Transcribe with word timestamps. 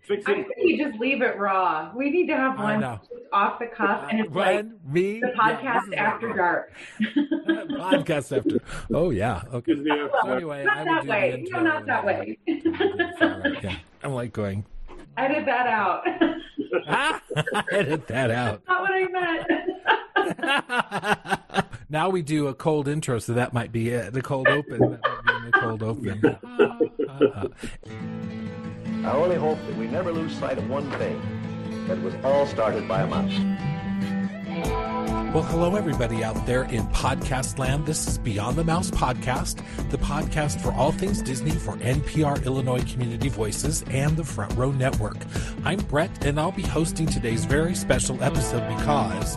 Fix 0.00 0.24
I 0.26 0.32
think 0.34 0.48
we 0.56 0.78
just 0.78 0.98
leave 0.98 1.20
it 1.20 1.36
raw. 1.38 1.92
We 1.94 2.08
need 2.10 2.26
to 2.28 2.36
have 2.36 2.58
one 2.58 2.80
know. 2.80 2.98
just 3.00 3.10
off 3.32 3.58
the 3.58 3.66
cuff, 3.66 4.06
and 4.10 4.20
it's 4.20 4.34
like 4.34 4.56
When 4.56 4.74
me 4.86 5.20
the 5.20 5.26
podcast 5.38 5.80
this 5.84 5.88
is 5.88 5.94
after 5.98 6.28
like- 6.28 6.36
dark. 6.36 6.72
podcast 7.00 8.36
after. 8.38 8.58
Oh 8.94 9.10
yeah. 9.10 9.42
Okay. 9.52 9.74
Disney 9.74 9.90
after 9.90 10.10
So 10.22 10.32
anyway, 10.32 10.60
I 10.62 10.64
not 10.64 10.78
will 10.78 10.84
that 10.86 11.00
do 11.02 11.06
the 11.06 11.12
way. 11.12 11.32
intro 11.34 11.60
No, 11.60 11.64
not 11.64 11.86
that 11.86 12.06
then- 12.06 12.16
way. 12.16 12.38
All 13.20 13.28
right, 13.40 13.62
yeah. 13.64 13.76
I'm 14.02 14.12
like 14.14 14.32
going. 14.32 14.64
Edit 15.18 15.44
that 15.44 15.66
out. 15.66 16.06
Ah, 16.88 17.20
edit 17.70 18.06
that 18.06 18.30
out. 18.30 18.62
not 18.66 18.80
what 18.80 18.92
I 18.94 19.06
meant. 21.28 21.40
now 21.90 22.08
we 22.08 22.22
do 22.22 22.46
a 22.48 22.54
cold 22.54 22.88
intro, 22.88 23.18
so 23.18 23.34
that 23.34 23.52
might 23.52 23.72
be 23.72 23.90
it. 23.90 24.14
The 24.14 24.22
cold 24.22 24.48
open. 24.48 24.78
That 24.78 25.00
might 25.26 25.44
be 25.44 25.50
the 25.50 25.58
cold 25.60 25.82
open. 25.82 26.38
I 29.04 29.10
only 29.16 29.34
hope 29.34 29.58
that 29.66 29.76
we 29.76 29.88
never 29.88 30.12
lose 30.12 30.32
sight 30.36 30.58
of 30.58 30.70
one 30.70 30.88
thing 30.92 31.20
that 31.88 32.00
was 32.02 32.14
all 32.22 32.46
started 32.46 32.86
by 32.86 33.02
a 33.02 33.06
mouse. 33.08 33.36
Well, 35.34 35.42
hello, 35.42 35.74
everybody 35.74 36.22
out 36.22 36.46
there 36.46 36.64
in 36.64 36.86
podcast 36.88 37.58
land. 37.58 37.84
This 37.84 38.06
is 38.06 38.18
Beyond 38.18 38.56
the 38.56 38.62
Mouse 38.62 38.92
podcast, 38.92 39.60
the 39.90 39.98
podcast 39.98 40.60
for 40.60 40.72
all 40.74 40.92
things 40.92 41.20
Disney 41.20 41.50
for 41.50 41.72
NPR 41.78 42.44
Illinois 42.44 42.84
Community 42.84 43.28
Voices 43.28 43.82
and 43.90 44.16
the 44.16 44.24
Front 44.24 44.54
Row 44.56 44.70
Network. 44.70 45.16
I'm 45.64 45.78
Brett, 45.78 46.24
and 46.24 46.38
I'll 46.38 46.52
be 46.52 46.62
hosting 46.62 47.06
today's 47.06 47.44
very 47.44 47.74
special 47.74 48.22
episode 48.22 48.68
because 48.76 49.36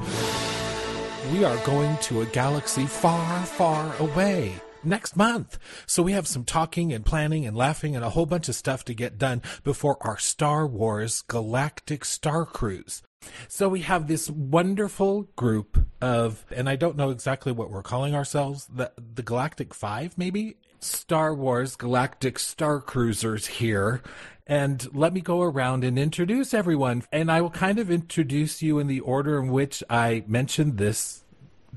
we 1.31 1.43
are 1.43 1.57
going 1.65 1.97
to 2.03 2.21
a 2.21 2.25
galaxy 2.27 2.85
far, 2.85 3.45
far 3.45 3.95
away. 3.97 4.61
Next 4.85 5.15
month. 5.15 5.57
So 5.87 6.03
we 6.03 6.11
have 6.11 6.27
some 6.27 6.45
talking 6.45 6.93
and 6.93 7.03
planning 7.03 7.45
and 7.45 7.57
laughing 7.57 7.95
and 7.95 8.05
a 8.05 8.11
whole 8.11 8.27
bunch 8.27 8.47
of 8.49 8.55
stuff 8.55 8.85
to 8.85 8.93
get 8.93 9.17
done 9.17 9.41
before 9.63 9.97
our 10.01 10.17
Star 10.17 10.67
Wars 10.67 11.23
Galactic 11.27 12.05
Star 12.05 12.45
Cruise. 12.45 13.01
So 13.47 13.67
we 13.67 13.81
have 13.81 14.07
this 14.07 14.29
wonderful 14.29 15.23
group 15.35 15.83
of, 16.01 16.45
and 16.51 16.69
I 16.69 16.75
don't 16.75 16.95
know 16.95 17.09
exactly 17.09 17.51
what 17.51 17.71
we're 17.71 17.81
calling 17.81 18.13
ourselves, 18.13 18.67
the, 18.67 18.91
the 18.97 19.23
Galactic 19.23 19.73
Five, 19.73 20.17
maybe? 20.17 20.57
Star 20.79 21.33
Wars 21.33 21.75
Galactic 21.75 22.37
Star 22.37 22.79
Cruisers 22.79 23.47
here. 23.47 24.03
And 24.45 24.93
let 24.93 25.11
me 25.11 25.21
go 25.21 25.41
around 25.41 25.83
and 25.83 25.97
introduce 25.97 26.53
everyone. 26.53 27.03
And 27.11 27.31
I 27.31 27.41
will 27.41 27.49
kind 27.49 27.79
of 27.79 27.89
introduce 27.89 28.61
you 28.61 28.77
in 28.77 28.85
the 28.85 28.99
order 28.99 29.39
in 29.41 29.49
which 29.49 29.83
I 29.89 30.23
mentioned 30.27 30.77
this 30.77 31.24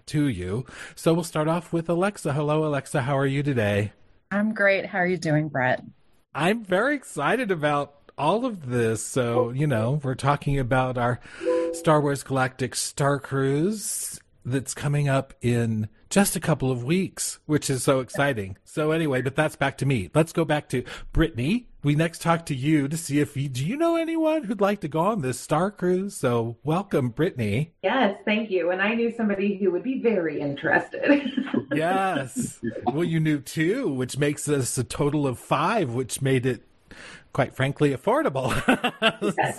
to 0.07 0.29
you. 0.29 0.67
So 0.95 1.15
we'll 1.15 1.25
start 1.25 1.49
off 1.49 1.73
with 1.73 1.89
Alexa. 1.89 2.33
Hello, 2.33 2.65
Alexa. 2.65 3.03
How 3.03 3.17
are 3.17 3.27
you 3.27 3.43
today? 3.43 3.93
I'm 4.31 4.55
great. 4.55 4.87
How 4.87 4.99
are 4.99 5.07
you 5.07 5.17
doing, 5.17 5.49
Brett? 5.49 5.83
I'm 6.35 6.65
very 6.65 6.95
excited 6.95 7.51
about 7.51 7.95
all 8.19 8.45
of 8.45 8.69
this. 8.69 9.05
So, 9.05 9.51
you 9.51 9.67
know, 9.67 10.01
we're 10.03 10.15
talking 10.15 10.59
about 10.59 10.99
our 10.99 11.21
Star 11.73 12.01
Wars 12.01 12.23
Galactic 12.23 12.75
Star 12.75 13.19
Cruise 13.19 14.21
that's 14.45 14.75
coming 14.75 15.09
up 15.09 15.35
in 15.41 15.89
just 16.11 16.37
a 16.37 16.41
couple 16.41 16.71
of 16.71 16.85
weeks, 16.85 17.39
which 17.47 17.69
is 17.69 17.83
so 17.83 18.01
exciting. 18.01 18.57
So 18.65 18.93
anyway, 18.93 19.23
but 19.23 19.37
that's 19.37 19.57
back 19.57 19.79
to 19.79 19.87
me. 19.87 20.11
Let's 20.15 20.33
go 20.33 20.45
back 20.45 20.69
to 20.71 20.85
Brittany. 21.13 21.69
We 21.89 21.95
next 21.95 22.21
talk 22.21 22.45
to 22.45 22.55
you 22.55 22.87
to 22.87 22.99
see 22.99 23.19
if 23.19 23.35
you, 23.35 23.49
do 23.49 23.65
you 23.65 23.75
know 23.75 23.97
anyone 23.97 24.45
who'd 24.45 24.61
like 24.61 24.83
to 24.83 24.89
go 24.89 25.01
on 25.01 25.23
this 25.23 25.41
Star 25.41 25.71
Cruise? 25.71 26.15
So 26.15 26.59
welcome, 26.63 27.09
Brittany. 27.09 27.73
yes, 27.83 28.19
thank 28.27 28.51
you. 28.51 28.73
And 28.73 28.83
I 28.83 28.95
knew 28.95 29.11
somebody 29.11 29.57
who 29.57 29.71
would 29.71 29.85
be 29.85 30.03
very 30.03 30.39
interested. 30.39 31.33
Yes. 31.75 32.61
well, 32.85 33.05
you 33.05 33.21
knew 33.21 33.41
two, 33.41 33.89
which 33.89 34.19
makes 34.19 34.51
us 34.51 34.77
a 34.77 34.85
total 34.85 35.27
of 35.27 35.39
five, 35.39 35.95
which 35.95 36.21
made 36.21 36.45
it, 36.45 36.63
quite 37.33 37.57
frankly, 37.57 37.97
affordable. 37.97 38.53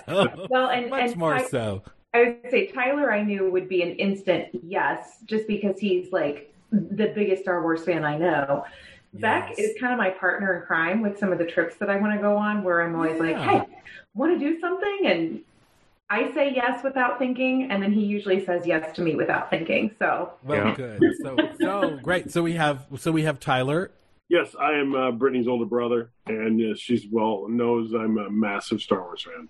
So, 0.06 0.46
well, 0.50 0.70
and 0.70 0.88
much 0.88 1.10
and 1.10 1.16
more 1.16 1.38
Ty- 1.38 1.48
so. 1.48 1.82
I 2.14 2.36
would 2.42 2.50
say 2.52 2.66
Tyler, 2.68 3.12
I 3.12 3.24
knew 3.24 3.50
would 3.50 3.68
be 3.68 3.82
an 3.82 3.96
instant 3.96 4.50
yes, 4.62 5.16
just 5.24 5.48
because 5.48 5.80
he's 5.80 6.12
like 6.12 6.54
the 6.70 7.12
biggest 7.12 7.42
Star 7.42 7.60
Wars 7.62 7.82
fan 7.82 8.04
I 8.04 8.16
know. 8.16 8.64
Beck 9.14 9.50
Yes. 9.50 9.58
is 9.58 9.80
kind 9.80 9.92
of 9.92 9.98
my 9.98 10.10
partner 10.10 10.60
in 10.60 10.66
crime 10.66 11.02
with 11.02 11.18
some 11.18 11.32
of 11.32 11.38
the 11.38 11.44
trips 11.46 11.76
that 11.76 11.90
I 11.90 11.96
want 11.96 12.14
to 12.14 12.20
go 12.20 12.36
on, 12.36 12.62
where 12.62 12.82
I'm 12.82 12.94
always 12.94 13.18
like, 13.18 13.36
"Hey, 13.36 13.66
want 14.14 14.32
to 14.32 14.38
do 14.38 14.60
something?" 14.60 15.00
and 15.06 15.40
I 16.08 16.32
say 16.32 16.52
yes 16.54 16.82
without 16.82 17.18
thinking, 17.18 17.70
and 17.70 17.82
then 17.82 17.92
he 17.92 18.04
usually 18.04 18.44
says 18.44 18.66
yes 18.66 18.94
to 18.96 19.02
me 19.02 19.14
without 19.14 19.48
thinking. 19.50 19.94
So 19.98 20.32
Well, 20.44 20.68
Yeah. 20.68 20.74
good. 20.74 21.14
So, 21.22 21.48
so 21.60 21.98
great. 22.02 22.30
So 22.32 22.42
we 22.42 22.54
have, 22.54 22.86
so 22.98 23.12
we 23.12 23.22
have 23.22 23.38
Tyler. 23.38 23.92
Yes, 24.28 24.54
I 24.60 24.72
am 24.72 24.94
uh, 24.94 25.10
Brittany's 25.12 25.48
older 25.48 25.66
brother, 25.66 26.10
and 26.26 26.72
uh, 26.72 26.76
she's 26.76 27.06
well 27.10 27.48
knows 27.48 27.92
I'm 27.94 28.18
a 28.18 28.30
massive 28.30 28.80
Star 28.80 29.00
Wars 29.02 29.22
fan. 29.24 29.48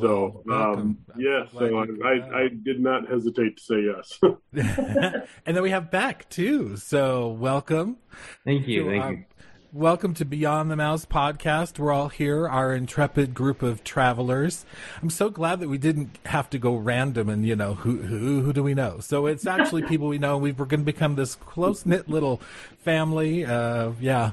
So, 0.00 0.42
Well, 0.44 0.62
um, 0.74 0.98
I'm 1.14 1.20
yeah, 1.20 1.44
so 1.52 1.58
glad 1.58 1.68
so 1.70 1.82
you 1.84 1.96
could, 1.98 2.06
I, 2.06 2.10
I, 2.10 2.42
I 2.44 2.48
did 2.48 2.80
not 2.80 3.08
hesitate 3.08 3.58
to 3.58 3.62
say 3.62 3.82
yes. 3.82 4.18
and 5.46 5.56
then 5.56 5.62
we 5.62 5.70
have 5.70 5.90
Beck 5.90 6.28
too. 6.28 6.76
So 6.76 7.28
welcome. 7.28 7.98
Thank 8.44 8.66
you. 8.66 8.84
to 8.84 8.90
Thank 8.90 9.02
our- 9.04 9.12
you. 9.12 9.24
Welcome 9.72 10.14
to 10.14 10.24
Beyond 10.24 10.70
the 10.70 10.76
Mouse 10.76 11.04
podcast. 11.04 11.80
We're 11.80 11.90
all 11.92 12.08
here, 12.08 12.48
our 12.48 12.72
intrepid 12.72 13.34
group 13.34 13.60
of 13.60 13.82
travelers. 13.82 14.64
I'm 15.02 15.10
so 15.10 15.30
glad 15.30 15.58
that 15.58 15.68
we 15.68 15.78
didn't 15.78 16.16
have 16.26 16.48
to 16.50 16.60
go 16.60 16.76
random 16.76 17.28
and, 17.28 17.44
you 17.44 17.56
know, 17.56 17.74
who 17.74 17.96
who, 18.02 18.42
who 18.42 18.52
do 18.52 18.62
we 18.62 18.72
know? 18.74 19.00
So 19.00 19.26
it's 19.26 19.48
actually 19.48 19.82
people 19.88 20.06
we 20.06 20.18
know. 20.18 20.38
We 20.38 20.52
We're 20.52 20.66
going 20.66 20.78
to 20.82 20.84
become 20.86 21.16
this 21.16 21.34
close 21.34 21.84
knit 21.84 22.08
little 22.08 22.40
family. 22.78 23.44
Uh, 23.44 23.94
yeah. 24.00 24.30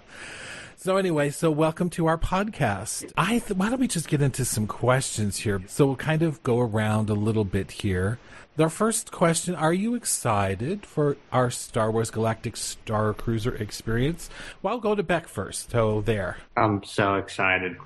So 0.83 0.97
anyway, 0.97 1.29
so 1.29 1.51
welcome 1.51 1.91
to 1.91 2.07
our 2.07 2.17
podcast. 2.17 3.13
I 3.15 3.37
th- 3.37 3.51
why 3.51 3.69
don't 3.69 3.79
we 3.79 3.87
just 3.87 4.07
get 4.07 4.19
into 4.19 4.43
some 4.43 4.65
questions 4.65 5.37
here? 5.37 5.61
So 5.67 5.85
we'll 5.85 5.95
kind 5.95 6.23
of 6.23 6.41
go 6.41 6.59
around 6.59 7.11
a 7.11 7.13
little 7.13 7.45
bit 7.45 7.69
here. 7.69 8.17
Our 8.57 8.67
first 8.67 9.11
question: 9.11 9.53
Are 9.53 9.73
you 9.73 9.93
excited 9.93 10.83
for 10.87 11.17
our 11.31 11.51
Star 11.51 11.91
Wars 11.91 12.09
Galactic 12.09 12.57
Star 12.57 13.13
Cruiser 13.13 13.53
experience? 13.53 14.31
Well, 14.63 14.73
I'll 14.73 14.79
go 14.79 14.95
to 14.95 15.03
Beck 15.03 15.27
first. 15.27 15.69
So 15.69 16.01
there. 16.01 16.37
I'm 16.57 16.83
so 16.83 17.13
excited. 17.13 17.77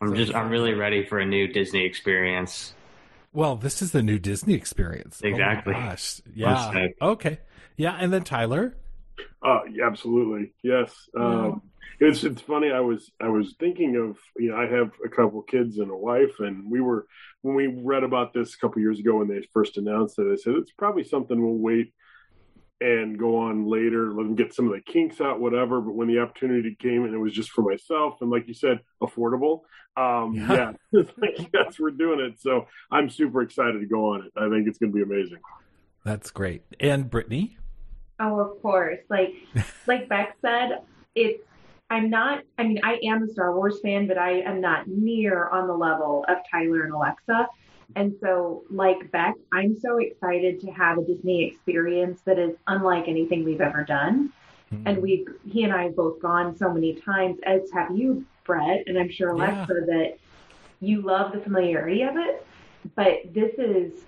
I'm 0.00 0.14
just 0.14 0.32
I'm 0.32 0.48
really 0.48 0.74
ready 0.74 1.04
for 1.04 1.18
a 1.18 1.26
new 1.26 1.48
Disney 1.48 1.84
experience. 1.84 2.74
Well, 3.32 3.56
this 3.56 3.82
is 3.82 3.90
the 3.90 4.04
new 4.04 4.20
Disney 4.20 4.54
experience. 4.54 5.20
Oh 5.20 5.26
my 5.26 5.32
Exactly. 5.32 5.72
gosh. 5.72 6.20
Yeah. 6.32 6.86
Okay. 7.02 7.38
Yeah, 7.76 7.96
and 7.98 8.12
then 8.12 8.22
Tyler. 8.22 8.76
uh, 9.42 9.62
absolutely, 9.84 10.52
yes. 10.62 11.08
Um, 11.18 11.62
it's 12.00 12.24
it's 12.24 12.42
funny. 12.42 12.70
I 12.70 12.80
was 12.80 13.10
I 13.20 13.28
was 13.28 13.54
thinking 13.58 13.96
of 13.96 14.18
you 14.36 14.50
know 14.50 14.56
I 14.56 14.66
have 14.66 14.92
a 15.04 15.08
couple 15.08 15.42
kids 15.42 15.78
and 15.78 15.90
a 15.90 15.96
wife, 15.96 16.40
and 16.40 16.70
we 16.70 16.80
were 16.80 17.06
when 17.42 17.54
we 17.54 17.66
read 17.66 18.02
about 18.02 18.32
this 18.32 18.54
a 18.54 18.58
couple 18.58 18.80
years 18.82 18.98
ago 18.98 19.16
when 19.18 19.28
they 19.28 19.46
first 19.52 19.76
announced 19.78 20.18
it. 20.18 20.30
I 20.32 20.36
said 20.36 20.54
it's 20.54 20.72
probably 20.72 21.04
something 21.04 21.40
we'll 21.40 21.54
wait 21.58 21.92
and 22.80 23.18
go 23.18 23.38
on 23.38 23.66
later, 23.66 24.12
let 24.12 24.24
them 24.24 24.34
get 24.34 24.52
some 24.52 24.66
of 24.66 24.72
the 24.72 24.80
kinks 24.80 25.20
out, 25.20 25.40
whatever. 25.40 25.80
But 25.80 25.94
when 25.94 26.08
the 26.08 26.18
opportunity 26.18 26.76
came 26.78 27.04
and 27.04 27.14
it 27.14 27.18
was 27.18 27.32
just 27.32 27.50
for 27.50 27.62
myself, 27.62 28.18
and 28.20 28.30
like 28.30 28.46
you 28.48 28.52
said, 28.54 28.80
affordable, 29.02 29.60
um, 29.96 30.34
Yeah. 30.34 30.52
yeah, 30.52 30.72
it's 31.00 31.10
like, 31.16 31.50
yes, 31.54 31.78
we're 31.80 31.90
doing 31.92 32.20
it. 32.20 32.38
So 32.38 32.66
I'm 32.90 33.08
super 33.08 33.40
excited 33.40 33.80
to 33.80 33.86
go 33.86 34.12
on 34.12 34.26
it. 34.26 34.32
I 34.36 34.50
think 34.50 34.68
it's 34.68 34.76
going 34.76 34.92
to 34.92 34.94
be 34.96 35.02
amazing. 35.02 35.38
That's 36.04 36.30
great. 36.30 36.64
And 36.78 37.08
Brittany. 37.08 37.56
Oh, 38.20 38.40
of 38.40 38.60
course. 38.60 38.98
Like 39.08 39.34
like 39.86 40.08
Beck 40.10 40.36
said, 40.42 40.80
it's 41.14 41.42
I'm 41.90 42.10
not 42.10 42.42
I 42.58 42.64
mean, 42.64 42.80
I 42.82 42.98
am 43.04 43.22
a 43.22 43.28
Star 43.28 43.54
Wars 43.54 43.80
fan, 43.80 44.06
but 44.06 44.18
I 44.18 44.40
am 44.40 44.60
not 44.60 44.88
near 44.88 45.48
on 45.48 45.66
the 45.66 45.74
level 45.74 46.24
of 46.28 46.38
Tyler 46.50 46.84
and 46.84 46.92
Alexa. 46.92 47.48
And 47.94 48.14
so, 48.20 48.64
like 48.68 49.10
Beck, 49.12 49.34
I'm 49.52 49.78
so 49.78 49.98
excited 49.98 50.60
to 50.60 50.70
have 50.72 50.98
a 50.98 51.04
Disney 51.04 51.44
experience 51.44 52.20
that 52.24 52.38
is 52.38 52.56
unlike 52.66 53.06
anything 53.06 53.44
we've 53.44 53.60
ever 53.60 53.84
done. 53.84 54.32
Hmm. 54.70 54.82
And 54.86 55.02
we've 55.02 55.26
he 55.48 55.62
and 55.62 55.72
I 55.72 55.84
have 55.84 55.96
both 55.96 56.20
gone 56.20 56.56
so 56.56 56.72
many 56.72 56.94
times, 56.94 57.38
as 57.44 57.70
have 57.72 57.96
you, 57.96 58.26
Brett, 58.44 58.82
and 58.86 58.98
I'm 58.98 59.10
sure 59.10 59.36
Yeah. 59.36 59.44
Alexa, 59.44 59.74
that 59.86 60.18
you 60.80 61.02
love 61.02 61.32
the 61.32 61.40
familiarity 61.40 62.02
of 62.02 62.16
it. 62.16 62.44
But 62.96 63.32
this 63.32 63.54
is 63.58 64.04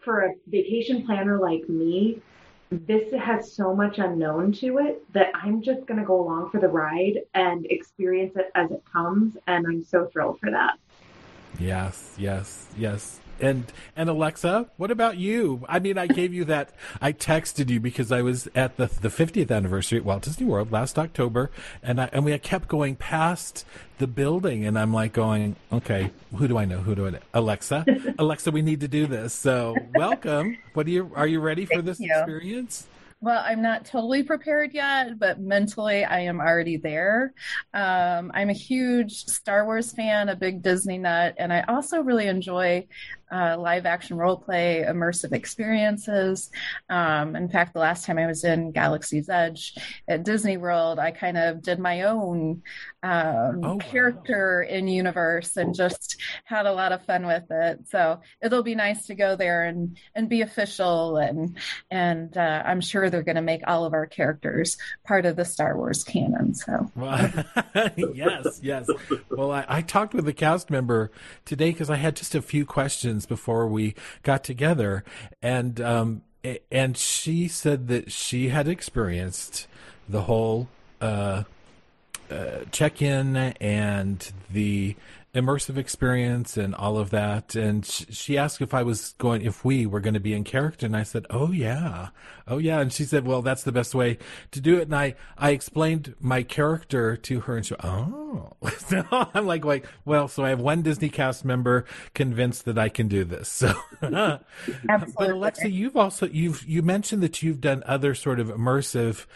for 0.00 0.22
a 0.22 0.34
vacation 0.46 1.04
planner 1.04 1.38
like 1.38 1.68
me, 1.68 2.20
this 2.70 3.12
has 3.14 3.52
so 3.52 3.74
much 3.74 3.98
unknown 3.98 4.52
to 4.52 4.78
it 4.78 5.12
that 5.12 5.30
I'm 5.34 5.62
just 5.62 5.86
going 5.86 5.98
to 6.00 6.06
go 6.06 6.20
along 6.20 6.50
for 6.50 6.60
the 6.60 6.68
ride 6.68 7.20
and 7.34 7.66
experience 7.66 8.36
it 8.36 8.50
as 8.54 8.70
it 8.70 8.82
comes. 8.90 9.36
And 9.46 9.66
I'm 9.66 9.84
so 9.84 10.06
thrilled 10.06 10.38
for 10.38 10.50
that. 10.50 10.78
Yes, 11.58 12.14
yes, 12.18 12.66
yes. 12.76 13.20
And 13.40 13.72
and 13.96 14.08
Alexa, 14.08 14.68
what 14.76 14.90
about 14.90 15.16
you? 15.16 15.64
I 15.68 15.78
mean, 15.78 15.98
I 15.98 16.06
gave 16.06 16.34
you 16.34 16.44
that. 16.46 16.70
I 17.00 17.12
texted 17.12 17.68
you 17.70 17.80
because 17.80 18.10
I 18.10 18.22
was 18.22 18.48
at 18.54 18.76
the 18.76 18.86
the 18.86 19.08
50th 19.08 19.50
anniversary 19.50 19.98
at 19.98 20.04
Walt 20.04 20.22
Disney 20.22 20.46
World 20.46 20.72
last 20.72 20.98
October, 20.98 21.50
and 21.82 22.00
I 22.00 22.10
and 22.12 22.24
we 22.24 22.36
kept 22.38 22.68
going 22.68 22.96
past 22.96 23.64
the 23.98 24.06
building, 24.06 24.64
and 24.64 24.78
I'm 24.78 24.92
like 24.92 25.12
going, 25.12 25.56
okay, 25.72 26.10
who 26.34 26.48
do 26.48 26.56
I 26.58 26.64
know? 26.64 26.78
Who 26.78 26.94
do 26.94 27.06
I 27.06 27.10
know? 27.10 27.18
Alexa, 27.34 27.84
Alexa, 28.18 28.50
we 28.50 28.62
need 28.62 28.80
to 28.80 28.88
do 28.88 29.06
this. 29.06 29.32
So 29.32 29.76
welcome. 29.94 30.58
What 30.74 30.86
are 30.86 30.90
you? 30.90 31.10
Are 31.14 31.26
you 31.26 31.40
ready 31.40 31.64
for 31.64 31.74
Thank 31.74 31.86
this 31.86 32.00
you. 32.00 32.10
experience? 32.10 32.86
Well, 33.20 33.42
I'm 33.44 33.62
not 33.62 33.84
totally 33.84 34.22
prepared 34.22 34.72
yet, 34.72 35.18
but 35.18 35.40
mentally 35.40 36.04
I 36.04 36.20
am 36.20 36.38
already 36.38 36.76
there. 36.76 37.32
Um, 37.74 38.30
I'm 38.32 38.48
a 38.48 38.52
huge 38.52 39.24
Star 39.26 39.64
Wars 39.64 39.90
fan, 39.90 40.28
a 40.28 40.36
big 40.36 40.62
Disney 40.62 40.98
nut, 40.98 41.34
and 41.36 41.52
I 41.52 41.62
also 41.62 42.00
really 42.00 42.28
enjoy 42.28 42.86
uh, 43.30 43.56
live 43.58 43.86
action 43.86 44.16
role 44.16 44.36
play, 44.36 44.84
immersive 44.86 45.32
experiences. 45.32 46.50
Um, 46.88 47.36
in 47.36 47.48
fact, 47.48 47.74
the 47.74 47.80
last 47.80 48.04
time 48.04 48.18
I 48.18 48.26
was 48.26 48.44
in 48.44 48.72
Galaxy's 48.72 49.28
Edge 49.28 49.76
at 50.06 50.24
Disney 50.24 50.56
World, 50.56 50.98
I 50.98 51.10
kind 51.10 51.36
of 51.36 51.62
did 51.62 51.78
my 51.78 52.02
own 52.02 52.62
um, 53.02 53.60
oh, 53.64 53.78
character 53.78 54.66
wow. 54.68 54.74
in 54.74 54.88
universe 54.88 55.56
and 55.56 55.74
just 55.74 56.20
had 56.44 56.66
a 56.66 56.72
lot 56.72 56.92
of 56.92 57.04
fun 57.04 57.26
with 57.26 57.44
it. 57.50 57.80
So 57.88 58.20
it'll 58.42 58.62
be 58.62 58.74
nice 58.74 59.06
to 59.06 59.14
go 59.14 59.36
there 59.36 59.64
and 59.64 59.96
and 60.14 60.28
be 60.28 60.42
official 60.42 61.16
and 61.16 61.56
and 61.90 62.36
uh, 62.36 62.62
I'm 62.64 62.80
sure 62.80 63.10
they're 63.10 63.22
going 63.22 63.36
to 63.36 63.42
make 63.42 63.62
all 63.66 63.84
of 63.84 63.92
our 63.92 64.06
characters 64.06 64.76
part 65.06 65.26
of 65.26 65.36
the 65.36 65.44
Star 65.44 65.76
Wars 65.76 66.04
canon. 66.04 66.54
So 66.54 66.90
well, 66.94 67.30
yes, 67.96 68.60
yes. 68.62 68.88
Well, 69.30 69.52
I, 69.52 69.64
I 69.68 69.82
talked 69.82 70.14
with 70.14 70.26
a 70.28 70.32
cast 70.32 70.70
member 70.70 71.10
today 71.44 71.70
because 71.70 71.90
I 71.90 71.96
had 71.96 72.16
just 72.16 72.34
a 72.34 72.42
few 72.42 72.64
questions 72.64 73.17
before 73.26 73.66
we 73.66 73.94
got 74.22 74.44
together, 74.44 75.04
and 75.42 75.80
um, 75.80 76.22
and 76.70 76.96
she 76.96 77.48
said 77.48 77.88
that 77.88 78.12
she 78.12 78.48
had 78.48 78.68
experienced 78.68 79.66
the 80.08 80.22
whole. 80.22 80.68
Uh, 81.00 81.44
uh, 82.30 82.58
check 82.72 83.00
in 83.00 83.36
and 83.36 84.32
the 84.52 84.94
immersive 85.34 85.76
experience 85.76 86.56
and 86.56 86.74
all 86.74 86.96
of 86.96 87.10
that. 87.10 87.54
And 87.54 87.84
she 87.84 88.38
asked 88.38 88.60
if 88.62 88.72
I 88.72 88.82
was 88.82 89.14
going, 89.18 89.42
if 89.42 89.64
we 89.64 89.84
were 89.84 90.00
going 90.00 90.14
to 90.14 90.20
be 90.20 90.32
in 90.32 90.42
character. 90.42 90.86
And 90.86 90.96
I 90.96 91.02
said, 91.02 91.26
Oh 91.28 91.52
yeah. 91.52 92.08
Oh 92.46 92.58
yeah. 92.58 92.80
And 92.80 92.92
she 92.92 93.04
said, 93.04 93.26
well, 93.26 93.42
that's 93.42 93.62
the 93.62 93.72
best 93.72 93.94
way 93.94 94.18
to 94.52 94.60
do 94.60 94.78
it. 94.78 94.82
And 94.82 94.96
I, 94.96 95.16
I 95.36 95.50
explained 95.50 96.14
my 96.18 96.42
character 96.42 97.16
to 97.16 97.40
her 97.40 97.56
and 97.56 97.66
she, 97.66 97.74
Oh, 97.82 98.52
so 98.78 99.04
I'm 99.34 99.46
like, 99.46 99.64
like, 99.64 99.86
well, 100.04 100.28
so 100.28 100.44
I 100.44 100.48
have 100.48 100.60
one 100.60 100.82
Disney 100.82 101.10
cast 101.10 101.44
member 101.44 101.84
convinced 102.14 102.64
that 102.64 102.78
I 102.78 102.88
can 102.88 103.08
do 103.08 103.24
this. 103.24 103.48
So, 103.58 103.74
but 104.00 105.30
Alexa, 105.30 105.68
you've 105.70 105.96
also, 105.96 106.28
you've, 106.28 106.64
you 106.64 106.82
mentioned 106.82 107.22
that 107.24 107.42
you've 107.42 107.60
done 107.60 107.82
other 107.86 108.14
sort 108.14 108.38
of 108.38 108.48
immersive, 108.48 109.26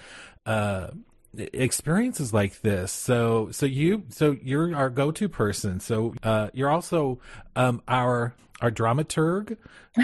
uh, 0.47 0.89
experiences 1.37 2.33
like 2.33 2.61
this. 2.63 2.93
So, 2.93 3.51
so 3.51 3.67
you, 3.67 4.05
so 4.09 4.37
you're 4.43 4.75
our 4.75 4.91
go-to 4.91 5.29
person. 5.29 5.81
So, 5.81 6.15
uh, 6.23 6.51
you're 6.53 6.71
also, 6.71 7.19
um, 7.57 7.83
our, 7.89 8.35
our 8.61 8.71
dramaturg 8.71 9.57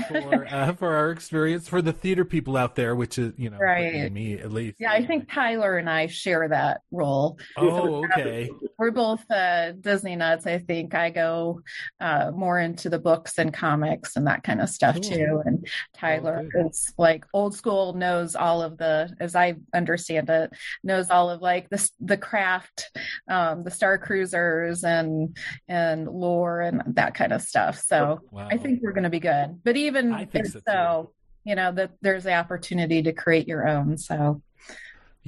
for 0.08 0.46
uh, 0.50 0.72
for 0.78 0.94
our 0.94 1.10
experience 1.10 1.68
for 1.68 1.80
the 1.80 1.92
theater 1.92 2.24
people 2.24 2.56
out 2.56 2.74
there, 2.74 2.94
which 2.94 3.18
is 3.18 3.32
you 3.36 3.50
know 3.50 3.58
right. 3.58 4.12
me 4.12 4.34
at 4.34 4.52
least. 4.52 4.76
Yeah, 4.78 4.92
I 4.92 5.04
think 5.04 5.32
Tyler 5.32 5.78
and 5.78 5.88
I 5.88 6.06
share 6.06 6.48
that 6.48 6.82
role. 6.90 7.38
Oh, 7.56 8.04
okay. 8.04 8.50
We're 8.78 8.90
both 8.90 9.28
uh, 9.30 9.72
Disney 9.72 10.16
nuts. 10.16 10.46
I 10.46 10.58
think 10.58 10.94
I 10.94 11.10
go 11.10 11.62
uh, 12.00 12.30
more 12.34 12.58
into 12.58 12.88
the 12.88 12.98
books 12.98 13.38
and 13.38 13.52
comics 13.52 14.16
and 14.16 14.26
that 14.26 14.44
kind 14.44 14.60
of 14.60 14.68
stuff 14.68 14.94
cool. 14.94 15.02
too. 15.02 15.42
And 15.44 15.66
Tyler 15.94 16.48
oh, 16.54 16.66
is 16.66 16.92
like 16.98 17.24
old 17.32 17.54
school, 17.54 17.92
knows 17.94 18.36
all 18.36 18.62
of 18.62 18.78
the, 18.78 19.12
as 19.20 19.34
I 19.34 19.56
understand 19.74 20.30
it, 20.30 20.52
knows 20.84 21.10
all 21.10 21.30
of 21.30 21.40
like 21.40 21.68
the 21.70 21.90
the 22.00 22.16
craft, 22.16 22.90
um, 23.28 23.64
the 23.64 23.70
Star 23.70 23.98
Cruisers 23.98 24.84
and 24.84 25.36
and 25.66 26.06
lore 26.06 26.60
and 26.60 26.82
that 26.94 27.14
kind 27.14 27.32
of 27.32 27.42
stuff. 27.42 27.80
So 27.80 28.20
wow. 28.30 28.48
I 28.50 28.58
think 28.58 28.80
we're 28.82 28.92
going 28.92 29.04
to 29.04 29.10
be 29.10 29.20
good. 29.20 29.60
But 29.64 29.77
even 29.86 30.28
so, 30.32 30.60
so 30.66 31.10
you 31.44 31.54
know 31.54 31.72
that 31.72 31.92
there's 32.00 32.24
the 32.24 32.34
opportunity 32.34 33.02
to 33.02 33.12
create 33.12 33.48
your 33.48 33.66
own. 33.68 33.98
So 33.98 34.42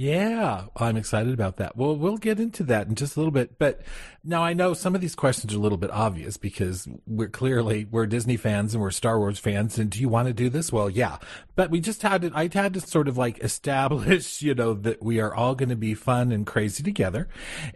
yeah, 0.01 0.65
I'm 0.77 0.97
excited 0.97 1.35
about 1.35 1.57
that. 1.57 1.77
Well, 1.77 1.95
we'll 1.95 2.17
get 2.17 2.41
into 2.41 2.63
that 2.65 2.87
in 2.87 2.95
just 2.95 3.17
a 3.17 3.21
little 3.21 3.33
bit. 3.33 3.59
But 3.59 3.83
now 4.25 4.43
I 4.43 4.55
know 4.55 4.73
some 4.73 4.95
of 4.95 5.03
these 5.03 5.15
questions 5.15 5.53
are 5.53 5.59
a 5.59 5.61
little 5.61 5.77
bit 5.77 5.91
obvious 5.91 6.39
because 6.39 6.89
we're 7.07 7.29
clearly 7.29 7.85
we're 7.85 8.07
Disney 8.07 8.39
fans 8.39 8.73
and 8.73 8.81
we're 8.81 8.93
Star 8.93 9.19
Wars 9.19 9.39
fans. 9.39 9.79
And 9.79 9.91
do 9.91 10.01
you 10.01 10.09
want 10.09 10.29
to 10.29 10.33
do 10.33 10.49
this? 10.49 10.73
Well, 10.73 10.89
yeah. 10.89 11.19
But 11.55 11.71
we 11.71 11.81
just 11.81 12.01
had 12.01 12.23
to. 12.23 12.31
I 12.35 12.49
had 12.51 12.73
to 12.73 12.81
sort 12.81 13.09
of 13.09 13.19
like 13.19 13.41
establish, 13.41 14.41
you 14.43 14.55
know, 14.55 14.73
that 14.73 15.03
we 15.03 15.21
are 15.21 15.35
all 15.35 15.55
going 15.55 15.69
to 15.69 15.77
be 15.77 15.93
fun 15.93 16.33
and 16.33 16.47
crazy 16.47 16.83
together. 16.83 17.29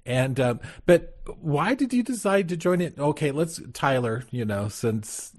And 0.07 0.41
um, 0.41 0.61
but 0.87 1.19
why 1.41 1.75
did 1.75 1.93
you 1.93 2.03
decide 2.03 2.49
to 2.51 2.57
join 2.57 2.81
it? 2.81 2.99
Okay, 2.99 3.31
let's 3.31 3.61
Tyler. 3.73 4.25
You 4.31 4.45
know, 4.45 4.69
since 4.69 5.33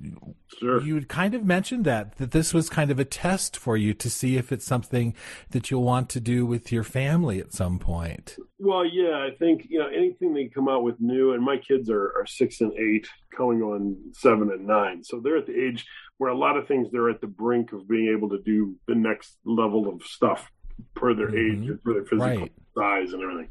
sure. 0.59 0.81
you 0.81 1.05
kind 1.05 1.33
of 1.33 1.45
mentioned 1.45 1.85
that 1.85 2.17
that 2.17 2.31
this 2.31 2.53
was 2.53 2.69
kind 2.69 2.91
of 2.91 2.99
a 2.99 3.05
test 3.05 3.55
for 3.55 3.77
you 3.77 3.93
to 3.93 4.09
see 4.09 4.37
if 4.37 4.51
it's 4.51 4.65
something 4.65 5.13
that 5.51 5.69
you'll 5.69 5.83
want 5.83 6.09
to 6.09 6.19
do 6.19 6.45
with 6.45 6.71
your 6.71 6.83
family 6.83 7.39
at 7.39 7.53
some 7.53 7.79
point. 7.79 8.37
Well, 8.59 8.85
yeah, 8.85 9.17
I 9.17 9.35
think 9.37 9.67
you 9.69 9.79
know 9.79 9.87
anything 9.87 10.33
they 10.33 10.47
come 10.47 10.67
out 10.67 10.83
with 10.83 10.99
new, 10.99 11.33
and 11.33 11.43
my 11.43 11.57
kids 11.57 11.89
are 11.89 12.13
are 12.17 12.25
six 12.25 12.61
and 12.61 12.73
eight, 12.73 13.07
going 13.37 13.61
on 13.61 13.95
seven 14.13 14.51
and 14.51 14.65
nine, 14.65 15.03
so 15.03 15.19
they're 15.19 15.37
at 15.37 15.45
the 15.45 15.59
age 15.59 15.85
where 16.17 16.31
a 16.31 16.37
lot 16.37 16.57
of 16.57 16.67
things 16.67 16.87
they're 16.91 17.09
at 17.09 17.21
the 17.21 17.27
brink 17.27 17.73
of 17.73 17.87
being 17.87 18.07
able 18.15 18.29
to 18.29 18.41
do 18.41 18.75
the 18.87 18.95
next 18.95 19.37
level 19.45 19.89
of 19.89 20.01
stuff 20.03 20.49
per 20.93 21.13
their 21.13 21.27
mm-hmm. 21.27 21.63
age 21.63 21.69
and 21.69 21.83
per 21.83 21.93
their 21.93 22.05
physical 22.05 22.41
right. 22.41 22.51
size 22.77 23.13
and 23.13 23.21
everything. 23.21 23.49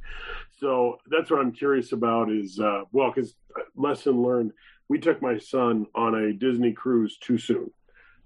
So 0.58 0.98
that's 1.10 1.30
what 1.30 1.40
I'm 1.40 1.52
curious 1.52 1.92
about 1.92 2.30
is, 2.30 2.58
uh, 2.58 2.82
well, 2.92 3.12
because 3.12 3.34
uh, 3.58 3.62
lesson 3.76 4.22
learned, 4.22 4.52
we 4.88 4.98
took 4.98 5.20
my 5.22 5.38
son 5.38 5.86
on 5.94 6.14
a 6.14 6.32
Disney 6.32 6.72
cruise 6.72 7.18
too 7.18 7.38
soon, 7.38 7.70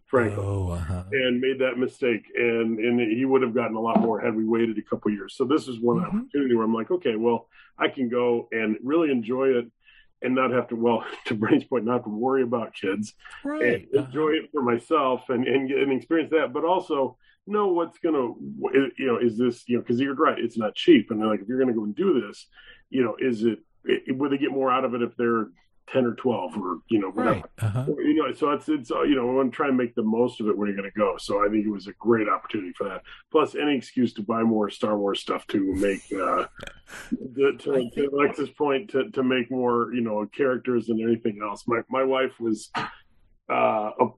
frankly, 0.07 0.45
oh, 0.45 0.73
uh-huh. 0.73 1.05
and 1.13 1.41
made 1.41 1.59
that 1.61 1.79
mistake. 1.79 2.27
And, 2.35 2.79
and 2.79 3.01
he 3.01 3.25
would 3.25 3.43
have 3.43 3.55
gotten 3.55 3.77
a 3.77 3.81
lot 3.81 4.01
more 4.01 4.21
had 4.21 4.35
we 4.35 4.45
waited 4.45 4.79
a 4.79 4.83
couple 4.83 5.11
years. 5.13 5.35
So 5.37 5.45
this 5.45 5.69
is 5.69 5.81
one 5.81 5.99
mm-hmm. 5.99 6.19
opportunity 6.19 6.55
where 6.55 6.65
I'm 6.65 6.75
like, 6.75 6.91
okay, 6.91 7.17
well, 7.17 7.49
I 7.79 7.89
can 7.89 8.09
go 8.09 8.49
and 8.53 8.77
really 8.83 9.11
enjoy 9.11 9.49
it 9.51 9.71
and 10.21 10.35
not 10.35 10.51
have 10.51 10.69
to, 10.69 10.77
well, 10.77 11.05
to 11.27 11.35
Brain's 11.35 11.65
point, 11.65 11.85
not 11.85 11.95
have 11.95 12.05
to 12.05 12.11
worry 12.11 12.43
about 12.43 12.75
kids 12.75 13.15
right. 13.45 13.89
and 13.95 14.07
enjoy 14.07 14.31
it 14.31 14.51
for 14.53 14.63
myself 14.63 15.29
and, 15.29 15.47
and, 15.47 15.71
and 15.71 15.93
experience 15.93 16.31
that, 16.33 16.53
but 16.53 16.65
also 16.65 17.17
know 17.49 17.69
what's 17.69 17.99
going 17.99 18.15
to, 18.15 18.91
you 18.99 19.07
know, 19.07 19.19
is 19.19 19.39
this, 19.39 19.65
you 19.69 19.77
know, 19.77 19.83
because 19.83 20.01
you're 20.01 20.15
right, 20.15 20.39
it's 20.39 20.59
not 20.59 20.75
cheap. 20.75 21.11
And 21.11 21.21
they're 21.21 21.29
like, 21.29 21.41
if 21.41 21.49
you're 21.49 21.59
going 21.59 21.69
to 21.69 21.75
go 21.75 21.85
and 21.85 21.95
do 21.95 22.21
this, 22.27 22.47
you 22.91 23.03
know, 23.03 23.17
is 23.19 23.45
it, 23.45 23.59
it, 23.85 24.17
would 24.17 24.33
they 24.33 24.39
get 24.39 24.51
more 24.51 24.71
out 24.71 24.85
of 24.85 24.95
it 24.95 25.03
if 25.03 25.17
they're 25.17 25.49
10 25.93 26.05
or 26.05 26.15
12 26.15 26.57
or, 26.59 26.79
you 26.89 26.99
know, 26.99 27.11
whatever. 27.11 27.37
Right. 27.37 27.45
Uh-huh. 27.61 27.87
You 27.99 28.15
know, 28.15 28.33
so 28.35 28.51
it's, 28.51 28.69
it's, 28.69 28.91
uh, 28.91 29.03
you 29.03 29.15
know, 29.15 29.29
I 29.29 29.33
want 29.33 29.51
to 29.51 29.57
try 29.57 29.69
and 29.69 29.77
make 29.77 29.95
the 29.95 30.03
most 30.03 30.41
of 30.41 30.49
it 30.49 30.57
when 30.57 30.69
you're 30.69 30.77
going 30.77 30.91
to 30.91 30.99
go. 30.99 31.17
So 31.19 31.45
I 31.45 31.49
think 31.49 31.65
it 31.65 31.71
was 31.71 31.87
a 31.87 31.93
great 31.95 32.29
opportunity 32.29 32.73
for 32.77 32.89
that. 32.89 33.03
Plus, 33.33 33.55
any 33.55 33.77
excuse 33.77 34.13
to 34.15 34.23
buy 34.23 34.43
more 34.43 34.69
Star 34.71 34.99
Wars 34.99 35.21
stuff 35.21 35.47
to 35.49 35.75
make, 35.75 36.03
uh, 36.13 36.47
the, 37.11 37.57
to, 37.61 37.91
to 37.95 38.11
Alexa's 38.13 38.51
point, 38.51 38.91
to, 38.91 39.11
to 39.11 39.23
make 39.23 39.51
more, 39.51 39.93
you 39.95 40.03
know, 40.03 40.27
characters 40.27 40.87
than 40.87 41.03
anything 41.03 41.41
else. 41.43 41.65
My, 41.67 41.81
my 41.89 42.05
wife 42.05 42.39
was, 42.39 42.71
uh, 43.51 43.91
a 43.99 44.09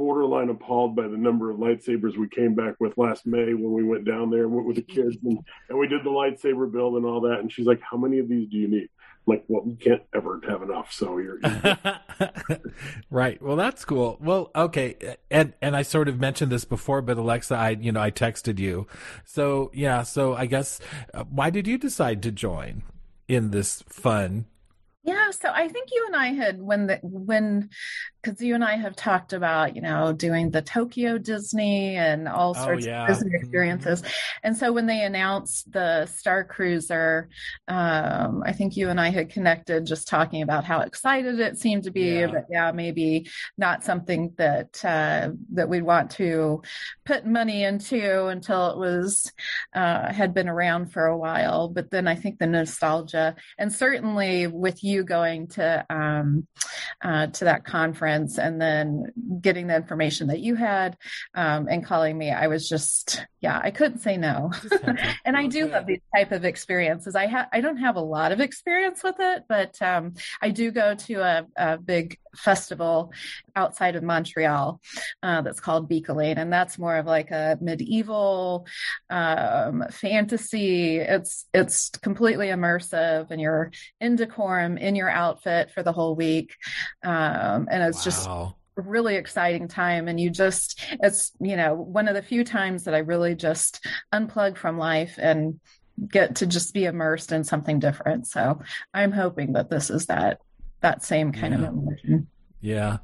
borderline 0.00 0.48
appalled 0.48 0.96
by 0.96 1.06
the 1.06 1.16
number 1.16 1.50
of 1.50 1.58
lightsabers 1.58 2.16
we 2.16 2.26
came 2.26 2.54
back 2.54 2.74
with 2.80 2.96
last 2.96 3.26
May 3.26 3.52
when 3.52 3.70
we 3.70 3.84
went 3.84 4.06
down 4.06 4.30
there 4.30 4.44
and 4.44 4.52
went 4.52 4.66
with 4.66 4.76
the 4.76 4.82
kids 4.82 5.18
and, 5.22 5.38
and 5.68 5.78
we 5.78 5.86
did 5.88 6.02
the 6.02 6.10
lightsaber 6.10 6.72
build 6.72 6.96
and 6.96 7.04
all 7.04 7.20
that. 7.20 7.40
And 7.40 7.52
she's 7.52 7.66
like, 7.66 7.82
"How 7.82 7.98
many 7.98 8.18
of 8.18 8.26
these 8.26 8.48
do 8.48 8.56
you 8.56 8.66
need?" 8.66 8.88
I'm 9.26 9.34
like, 9.34 9.44
well, 9.48 9.62
we 9.62 9.74
can't 9.74 10.00
ever 10.14 10.40
have 10.48 10.62
enough. 10.62 10.90
So 10.90 11.18
you're, 11.18 11.38
you're... 11.42 12.60
right. 13.10 13.42
Well, 13.42 13.56
that's 13.56 13.84
cool. 13.84 14.16
Well, 14.22 14.50
okay, 14.56 15.16
and 15.30 15.52
and 15.60 15.76
I 15.76 15.82
sort 15.82 16.08
of 16.08 16.18
mentioned 16.18 16.50
this 16.50 16.64
before, 16.64 17.02
but 17.02 17.18
Alexa, 17.18 17.54
I 17.54 17.70
you 17.78 17.92
know 17.92 18.00
I 18.00 18.10
texted 18.10 18.58
you, 18.58 18.86
so 19.26 19.70
yeah. 19.74 20.02
So 20.02 20.34
I 20.34 20.46
guess 20.46 20.80
uh, 21.12 21.24
why 21.24 21.50
did 21.50 21.66
you 21.66 21.76
decide 21.76 22.22
to 22.22 22.32
join 22.32 22.84
in 23.28 23.50
this 23.50 23.82
fun 23.86 24.46
yeah, 25.02 25.30
so 25.30 25.48
I 25.50 25.68
think 25.68 25.88
you 25.92 26.04
and 26.08 26.16
I 26.16 26.28
had 26.28 26.60
when 26.60 26.86
the 26.86 26.98
when 27.02 27.70
because 28.22 28.42
you 28.42 28.54
and 28.54 28.62
I 28.62 28.76
have 28.76 28.94
talked 28.94 29.32
about 29.32 29.74
you 29.74 29.80
know 29.80 30.12
doing 30.12 30.50
the 30.50 30.60
Tokyo 30.60 31.16
Disney 31.16 31.96
and 31.96 32.28
all 32.28 32.50
oh, 32.50 32.64
sorts 32.64 32.84
oh, 32.84 32.90
yeah. 32.90 33.02
of 33.02 33.08
Disney 33.08 33.30
mm-hmm. 33.30 33.36
experiences, 33.36 34.02
and 34.42 34.54
so 34.54 34.72
when 34.72 34.84
they 34.86 35.02
announced 35.02 35.72
the 35.72 36.04
Star 36.04 36.44
Cruiser, 36.44 37.30
um, 37.66 38.42
I 38.44 38.52
think 38.52 38.76
you 38.76 38.90
and 38.90 39.00
I 39.00 39.08
had 39.08 39.30
connected 39.30 39.86
just 39.86 40.06
talking 40.06 40.42
about 40.42 40.64
how 40.64 40.80
excited 40.80 41.40
it 41.40 41.58
seemed 41.58 41.84
to 41.84 41.90
be, 41.90 42.20
yeah. 42.20 42.26
but 42.26 42.44
yeah, 42.50 42.72
maybe 42.72 43.30
not 43.56 43.84
something 43.84 44.34
that 44.36 44.84
uh, 44.84 45.30
that 45.54 45.70
we'd 45.70 45.82
want 45.82 46.10
to 46.12 46.60
put 47.06 47.24
money 47.24 47.64
into 47.64 48.26
until 48.26 48.72
it 48.72 48.76
was 48.76 49.32
uh, 49.74 50.12
had 50.12 50.34
been 50.34 50.48
around 50.48 50.92
for 50.92 51.06
a 51.06 51.16
while. 51.16 51.68
But 51.68 51.90
then 51.90 52.06
I 52.06 52.16
think 52.16 52.38
the 52.38 52.46
nostalgia 52.46 53.34
and 53.58 53.72
certainly 53.72 54.46
with 54.46 54.84
you 54.84 54.89
you 54.90 55.04
going 55.04 55.48
to 55.48 55.86
um, 55.88 56.46
uh, 57.02 57.28
to 57.28 57.46
that 57.46 57.64
conference 57.64 58.38
and 58.38 58.60
then 58.60 59.40
getting 59.40 59.68
the 59.68 59.76
information 59.76 60.28
that 60.28 60.40
you 60.40 60.54
had 60.54 60.98
um, 61.34 61.66
and 61.68 61.84
calling 61.84 62.18
me, 62.18 62.30
I 62.30 62.48
was 62.48 62.68
just 62.68 63.24
yeah, 63.40 63.58
I 63.62 63.70
couldn't 63.70 64.00
say 64.00 64.18
no. 64.18 64.52
and 65.24 65.36
I 65.36 65.46
do 65.46 65.66
love 65.66 65.86
these 65.86 66.02
type 66.14 66.32
of 66.32 66.44
experiences. 66.44 67.16
I 67.16 67.26
have 67.26 67.48
I 67.52 67.62
don't 67.62 67.78
have 67.78 67.96
a 67.96 68.00
lot 68.00 68.32
of 68.32 68.40
experience 68.40 69.02
with 69.02 69.16
it, 69.18 69.44
but 69.48 69.80
um, 69.80 70.14
I 70.42 70.50
do 70.50 70.70
go 70.70 70.94
to 70.94 71.14
a, 71.22 71.46
a 71.56 71.78
big 71.78 72.18
festival 72.36 73.12
outside 73.56 73.96
of 73.96 74.02
Montreal 74.02 74.80
uh, 75.22 75.42
that's 75.42 75.60
called 75.60 75.88
Beaker 75.88 76.10
and 76.20 76.52
that's 76.52 76.78
more 76.78 76.96
of 76.96 77.06
like 77.06 77.30
a 77.30 77.56
medieval 77.60 78.66
um, 79.08 79.84
fantasy. 79.90 80.98
It's 80.98 81.46
it's 81.54 81.90
completely 81.90 82.48
immersive, 82.48 83.30
and 83.30 83.40
you're 83.40 83.70
in 84.00 84.16
decorum 84.16 84.76
in 84.80 84.96
your 84.96 85.10
outfit 85.10 85.70
for 85.70 85.82
the 85.82 85.92
whole 85.92 86.14
week, 86.14 86.56
um, 87.04 87.68
and 87.70 87.82
it's 87.82 87.98
wow. 87.98 88.04
just 88.04 88.28
really 88.76 89.16
exciting 89.16 89.68
time. 89.68 90.08
And 90.08 90.18
you 90.18 90.30
just 90.30 90.80
it's 91.00 91.32
you 91.40 91.56
know 91.56 91.74
one 91.74 92.08
of 92.08 92.14
the 92.14 92.22
few 92.22 92.44
times 92.44 92.84
that 92.84 92.94
i 92.94 92.98
really 92.98 93.34
just 93.34 93.86
unplug 94.12 94.56
from 94.56 94.78
life 94.78 95.18
and 95.18 95.60
get 96.08 96.36
to 96.36 96.46
just 96.46 96.72
be 96.72 96.86
immersed 96.86 97.30
in 97.32 97.44
something 97.44 97.78
different. 97.78 98.26
So 98.26 98.60
i'm 98.94 99.12
hoping 99.12 99.52
that 99.52 99.70
this 99.70 99.90
is 99.90 100.06
that 100.06 100.40
that 100.80 101.04
same 101.04 101.32
kind 101.32 101.52
yeah. 101.52 101.60
of 101.60 101.74
emotion. 101.74 102.28
Yeah. 102.60 102.98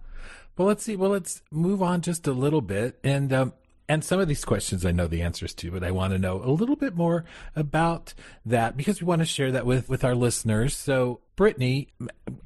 Well 0.57 0.69
let's 0.69 0.85
see. 0.85 0.97
Well 0.97 1.11
let's 1.11 1.43
move 1.51 1.83
on 1.83 2.01
just 2.01 2.27
a 2.27 2.33
little 2.33 2.63
bit. 2.63 2.99
And 3.05 3.33
um 3.33 3.53
and 3.89 4.05
some 4.05 4.21
of 4.21 4.29
these 4.29 4.45
questions 4.45 4.85
I 4.85 4.93
know 4.93 5.07
the 5.07 5.23
answers 5.23 5.55
to, 5.55 5.71
but 5.71 5.85
I 5.85 5.91
want 5.91 6.13
to 6.13 6.19
know 6.19 6.43
a 6.43 6.51
little 6.51 6.77
bit 6.77 6.95
more 6.95 7.25
about 7.55 8.15
that 8.45 8.77
because 8.77 9.01
we 9.01 9.07
want 9.07 9.23
to 9.23 9.27
share 9.27 9.53
that 9.53 9.67
with, 9.67 9.89
with 9.89 10.05
our 10.05 10.15
listeners. 10.15 10.77
So, 10.77 11.21
Brittany, 11.37 11.89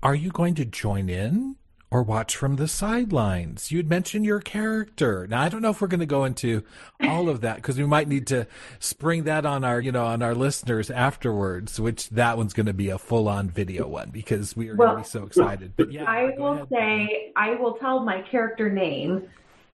are 0.02 0.14
you 0.14 0.30
going 0.30 0.54
to 0.56 0.64
join 0.64 1.09
in 1.09 1.56
or 1.90 2.02
watch 2.02 2.37
from 2.37 2.56
the 2.56 2.68
sidelines. 2.68 3.73
You'd 3.73 3.88
mention 3.88 4.23
your 4.23 4.40
character. 4.40 5.26
Now 5.26 5.42
I 5.42 5.49
don't 5.49 5.61
know 5.61 5.70
if 5.70 5.80
we're 5.80 5.88
going 5.88 6.00
to 6.00 6.06
go 6.06 6.25
into 6.25 6.62
all 7.02 7.28
of 7.28 7.40
that 7.40 7.56
because 7.56 7.78
we 7.78 7.85
might 7.85 8.06
need 8.06 8.28
to 8.28 8.47
spring 8.78 9.25
that 9.25 9.44
on 9.44 9.64
our, 9.64 9.80
you 9.80 9.90
know, 9.90 10.04
on 10.04 10.23
our 10.23 10.35
listeners 10.35 10.90
afterwards, 10.90 11.80
which 11.80 12.09
that 12.11 12.37
one's 12.37 12.52
going 12.52 12.66
to 12.66 12.73
be 12.73 12.90
a 12.90 12.99
full 12.99 13.28
on 13.28 13.50
video 13.50 13.88
one 13.88 14.11
because 14.11 14.56
we 14.56 14.68
are 14.68 14.76
well, 14.76 14.92
going 14.92 15.02
to 15.02 15.09
be 15.09 15.11
so 15.11 15.26
excited. 15.26 15.73
But 15.76 15.92
yeah, 15.92 16.04
I 16.04 16.35
will 16.38 16.52
ahead. 16.52 16.68
say 16.70 17.32
I 17.35 17.56
will 17.56 17.75
tell 17.75 18.04
my 18.04 18.23
character 18.23 18.70
name 18.70 19.28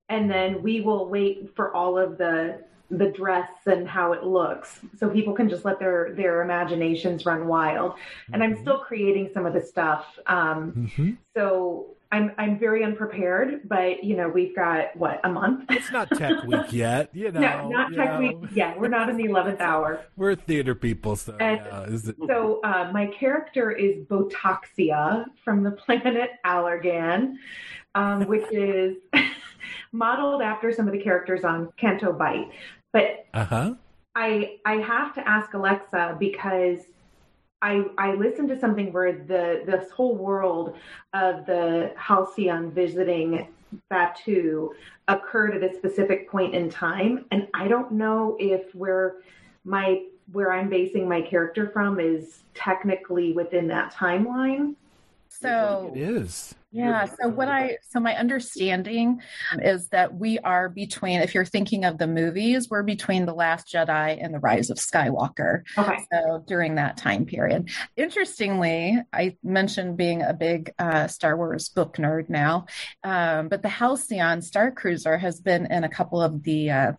and 0.08 0.30
then 0.30 0.62
we 0.62 0.80
will 0.80 1.08
wait 1.08 1.54
for 1.54 1.74
all 1.74 1.98
of 1.98 2.18
the 2.18 2.62
the 2.88 3.10
dress 3.10 3.50
and 3.66 3.88
how 3.88 4.12
it 4.12 4.22
looks 4.22 4.80
so 4.96 5.08
people 5.08 5.32
can 5.32 5.48
just 5.48 5.64
let 5.64 5.80
their 5.80 6.12
their 6.14 6.42
imaginations 6.42 7.26
run 7.26 7.48
wild 7.48 7.94
and 8.32 8.42
mm-hmm. 8.42 8.54
i'm 8.54 8.62
still 8.62 8.78
creating 8.78 9.28
some 9.34 9.44
of 9.44 9.52
the 9.52 9.60
stuff 9.60 10.18
um, 10.26 10.72
mm-hmm. 10.72 11.10
so 11.34 11.96
I'm 12.12 12.32
I'm 12.38 12.58
very 12.58 12.84
unprepared, 12.84 13.68
but 13.68 14.04
you 14.04 14.16
know 14.16 14.28
we've 14.28 14.54
got 14.54 14.96
what 14.96 15.20
a 15.24 15.28
month. 15.28 15.64
It's 15.70 15.90
not 15.90 16.08
Tech 16.10 16.44
Week 16.44 16.72
yet, 16.72 17.10
you 17.12 17.32
know. 17.32 17.40
No, 17.40 17.68
not 17.68 17.92
Tech 17.92 18.12
know. 18.12 18.20
Week. 18.20 18.50
Yeah, 18.54 18.76
we're 18.76 18.88
not 18.88 19.10
in 19.10 19.16
the 19.16 19.24
eleventh 19.24 19.60
hour. 19.60 20.00
We're 20.16 20.36
theater 20.36 20.74
people, 20.74 21.16
so 21.16 21.36
yeah. 21.40 21.84
It... 21.88 22.16
So 22.28 22.60
uh, 22.62 22.90
my 22.92 23.06
character 23.06 23.72
is 23.72 24.04
Botoxia 24.06 25.24
from 25.44 25.64
the 25.64 25.72
planet 25.72 26.30
Allergan, 26.44 27.34
um, 27.96 28.26
which 28.26 28.50
is 28.52 28.96
modeled 29.92 30.42
after 30.42 30.72
some 30.72 30.86
of 30.86 30.92
the 30.92 31.02
characters 31.02 31.44
on 31.44 31.72
Canto 31.76 32.12
Bight. 32.12 32.50
But 32.92 33.26
uh-huh. 33.34 33.74
I 34.14 34.58
I 34.64 34.74
have 34.76 35.14
to 35.14 35.28
ask 35.28 35.52
Alexa 35.54 36.16
because 36.18 36.78
I, 37.62 37.84
I 37.96 38.14
listened 38.14 38.48
to 38.50 38.58
something 38.58 38.92
where 38.92 39.12
the 39.12 39.62
this 39.64 39.90
whole 39.90 40.14
world 40.14 40.76
of 41.14 41.46
the 41.46 41.92
Halcyon 41.96 42.70
visiting 42.70 43.48
Batuu 43.90 44.70
occurred 45.08 45.56
at 45.56 45.70
a 45.70 45.74
specific 45.74 46.30
point 46.30 46.54
in 46.54 46.70
time, 46.70 47.24
and 47.30 47.48
I 47.54 47.68
don't 47.68 47.92
know 47.92 48.36
if 48.38 48.74
where 48.74 49.16
my 49.64 50.02
where 50.32 50.52
I'm 50.52 50.68
basing 50.68 51.08
my 51.08 51.22
character 51.22 51.68
from 51.68 52.00
is 52.00 52.42
technically 52.54 53.32
within 53.32 53.68
that 53.68 53.92
timeline. 53.92 54.74
So 55.28 55.92
it 55.94 56.00
is. 56.00 56.54
Yeah. 56.76 57.06
So 57.20 57.28
what 57.28 57.48
I 57.48 57.78
so 57.88 58.00
my 58.00 58.14
understanding 58.16 59.20
is 59.62 59.88
that 59.88 60.14
we 60.14 60.38
are 60.40 60.68
between 60.68 61.20
if 61.20 61.34
you're 61.34 61.44
thinking 61.44 61.84
of 61.84 61.96
the 61.98 62.06
movies, 62.06 62.68
we're 62.68 62.82
between 62.82 63.24
The 63.24 63.34
Last 63.34 63.72
Jedi 63.72 64.22
and 64.22 64.34
The 64.34 64.38
Rise 64.38 64.68
of 64.68 64.76
Skywalker. 64.76 65.62
Okay. 65.78 66.06
So 66.12 66.44
during 66.46 66.74
that 66.74 66.96
time 66.96 67.24
period. 67.24 67.70
Interestingly, 67.96 68.98
I 69.12 69.36
mentioned 69.42 69.96
being 69.96 70.22
a 70.22 70.34
big 70.34 70.72
uh, 70.78 71.06
Star 71.06 71.36
Wars 71.36 71.70
book 71.70 71.96
nerd 71.96 72.28
now, 72.28 72.66
um, 73.02 73.48
but 73.48 73.62
the 73.62 73.68
Halcyon 73.68 74.42
Star 74.42 74.70
Cruiser 74.70 75.16
has 75.16 75.40
been 75.40 75.66
in 75.66 75.84
a 75.84 75.88
couple 75.88 76.20
of 76.20 76.42
the 76.42 76.70
uh, 76.70 76.92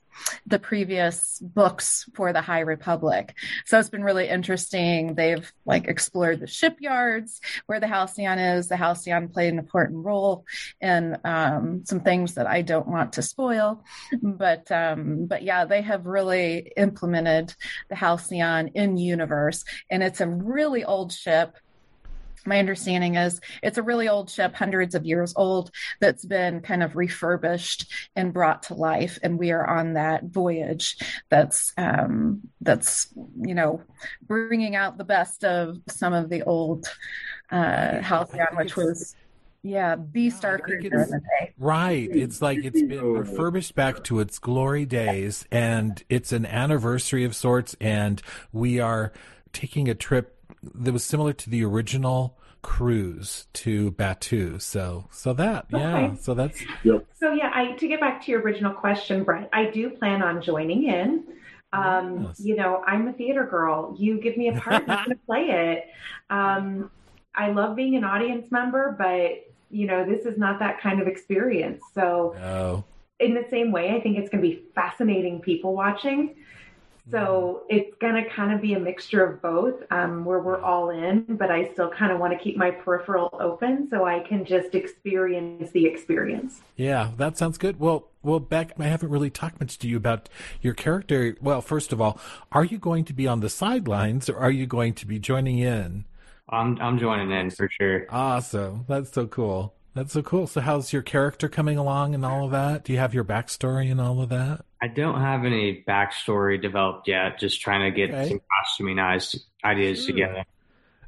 the 0.45 0.59
previous 0.59 1.39
books 1.39 2.09
for 2.13 2.33
the 2.33 2.41
High 2.41 2.61
Republic. 2.61 3.35
So 3.65 3.79
it's 3.79 3.89
been 3.89 4.03
really 4.03 4.27
interesting. 4.27 5.15
They've 5.15 5.51
like 5.65 5.87
explored 5.87 6.39
the 6.39 6.47
shipyards 6.47 7.41
where 7.65 7.79
the 7.79 7.87
Halcyon 7.87 8.39
is. 8.39 8.67
The 8.67 8.77
Halcyon 8.77 9.29
played 9.29 9.53
an 9.53 9.59
important 9.59 10.05
role 10.05 10.45
in 10.81 11.17
um, 11.23 11.83
some 11.85 12.01
things 12.01 12.35
that 12.35 12.47
I 12.47 12.61
don't 12.61 12.87
want 12.87 13.13
to 13.13 13.21
spoil. 13.21 13.83
But 14.21 14.71
um, 14.71 15.25
but 15.25 15.43
yeah, 15.43 15.65
they 15.65 15.81
have 15.81 16.05
really 16.05 16.71
implemented 16.77 17.53
the 17.89 17.95
Halcyon 17.95 18.69
in 18.69 18.97
universe, 18.97 19.63
and 19.89 20.03
it's 20.03 20.21
a 20.21 20.27
really 20.27 20.83
old 20.83 21.11
ship 21.11 21.57
my 22.45 22.59
understanding 22.59 23.15
is 23.15 23.41
it's 23.63 23.77
a 23.77 23.83
really 23.83 24.07
old 24.07 24.29
ship, 24.29 24.55
hundreds 24.55 24.95
of 24.95 25.05
years 25.05 25.33
old, 25.35 25.71
that's 25.99 26.25
been 26.25 26.61
kind 26.61 26.83
of 26.83 26.95
refurbished 26.95 27.91
and 28.15 28.33
brought 28.33 28.63
to 28.63 28.73
life, 28.73 29.19
and 29.23 29.39
we 29.39 29.51
are 29.51 29.67
on 29.67 29.93
that 29.93 30.25
voyage. 30.25 30.97
That's 31.29 31.73
um, 31.77 32.41
that's 32.61 33.07
you 33.41 33.55
know 33.55 33.81
bringing 34.21 34.75
out 34.75 34.97
the 34.97 35.03
best 35.03 35.43
of 35.43 35.77
some 35.87 36.13
of 36.13 36.29
the 36.29 36.43
old 36.43 36.87
uh, 37.51 38.01
Halcyon, 38.01 38.55
which 38.55 38.75
was 38.75 39.15
yeah, 39.63 39.95
the 40.11 40.29
Star 40.29 40.59
Cruiser 40.59 41.01
in 41.03 41.09
the 41.09 41.19
day. 41.19 41.53
Right. 41.57 42.09
It's 42.11 42.41
like 42.41 42.59
it's 42.63 42.81
been 42.81 43.03
refurbished 43.03 43.75
back 43.75 44.03
to 44.05 44.19
its 44.19 44.39
glory 44.39 44.85
days, 44.85 45.45
and 45.51 46.01
it's 46.09 46.31
an 46.31 46.45
anniversary 46.45 47.25
of 47.25 47.35
sorts, 47.35 47.75
and 47.81 48.21
we 48.53 48.79
are 48.79 49.11
taking 49.51 49.89
a 49.89 49.95
trip 49.95 50.36
that 50.63 50.91
was 50.91 51.03
similar 51.03 51.33
to 51.33 51.49
the 51.49 51.63
original 51.63 52.37
cruise 52.61 53.47
to 53.53 53.91
Batuu. 53.91 54.61
So, 54.61 55.07
so 55.11 55.33
that, 55.33 55.67
yeah, 55.69 55.97
okay. 55.97 56.17
so 56.19 56.33
that's. 56.33 56.61
Yep. 56.83 57.05
So 57.19 57.31
yeah, 57.31 57.51
I 57.53 57.71
to 57.73 57.87
get 57.87 57.99
back 57.99 58.23
to 58.25 58.31
your 58.31 58.41
original 58.41 58.73
question, 58.73 59.23
Brett, 59.23 59.49
I 59.53 59.65
do 59.65 59.89
plan 59.89 60.21
on 60.21 60.41
joining 60.41 60.83
in. 60.83 61.23
Um, 61.73 62.23
yes. 62.23 62.39
You 62.39 62.55
know, 62.55 62.83
I'm 62.85 63.07
a 63.07 63.13
theater 63.13 63.45
girl. 63.45 63.95
You 63.97 64.19
give 64.19 64.37
me 64.37 64.49
a 64.49 64.59
part, 64.59 64.83
I'm 64.87 65.05
going 65.05 65.09
to 65.17 65.25
play 65.25 65.49
it. 65.49 65.87
Um, 66.29 66.91
I 67.35 67.51
love 67.51 67.75
being 67.75 67.95
an 67.95 68.03
audience 68.03 68.51
member, 68.51 68.95
but 68.97 69.53
you 69.69 69.85
know, 69.85 70.05
this 70.05 70.25
is 70.25 70.37
not 70.37 70.59
that 70.59 70.79
kind 70.79 71.01
of 71.01 71.07
experience. 71.07 71.81
So, 71.93 72.35
no. 72.39 72.85
in 73.19 73.33
the 73.33 73.45
same 73.49 73.71
way, 73.71 73.95
I 73.95 73.99
think 73.99 74.17
it's 74.17 74.29
going 74.29 74.41
to 74.41 74.49
be 74.49 74.63
fascinating 74.73 75.41
people 75.41 75.73
watching. 75.73 76.35
So 77.11 77.63
it's 77.69 77.95
going 77.99 78.21
to 78.21 78.29
kind 78.29 78.51
of 78.51 78.61
be 78.61 78.73
a 78.73 78.79
mixture 78.79 79.23
of 79.23 79.41
both, 79.41 79.75
um, 79.91 80.25
where 80.25 80.39
we're 80.39 80.61
all 80.61 80.89
in, 80.89 81.23
but 81.29 81.49
I 81.49 81.71
still 81.71 81.89
kind 81.89 82.11
of 82.11 82.19
want 82.19 82.33
to 82.33 82.39
keep 82.39 82.57
my 82.57 82.71
peripheral 82.71 83.29
open 83.39 83.87
so 83.89 84.05
I 84.05 84.19
can 84.19 84.43
just 84.43 84.75
experience 84.75 85.71
the 85.71 85.85
experience. 85.85 86.61
Yeah, 86.75 87.11
that 87.17 87.37
sounds 87.37 87.57
good. 87.57 87.79
Well, 87.79 88.07
well, 88.23 88.39
Beck, 88.39 88.73
I 88.77 88.85
haven't 88.85 89.09
really 89.09 89.29
talked 89.29 89.59
much 89.59 89.77
to 89.79 89.87
you 89.87 89.95
about 89.95 90.27
your 90.61 90.73
character. 90.73 91.37
Well, 91.41 91.61
first 91.61 91.93
of 91.93 92.01
all, 92.01 92.19
are 92.51 92.65
you 92.65 92.77
going 92.77 93.05
to 93.05 93.13
be 93.13 93.27
on 93.27 93.39
the 93.39 93.49
sidelines 93.49 94.29
or 94.29 94.37
are 94.37 94.51
you 94.51 94.65
going 94.67 94.93
to 94.95 95.05
be 95.05 95.19
joining 95.19 95.59
in? 95.59 96.05
I'm 96.49 96.79
I'm 96.79 96.97
joining 96.97 97.31
in 97.31 97.49
for 97.51 97.69
sure. 97.69 98.05
Awesome. 98.09 98.85
That's 98.87 99.11
so 99.11 99.27
cool. 99.27 99.73
That's 99.97 100.13
so 100.13 100.21
cool. 100.21 100.45
So 100.45 100.61
how's 100.61 100.93
your 100.93 101.01
character 101.01 101.49
coming 101.49 101.77
along 101.77 102.13
and 102.13 102.23
all 102.23 102.45
of 102.45 102.51
that? 102.51 102.83
Do 102.83 102.93
you 102.93 102.99
have 102.99 103.15
your 103.15 103.23
backstory 103.23 103.89
and 103.89 103.99
all 103.99 104.21
of 104.21 104.29
that? 104.29 104.63
I 104.79 104.87
don't 104.87 105.19
have 105.19 105.43
any 105.43 105.83
backstory 105.87 106.61
developed 106.61 107.07
yet. 107.07 107.39
Just 107.39 107.61
trying 107.61 107.91
to 107.91 107.95
get 107.95 108.13
okay. 108.13 108.29
some 108.29 108.41
costuming 108.51 108.99
ideas 108.99 110.05
sure. 110.05 110.05
together. 110.05 110.45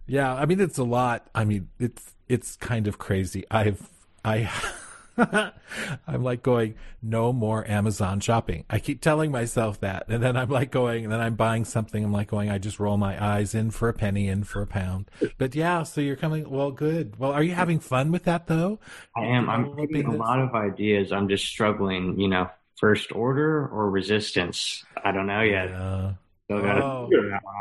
Yeah, 0.08 0.34
I 0.34 0.48
mean 0.48 0.60
it's 0.60 0.80
a 0.80 0.84
lot. 0.84 1.30
I 1.36 1.46
mean 1.46 1.70
it's 1.80 2.16
it's 2.28 2.56
kind 2.56 2.88
of 2.88 2.98
crazy. 2.98 3.46
I've 3.52 3.88
I 4.26 4.52
I'm 6.08 6.24
like 6.24 6.44
going, 6.44 6.76
no 7.02 7.34
more 7.34 7.68
Amazon 7.70 8.20
shopping. 8.20 8.66
I 8.70 8.80
keep 8.80 9.02
telling 9.02 9.32
myself 9.32 9.80
that. 9.82 10.06
And 10.08 10.24
then 10.24 10.38
I'm 10.38 10.50
like 10.50 10.72
going, 10.72 11.04
and 11.06 11.14
then 11.14 11.20
I'm 11.20 11.36
buying 11.36 11.66
something. 11.66 12.04
I'm 12.04 12.12
like 12.12 12.28
going, 12.28 12.50
I 12.50 12.58
just 12.58 12.80
roll 12.80 12.98
my 12.98 13.24
eyes 13.24 13.54
in 13.54 13.72
for 13.72 13.90
a 13.90 13.94
penny, 13.94 14.28
in 14.28 14.44
for 14.44 14.62
a 14.62 14.68
pound. 14.68 15.10
But 15.38 15.56
yeah, 15.56 15.84
so 15.84 16.02
you're 16.02 16.16
coming, 16.16 16.50
well, 16.50 16.72
good. 16.72 17.20
Well, 17.20 17.32
are 17.32 17.44
you 17.44 17.54
having 17.54 17.80
fun 17.80 18.12
with 18.12 18.24
that 18.24 18.48
though? 18.48 18.80
I 19.16 19.26
am. 19.26 19.50
I'm 19.50 19.76
getting 19.76 20.06
a 20.06 20.16
lot 20.16 20.40
of 20.40 20.54
ideas. 20.56 21.12
I'm 21.12 21.28
just 21.28 21.46
struggling, 21.46 22.20
you 22.20 22.28
know, 22.28 22.50
first 22.78 23.12
order 23.12 23.68
or 23.68 23.90
resistance. 23.90 24.84
I 25.04 25.12
don't 25.12 25.28
know 25.28 25.42
yet. 25.42 25.70
Yeah. 25.70 26.14
So 26.50 26.56
oh. 26.56 27.10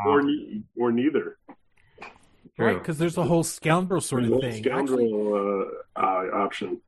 or, 0.05 0.23
or 0.77 0.91
neither. 0.91 1.37
Right, 2.59 2.77
because 2.77 2.97
there's 2.97 3.17
a 3.17 3.23
whole 3.23 3.43
scoundrel 3.43 4.01
sort 4.01 4.23
of 4.23 4.41
thing. 4.41 4.63
Scoundrel 4.63 4.99
Actually, 4.99 5.83
uh, 5.95 6.01
uh, 6.01 6.43
option. 6.43 6.81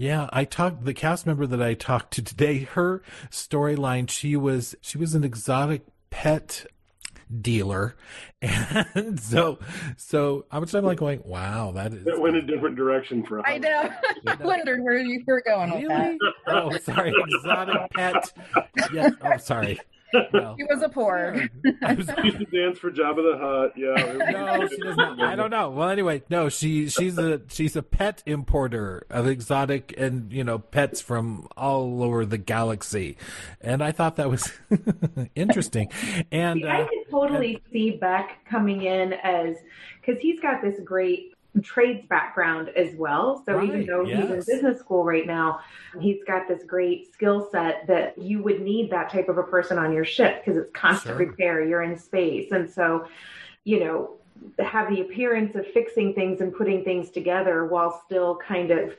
Yeah, 0.00 0.30
I 0.32 0.46
talked 0.46 0.86
the 0.86 0.94
cast 0.94 1.26
member 1.26 1.46
that 1.46 1.60
I 1.60 1.74
talked 1.74 2.14
to 2.14 2.22
today. 2.22 2.60
Her 2.60 3.02
storyline, 3.30 4.08
she 4.08 4.34
was 4.34 4.74
she 4.80 4.96
was 4.96 5.14
an 5.14 5.24
exotic 5.24 5.82
pet 6.08 6.64
dealer. 7.30 7.96
And 8.42 9.20
so, 9.20 9.58
so 9.98 10.46
I 10.50 10.58
was 10.58 10.72
like 10.72 10.96
going, 10.96 11.20
wow, 11.26 11.72
that 11.72 11.92
is. 11.92 12.06
It 12.06 12.18
went 12.18 12.34
a 12.36 12.40
different 12.40 12.76
direction 12.76 13.26
for 13.26 13.40
us. 13.40 13.44
I 13.46 13.58
know. 13.58 13.90
I 14.26 14.36
wondered 14.36 14.82
where 14.82 14.96
you 14.96 15.22
were 15.26 15.42
going 15.42 15.70
with 15.70 15.88
that. 15.88 16.16
Oh, 16.46 16.74
sorry. 16.78 17.12
Exotic 17.28 17.90
pet. 17.90 18.32
Yes. 18.94 19.12
Oh, 19.22 19.36
sorry. 19.36 19.78
Well, 20.32 20.56
he 20.56 20.64
was 20.64 20.82
a 20.82 20.88
poor. 20.88 21.48
I 21.82 21.94
was 21.94 22.08
used 22.22 22.38
to 22.38 22.44
dance 22.46 22.78
for 22.78 22.90
Jabba 22.90 23.16
the 23.16 23.38
Hutt. 23.38 23.72
Yeah. 23.76 24.30
no, 24.30 24.68
she 24.68 24.76
does 24.78 24.96
not. 24.96 25.20
I 25.20 25.36
don't 25.36 25.50
know. 25.50 25.70
Well, 25.70 25.88
anyway, 25.88 26.22
no, 26.28 26.48
she 26.48 26.88
she's 26.88 27.18
a 27.18 27.40
she's 27.48 27.76
a 27.76 27.82
pet 27.82 28.22
importer 28.26 29.06
of 29.10 29.26
exotic 29.26 29.94
and 29.96 30.32
you 30.32 30.44
know 30.44 30.58
pets 30.58 31.00
from 31.00 31.48
all 31.56 32.02
over 32.02 32.26
the 32.26 32.38
galaxy, 32.38 33.16
and 33.60 33.82
I 33.82 33.92
thought 33.92 34.16
that 34.16 34.30
was 34.30 34.50
interesting. 35.34 35.90
And 36.30 36.60
see, 36.60 36.66
I 36.66 36.82
uh, 36.82 36.88
could 36.88 37.10
totally 37.10 37.54
and, 37.54 37.62
see 37.72 37.90
Beck 37.92 38.44
coming 38.48 38.82
in 38.82 39.12
as 39.12 39.56
because 40.00 40.20
he's 40.20 40.40
got 40.40 40.62
this 40.62 40.78
great 40.84 41.34
trades 41.62 42.06
background 42.08 42.70
as 42.70 42.94
well. 42.94 43.42
So 43.44 43.56
right, 43.56 43.68
even 43.68 43.86
though 43.86 44.04
yes. 44.04 44.20
he's 44.20 44.30
in 44.30 44.36
business 44.38 44.78
school 44.78 45.04
right 45.04 45.26
now, 45.26 45.60
he's 46.00 46.22
got 46.26 46.46
this 46.48 46.62
great 46.64 47.12
skill 47.12 47.48
set 47.50 47.86
that 47.86 48.16
you 48.18 48.42
would 48.42 48.60
need 48.60 48.90
that 48.90 49.10
type 49.10 49.28
of 49.28 49.38
a 49.38 49.42
person 49.42 49.78
on 49.78 49.92
your 49.92 50.04
ship 50.04 50.44
because 50.44 50.60
it's 50.60 50.72
constant 50.72 51.16
sure. 51.16 51.26
repair. 51.26 51.64
You're 51.64 51.82
in 51.82 51.98
space. 51.98 52.52
And 52.52 52.70
so, 52.70 53.06
you 53.64 53.80
know, 53.80 54.16
have 54.58 54.88
the 54.88 55.00
appearance 55.00 55.54
of 55.56 55.66
fixing 55.68 56.14
things 56.14 56.40
and 56.40 56.54
putting 56.54 56.84
things 56.84 57.10
together 57.10 57.66
while 57.66 58.02
still 58.06 58.36
kind 58.36 58.70
of 58.70 58.94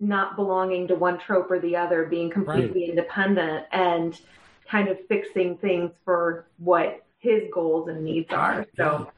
not 0.00 0.36
belonging 0.36 0.88
to 0.88 0.94
one 0.94 1.18
trope 1.18 1.50
or 1.50 1.58
the 1.60 1.76
other, 1.76 2.04
being 2.04 2.28
completely 2.30 2.82
right. 2.82 2.90
independent 2.90 3.66
and 3.72 4.20
kind 4.68 4.88
of 4.88 4.98
fixing 5.06 5.56
things 5.58 5.92
for 6.04 6.46
what 6.58 7.04
his 7.18 7.44
goals 7.52 7.88
and 7.88 8.04
needs 8.04 8.32
are. 8.32 8.66
So 8.76 9.10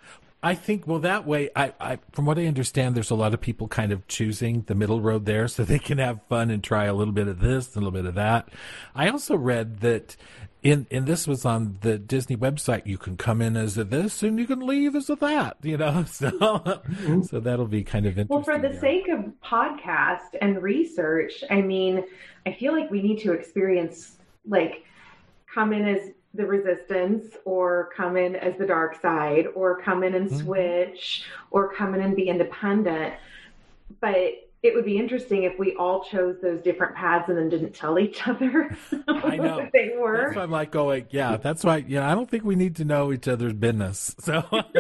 I 0.43 0.55
think 0.55 0.87
well 0.87 0.99
that 1.01 1.27
way. 1.27 1.51
I, 1.57 1.73
I 1.81 1.99
from 2.13 2.27
what 2.27 2.39
I 2.39 2.47
understand, 2.47 2.95
there's 2.95 3.11
a 3.11 3.15
lot 3.15 3.35
of 3.35 3.41
people 3.41 3.69
kind 3.69 3.91
of 3.91 4.07
choosing 4.07 4.63
the 4.63 4.75
middle 4.75 5.01
road 5.01 5.25
there, 5.27 5.49
so 5.49 5.65
they 5.65 5.79
can 5.79 5.99
have 5.99 6.21
fun 6.29 6.51
and 6.51 6.63
try 6.63 6.85
a 6.85 6.95
little 6.95 7.15
bit 7.15 7.27
of 7.27 7.41
this, 7.41 7.75
a 7.75 7.79
little 7.79 7.91
bit 7.91 8.05
of 8.05 8.15
that. 8.15 8.49
I 8.95 9.09
also 9.09 9.35
read 9.37 9.81
that 9.81 10.17
in 10.63 10.87
and 10.91 11.07
this 11.07 11.27
was 11.27 11.45
on 11.45 11.79
the 11.81 11.99
Disney 11.99 12.37
website. 12.37 12.87
You 12.87 12.99
can 12.99 13.17
come 13.17 13.41
in 13.41 13.57
as 13.57 13.79
a 13.79 13.85
this 13.85 14.23
and 14.23 14.39
you 14.39 14.47
can 14.47 14.61
leave 14.61 14.95
as 14.95 15.09
a 15.09 15.17
that. 15.17 15.57
You 15.63 15.79
know, 15.79 16.05
so 16.09 16.31
mm-hmm. 16.31 17.23
so 17.23 17.41
that'll 17.41 17.67
be 17.67 17.85
kind 17.85 18.07
of 18.07 18.19
interesting. 18.19 18.35
Well, 18.35 18.43
for 18.43 18.59
the 18.59 18.73
there. 18.73 18.81
sake 18.81 19.09
of 19.09 19.33
podcast 19.45 20.37
and 20.41 20.63
research, 20.63 21.45
I 21.51 21.63
mean, 21.63 22.05
I 22.45 22.53
feel 22.53 22.73
like 22.73 22.91
we 22.91 23.01
need 23.01 23.21
to 23.21 23.33
experience 23.33 24.19
like 24.47 24.85
come 25.53 25.73
in 25.73 25.87
as 25.87 26.11
the 26.37 26.47
resistance 26.47 27.37
or 27.45 27.91
come 27.97 28.17
in 28.17 28.37
as 28.37 28.57
the 28.59 28.67
dark 28.67 29.01
side 29.01 29.47
or 29.55 29.81
come 29.83 30.05
in 30.05 30.15
and 30.15 30.29
mm-hmm. 30.29 30.45
switch 30.45 31.25
or 31.51 31.73
come 31.73 31.95
in 31.95 32.01
and 32.01 32.17
be 32.17 32.29
independent. 32.29 33.15
But 34.01 34.47
it 34.63 34.75
would 34.75 34.85
be 34.85 34.99
interesting 34.99 35.45
if 35.45 35.59
we 35.59 35.75
all 35.77 36.03
chose 36.05 36.37
those 36.43 36.61
different 36.63 36.95
paths 36.97 37.29
and 37.29 37.39
then 37.39 37.49
didn't 37.49 37.73
tell 37.73 37.99
each 37.99 38.27
other 38.27 38.77
I 39.09 39.37
know. 39.37 39.69
they 39.73 39.93
were. 39.97 40.25
That's 40.25 40.37
why 40.37 40.43
I'm 40.43 40.51
like 40.51 40.71
going, 40.71 41.07
yeah, 41.11 41.37
that's 41.37 41.63
why, 41.63 41.79
you 41.79 42.01
know, 42.01 42.05
I 42.05 42.15
don't 42.15 42.29
think 42.29 42.45
we 42.45 42.57
need 42.57 42.77
to 42.77 42.85
know 42.85 43.13
each 43.13 43.29
other's 43.29 43.53
business. 43.53 44.15
So 44.19 44.45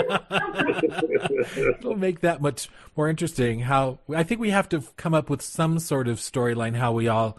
it'll 1.57 1.97
make 1.97 2.21
that 2.21 2.41
much 2.41 2.69
more 2.97 3.09
interesting 3.09 3.61
how 3.61 4.01
I 4.15 4.23
think 4.25 4.41
we 4.41 4.51
have 4.51 4.69
to 4.71 4.83
come 4.97 5.15
up 5.15 5.31
with 5.31 5.43
some 5.43 5.79
sort 5.79 6.09
of 6.09 6.19
storyline 6.19 6.75
how 6.77 6.93
we 6.93 7.07
all 7.07 7.39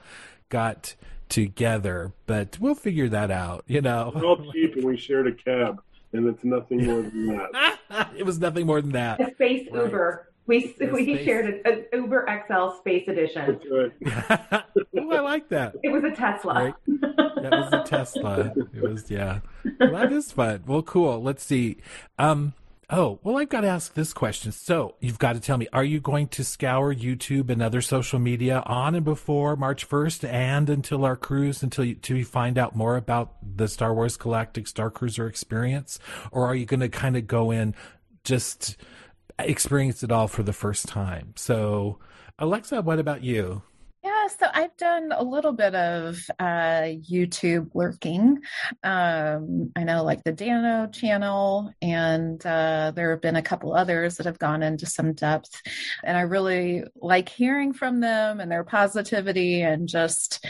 got 0.49 0.95
together, 1.29 2.13
but 2.25 2.57
we'll 2.59 2.75
figure 2.75 3.09
that 3.09 3.31
out. 3.31 3.63
You 3.67 3.81
know, 3.81 4.11
we're 4.15 4.25
all 4.25 4.51
cheap 4.51 4.75
and 4.75 4.83
we 4.83 4.97
shared 4.97 5.27
a 5.27 5.33
cab, 5.33 5.81
and 6.13 6.27
it's 6.27 6.43
nothing 6.43 6.85
more 6.85 7.01
than 7.01 7.27
that. 7.27 7.79
it 8.17 8.23
was 8.23 8.39
nothing 8.39 8.65
more 8.65 8.81
than 8.81 8.91
that. 8.91 9.19
A 9.19 9.33
space 9.33 9.67
right. 9.71 9.85
Uber. 9.85 10.31
We 10.45 10.73
we 10.79 11.03
space. 11.03 11.25
shared 11.25 11.61
an 11.65 11.85
Uber 11.91 12.43
XL 12.47 12.77
Space 12.79 13.07
Edition. 13.07 13.59
Right. 13.69 13.91
oh, 14.97 15.11
I 15.11 15.19
like 15.19 15.49
that. 15.49 15.75
It 15.83 15.89
was 15.89 16.03
a 16.03 16.11
Tesla. 16.11 16.53
Right? 16.53 16.73
That 16.87 17.51
was 17.51 17.73
a 17.73 17.83
Tesla. 17.83 18.53
It 18.73 18.81
was 18.81 19.11
yeah. 19.11 19.39
Well, 19.79 19.91
that 19.91 20.11
is 20.13 20.31
fun. 20.31 20.63
Well, 20.65 20.83
cool. 20.83 21.21
Let's 21.21 21.43
see. 21.43 21.77
Um, 22.17 22.53
Oh, 22.89 23.19
well, 23.21 23.37
I've 23.37 23.49
got 23.49 23.61
to 23.61 23.67
ask 23.67 23.95
this 23.95 24.13
question. 24.13 24.53
So 24.53 24.95
you've 25.01 25.19
got 25.19 25.33
to 25.33 25.41
tell 25.41 25.57
me, 25.57 25.67
are 25.73 25.83
you 25.83 25.99
going 25.99 26.29
to 26.29 26.43
scour 26.45 26.95
YouTube 26.95 27.49
and 27.49 27.61
other 27.61 27.81
social 27.81 28.17
media 28.17 28.63
on 28.65 28.95
and 28.95 29.03
before 29.03 29.57
March 29.57 29.89
1st 29.89 30.29
and 30.29 30.69
until 30.69 31.03
our 31.03 31.17
cruise, 31.17 31.61
until 31.61 31.83
you, 31.83 32.23
find 32.23 32.57
out 32.57 32.77
more 32.77 32.95
about 32.95 33.33
the 33.57 33.67
Star 33.67 33.93
Wars 33.93 34.15
Galactic 34.15 34.67
Star 34.67 34.89
Cruiser 34.89 35.27
experience? 35.27 35.99
Or 36.31 36.47
are 36.47 36.55
you 36.55 36.65
going 36.65 36.79
to 36.79 36.87
kind 36.87 37.17
of 37.17 37.27
go 37.27 37.51
in 37.51 37.75
just 38.23 38.77
experience 39.37 40.01
it 40.01 40.11
all 40.11 40.29
for 40.29 40.43
the 40.43 40.53
first 40.53 40.87
time? 40.87 41.33
So, 41.35 41.99
Alexa, 42.39 42.83
what 42.83 42.99
about 42.99 43.21
you? 43.21 43.63
So 44.27 44.45
I've 44.53 44.75
done 44.77 45.11
a 45.11 45.23
little 45.23 45.51
bit 45.51 45.75
of 45.75 46.17
uh, 46.39 46.93
YouTube 47.11 47.69
lurking. 47.73 48.39
Um, 48.83 49.71
I 49.75 49.83
know, 49.83 50.03
like 50.03 50.23
the 50.23 50.31
Dano 50.31 50.87
channel, 50.87 51.73
and 51.81 52.43
uh, 52.45 52.93
there 52.95 53.11
have 53.11 53.21
been 53.21 53.35
a 53.35 53.41
couple 53.41 53.73
others 53.73 54.17
that 54.17 54.25
have 54.25 54.39
gone 54.39 54.63
into 54.63 54.85
some 54.85 55.13
depth. 55.13 55.61
And 56.03 56.17
I 56.17 56.21
really 56.21 56.83
like 56.95 57.27
hearing 57.27 57.73
from 57.73 57.99
them 57.99 58.39
and 58.39 58.49
their 58.49 58.63
positivity 58.63 59.61
and 59.61 59.87
just, 59.89 60.45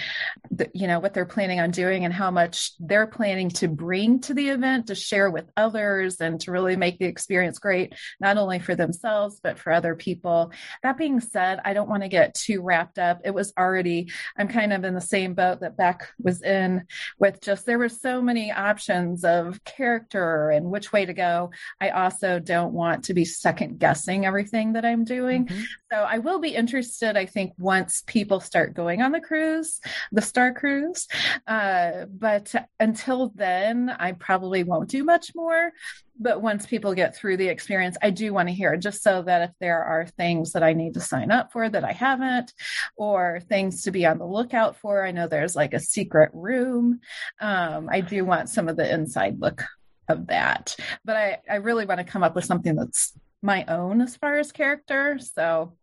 the, 0.52 0.70
you 0.74 0.88
know, 0.88 1.00
what 1.00 1.16
they're 1.16 1.26
planning 1.26 1.60
on 1.60 1.72
doing 1.72 2.06
and 2.06 2.13
how 2.13 2.30
much 2.30 2.74
they're 2.80 3.08
planning 3.08 3.50
to 3.50 3.68
bring 3.68 4.20
to 4.22 4.36
the 4.36 4.50
event 4.50 4.88
to 4.88 4.96
share 4.96 5.32
with 5.32 5.50
others 5.58 6.22
and 6.22 6.40
to 6.42 6.52
really 6.52 6.76
make 6.76 7.00
the 7.00 7.06
experience 7.06 7.58
great, 7.58 7.94
not 8.20 8.38
only 8.38 8.60
for 8.60 8.76
themselves, 8.76 9.40
but 9.42 9.58
for 9.58 9.72
other 9.72 9.96
people. 9.96 10.52
That 10.84 10.98
being 10.98 11.20
said, 11.22 11.60
I 11.66 11.74
don't 11.74 11.90
want 11.90 12.04
to 12.04 12.10
get 12.10 12.36
too 12.36 12.62
wrapped 12.62 13.00
up. 13.00 13.22
It 13.26 13.34
was 13.34 13.48
was 13.48 13.54
already, 13.67 14.10
I'm 14.38 14.47
kind 14.47 14.71
of 14.71 14.86
in 14.86 14.93
the 14.93 15.01
same 15.01 15.34
boat 15.34 15.60
that 15.60 15.75
Beck 15.75 16.10
was 16.21 16.41
in 16.41 16.86
with 17.19 17.41
just 17.41 17.65
there 17.65 17.77
were 17.77 17.89
so 17.89 18.21
many 18.21 18.51
options 18.51 19.25
of 19.25 19.62
character 19.65 20.51
and 20.51 20.71
which 20.71 20.93
way 20.93 21.06
to 21.06 21.13
go. 21.13 21.51
I 21.82 21.89
also 21.89 22.39
don't 22.39 22.73
want 22.73 23.03
to 23.06 23.13
be 23.13 23.25
second 23.25 23.80
guessing 23.80 24.25
everything 24.25 24.73
that 24.73 24.86
I'm 24.86 25.03
doing. 25.03 25.47
Mm-hmm. 25.47 25.63
So 25.91 25.97
I 25.97 26.19
will 26.19 26.39
be 26.39 26.56
interested, 26.56 27.17
I 27.17 27.25
think, 27.25 27.53
once 27.58 28.03
people 28.08 28.39
start 28.39 28.73
going 28.73 29.01
on 29.01 29.12
the 29.12 29.19
cruise, 29.19 29.82
the 30.12 30.21
Star 30.21 30.53
Cruise. 30.53 31.08
Uh, 31.45 32.06
but 32.10 32.56
until 32.80 33.34
then, 33.36 33.89
I 33.89 34.13
probably 34.13 34.63
won't 34.63 34.89
do 34.89 35.03
much 35.03 35.36
more 35.36 35.73
but 36.19 36.41
once 36.41 36.65
people 36.65 36.93
get 36.93 37.15
through 37.15 37.38
the 37.38 37.47
experience, 37.47 37.97
I 38.01 38.10
do 38.10 38.34
want 38.34 38.49
to 38.49 38.56
hear 38.56 38.75
just 38.77 39.03
so 39.03 39.21
that 39.23 39.49
if 39.49 39.51
there 39.60 39.84
are 39.84 40.06
things 40.06 40.53
that 40.53 40.63
I 40.63 40.73
need 40.73 40.93
to 40.95 40.99
sign 40.99 41.32
up 41.32 41.51
for 41.51 41.69
that 41.69 41.84
I 41.84 41.91
haven't, 41.91 42.53
or 42.95 43.41
things 43.47 43.84
to 43.84 43.91
be 43.91 44.06
on 44.06 44.17
the 44.17 44.25
lookout 44.25 44.77
for, 44.77 45.06
I 45.06 45.12
know 45.12 45.27
there's 45.27 45.56
like 45.56 45.73
a 45.73 45.80
secret 45.80 46.32
room. 46.34 46.99
Um, 47.39 47.89
I 47.91 48.01
do 48.01 48.25
want 48.25 48.49
some 48.49 48.67
of 48.67 48.77
the 48.77 48.91
inside 48.91 49.39
look 49.39 49.63
of 50.08 50.27
that, 50.27 50.75
but 51.06 51.17
I, 51.17 51.38
I 51.49 51.56
really 51.56 51.86
want 51.86 51.99
to 51.99 52.03
come 52.03 52.23
up 52.23 52.36
with 52.36 52.45
something 52.45 52.75
that's 52.75 53.13
my 53.41 53.65
own 53.65 54.01
as 54.01 54.15
far 54.15 54.38
as 54.38 54.51
character. 54.51 55.19
So, 55.19 55.73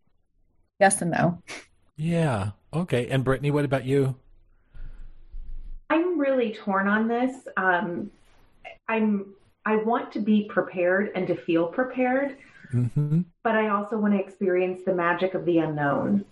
yes 0.80 1.00
and 1.02 1.12
no. 1.12 1.42
Yeah. 1.96 2.50
Okay. 2.72 3.08
And 3.08 3.22
Brittany, 3.22 3.50
what 3.50 3.64
about 3.64 3.84
you? 3.84 4.16
I'm 5.90 6.18
really 6.18 6.52
torn 6.52 6.88
on 6.88 7.06
this. 7.06 7.46
Um, 7.56 8.10
I'm 8.88 9.26
I 9.66 9.76
want 9.76 10.12
to 10.12 10.20
be 10.20 10.44
prepared 10.44 11.10
and 11.14 11.26
to 11.26 11.34
feel 11.34 11.66
prepared, 11.66 12.36
mm-hmm. 12.72 13.22
but 13.42 13.54
I 13.54 13.68
also 13.68 13.96
want 13.96 14.14
to 14.14 14.20
experience 14.20 14.82
the 14.84 14.94
magic 14.94 15.34
of 15.34 15.44
the 15.44 15.58
unknown. 15.58 16.24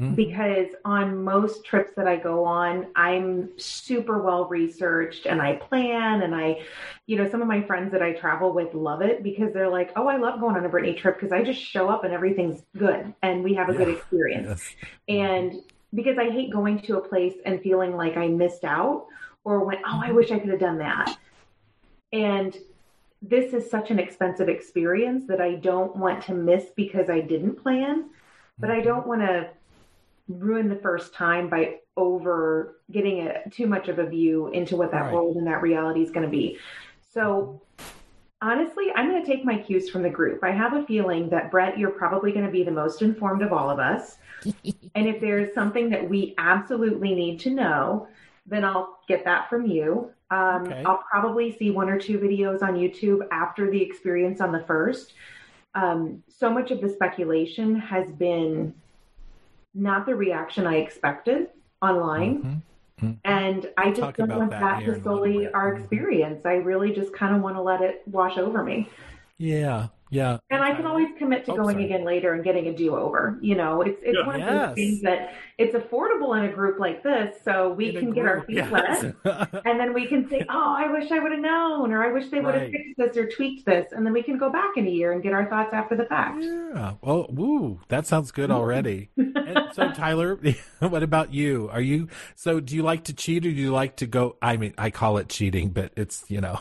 Mm-hmm. 0.00 0.14
Because 0.14 0.68
on 0.86 1.22
most 1.22 1.62
trips 1.62 1.92
that 1.96 2.08
I 2.08 2.16
go 2.16 2.42
on, 2.42 2.86
I'm 2.96 3.50
super 3.58 4.22
well 4.22 4.46
researched 4.46 5.26
and 5.26 5.42
I 5.42 5.56
plan 5.56 6.22
and 6.22 6.34
I, 6.34 6.62
you 7.06 7.18
know, 7.18 7.28
some 7.28 7.42
of 7.42 7.48
my 7.48 7.60
friends 7.60 7.92
that 7.92 8.02
I 8.02 8.14
travel 8.14 8.54
with 8.54 8.72
love 8.72 9.02
it 9.02 9.22
because 9.22 9.52
they're 9.52 9.68
like, 9.68 9.92
oh, 9.96 10.08
I 10.08 10.16
love 10.16 10.40
going 10.40 10.56
on 10.56 10.64
a 10.64 10.70
Brittany 10.70 10.94
trip 10.94 11.16
because 11.16 11.32
I 11.32 11.42
just 11.42 11.60
show 11.60 11.90
up 11.90 12.04
and 12.04 12.14
everything's 12.14 12.62
good 12.78 13.12
and 13.22 13.44
we 13.44 13.52
have 13.54 13.68
a 13.68 13.72
yeah. 13.72 13.78
good 13.78 13.88
experience. 13.88 14.48
Yes. 14.48 14.74
And 15.06 15.62
because 15.92 16.16
I 16.16 16.30
hate 16.30 16.50
going 16.50 16.80
to 16.82 16.96
a 16.96 17.06
place 17.06 17.34
and 17.44 17.60
feeling 17.60 17.94
like 17.94 18.16
I 18.16 18.28
missed 18.28 18.64
out 18.64 19.06
or 19.44 19.64
went, 19.64 19.80
oh, 19.84 20.00
I 20.00 20.06
mm-hmm. 20.06 20.16
wish 20.16 20.30
I 20.30 20.38
could 20.38 20.48
have 20.48 20.60
done 20.60 20.78
that. 20.78 21.14
And 22.10 22.56
this 23.22 23.52
is 23.52 23.70
such 23.70 23.90
an 23.90 23.98
expensive 23.98 24.48
experience 24.48 25.26
that 25.28 25.40
I 25.40 25.54
don't 25.56 25.94
want 25.96 26.22
to 26.24 26.34
miss 26.34 26.66
because 26.74 27.10
I 27.10 27.20
didn't 27.20 27.62
plan, 27.62 28.10
but 28.58 28.70
I 28.70 28.80
don't 28.80 29.06
want 29.06 29.20
to 29.20 29.50
ruin 30.28 30.68
the 30.68 30.76
first 30.76 31.12
time 31.12 31.50
by 31.50 31.76
over 31.96 32.76
getting 32.90 33.26
a, 33.26 33.48
too 33.50 33.66
much 33.66 33.88
of 33.88 33.98
a 33.98 34.06
view 34.06 34.48
into 34.48 34.76
what 34.76 34.90
that 34.92 35.04
right. 35.04 35.12
world 35.12 35.36
and 35.36 35.46
that 35.46 35.60
reality 35.60 36.02
is 36.02 36.10
going 36.10 36.24
to 36.24 36.30
be. 36.30 36.58
So 37.12 37.60
honestly, 38.40 38.86
I'm 38.94 39.10
going 39.10 39.22
to 39.22 39.26
take 39.26 39.44
my 39.44 39.58
cues 39.58 39.90
from 39.90 40.02
the 40.02 40.10
group. 40.10 40.42
I 40.42 40.50
have 40.50 40.72
a 40.72 40.84
feeling 40.86 41.28
that 41.30 41.50
Brett, 41.50 41.78
you're 41.78 41.90
probably 41.90 42.32
going 42.32 42.46
to 42.46 42.50
be 42.50 42.62
the 42.62 42.70
most 42.70 43.02
informed 43.02 43.42
of 43.42 43.52
all 43.52 43.68
of 43.68 43.78
us. 43.78 44.16
and 44.44 45.06
if 45.06 45.20
there's 45.20 45.52
something 45.54 45.90
that 45.90 46.08
we 46.08 46.34
absolutely 46.38 47.14
need 47.14 47.40
to 47.40 47.50
know, 47.50 48.08
then 48.50 48.64
I'll 48.64 48.98
get 49.08 49.24
that 49.24 49.48
from 49.48 49.66
you. 49.66 50.10
Um, 50.30 50.64
okay. 50.66 50.82
I'll 50.84 51.02
probably 51.10 51.56
see 51.56 51.70
one 51.70 51.88
or 51.88 51.98
two 51.98 52.18
videos 52.18 52.62
on 52.62 52.74
YouTube 52.74 53.26
after 53.32 53.70
the 53.70 53.80
experience 53.80 54.40
on 54.40 54.52
the 54.52 54.60
first. 54.60 55.14
Um, 55.74 56.22
so 56.28 56.50
much 56.50 56.70
of 56.70 56.80
the 56.80 56.88
speculation 56.88 57.76
has 57.76 58.10
been 58.10 58.74
not 59.72 60.04
the 60.04 60.14
reaction 60.14 60.66
I 60.66 60.76
expected 60.76 61.48
online. 61.80 62.38
Mm-hmm. 62.38 63.06
Mm-hmm. 63.06 63.12
And 63.24 63.70
I 63.78 63.90
just 63.92 64.16
don't 64.16 64.36
want 64.36 64.50
that, 64.50 64.60
that 64.60 64.84
to 64.84 65.02
solely 65.02 65.48
our 65.48 65.72
mm-hmm. 65.72 65.82
experience. 65.82 66.44
I 66.44 66.54
really 66.54 66.92
just 66.92 67.14
kind 67.14 67.34
of 67.34 67.40
want 67.40 67.56
to 67.56 67.62
let 67.62 67.80
it 67.80 68.02
wash 68.06 68.36
over 68.36 68.62
me. 68.62 68.90
Yeah. 69.38 69.88
Yeah. 70.10 70.38
And 70.50 70.62
I 70.62 70.74
can 70.74 70.86
always 70.86 71.08
commit 71.18 71.44
to 71.46 71.52
oh, 71.52 71.56
going 71.56 71.76
sorry. 71.76 71.84
again 71.84 72.04
later 72.04 72.34
and 72.34 72.42
getting 72.42 72.66
a 72.66 72.74
do 72.74 72.96
over. 72.96 73.38
You 73.40 73.54
know, 73.54 73.82
it's 73.82 74.00
it's 74.02 74.18
yeah. 74.18 74.26
one 74.26 74.34
of 74.36 74.40
yes. 74.40 74.66
those 74.66 74.74
things 74.74 75.02
that 75.02 75.34
it's 75.56 75.74
affordable 75.74 76.36
in 76.38 76.50
a 76.50 76.52
group 76.52 76.80
like 76.80 77.02
this, 77.02 77.36
so 77.44 77.72
we 77.72 77.90
in 77.90 78.00
can 78.00 78.10
get 78.12 78.26
our 78.26 78.42
feet 78.44 78.56
yes. 78.56 78.72
wet, 78.72 79.14
and 79.66 79.78
then 79.78 79.92
we 79.92 80.06
can 80.06 80.28
say, 80.28 80.44
"Oh, 80.48 80.74
I 80.76 80.90
wish 80.90 81.12
I 81.12 81.18
would 81.18 81.32
have 81.32 81.40
known," 81.40 81.92
or 81.92 82.02
"I 82.02 82.12
wish 82.12 82.30
they 82.30 82.40
would 82.40 82.54
have 82.54 82.62
right. 82.64 82.72
fixed 82.72 82.96
this 82.96 83.16
or 83.16 83.28
tweaked 83.28 83.66
this," 83.66 83.92
and 83.92 84.04
then 84.04 84.12
we 84.12 84.22
can 84.22 84.38
go 84.38 84.50
back 84.50 84.76
in 84.76 84.86
a 84.86 84.90
year 84.90 85.12
and 85.12 85.22
get 85.22 85.32
our 85.32 85.48
thoughts 85.48 85.74
after 85.74 85.96
the 85.96 86.06
fact. 86.06 86.42
Yeah. 86.42 86.94
Well, 87.02 87.26
woo, 87.28 87.80
that 87.88 88.06
sounds 88.06 88.32
good 88.32 88.50
already. 88.50 89.10
so, 89.72 89.90
Tyler, 89.94 90.38
what 90.80 91.02
about 91.02 91.34
you? 91.34 91.68
Are 91.70 91.80
you 91.80 92.08
so? 92.34 92.58
Do 92.58 92.74
you 92.74 92.82
like 92.82 93.04
to 93.04 93.12
cheat, 93.12 93.44
or 93.44 93.50
do 93.50 93.56
you 93.56 93.70
like 93.70 93.96
to 93.96 94.06
go? 94.06 94.36
I 94.40 94.56
mean, 94.56 94.74
I 94.78 94.90
call 94.90 95.18
it 95.18 95.28
cheating, 95.28 95.70
but 95.70 95.92
it's 95.96 96.24
you 96.28 96.40
know. 96.40 96.58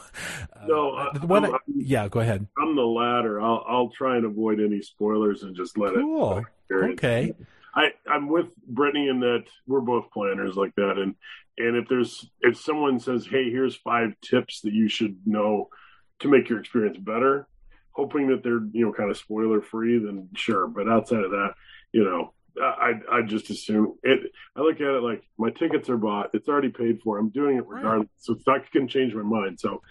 No. 0.68 0.92
Uh, 0.92 1.20
what, 1.20 1.46
I, 1.46 1.58
yeah. 1.74 2.10
Go 2.10 2.20
ahead. 2.20 2.46
I'm 2.58 2.76
the 2.76 2.82
latter. 2.82 3.39
I'll 3.40 3.64
I'll 3.68 3.90
try 3.90 4.18
and 4.18 4.26
avoid 4.26 4.60
any 4.60 4.82
spoilers 4.82 5.44
and 5.44 5.56
just 5.56 5.78
let 5.78 5.94
cool. 5.94 6.46
it. 6.70 6.74
Okay. 6.74 7.34
I 7.76 7.90
I'm 8.10 8.30
with 8.30 8.56
Brittany 8.68 9.10
in 9.10 9.20
that 9.22 9.46
we're 9.68 9.82
both 9.82 10.12
planners 10.12 10.56
like 10.56 10.76
that, 10.76 10.98
and 10.98 11.16
and 11.58 11.76
if 11.76 11.88
there's 11.88 12.30
if 12.42 12.58
someone 12.58 13.00
says, 13.00 13.28
hey, 13.30 13.50
here's 13.50 13.76
five 13.76 14.14
tips 14.22 14.62
that 14.62 14.74
you 14.74 14.88
should 14.88 15.18
know 15.26 15.70
to 16.20 16.28
make 16.28 16.50
your 16.50 16.60
experience 16.60 16.98
better, 16.98 17.48
hoping 17.92 18.28
that 18.28 18.44
they're 18.44 18.62
you 18.72 18.86
know 18.86 18.94
kind 18.94 19.12
of 19.12 19.18
spoiler 19.18 19.62
free, 19.62 20.00
then 20.00 20.30
sure. 20.36 20.68
But 20.68 20.90
outside 20.90 21.24
of 21.24 21.32
that, 21.32 21.54
you 21.92 22.04
know, 22.04 22.34
I 22.60 22.94
I 23.12 23.22
just 23.22 23.50
assume 23.50 23.96
it. 24.04 24.32
I 24.56 24.62
look 24.62 24.76
at 24.76 24.96
it 24.96 25.04
like 25.04 25.24
my 25.38 25.52
tickets 25.52 25.90
are 25.90 25.98
bought. 25.98 26.32
It's 26.34 26.50
already 26.50 26.70
paid 26.70 27.02
for. 27.02 27.18
I'm 27.18 27.30
doing 27.30 27.58
it 27.58 27.68
regardless. 27.68 28.08
Right. 28.08 28.10
So 28.18 28.34
it's 28.34 28.48
not 28.48 28.72
going 28.74 28.88
to 28.88 28.94
change 28.94 29.14
my 29.14 29.24
mind. 29.24 29.60
So 29.60 29.82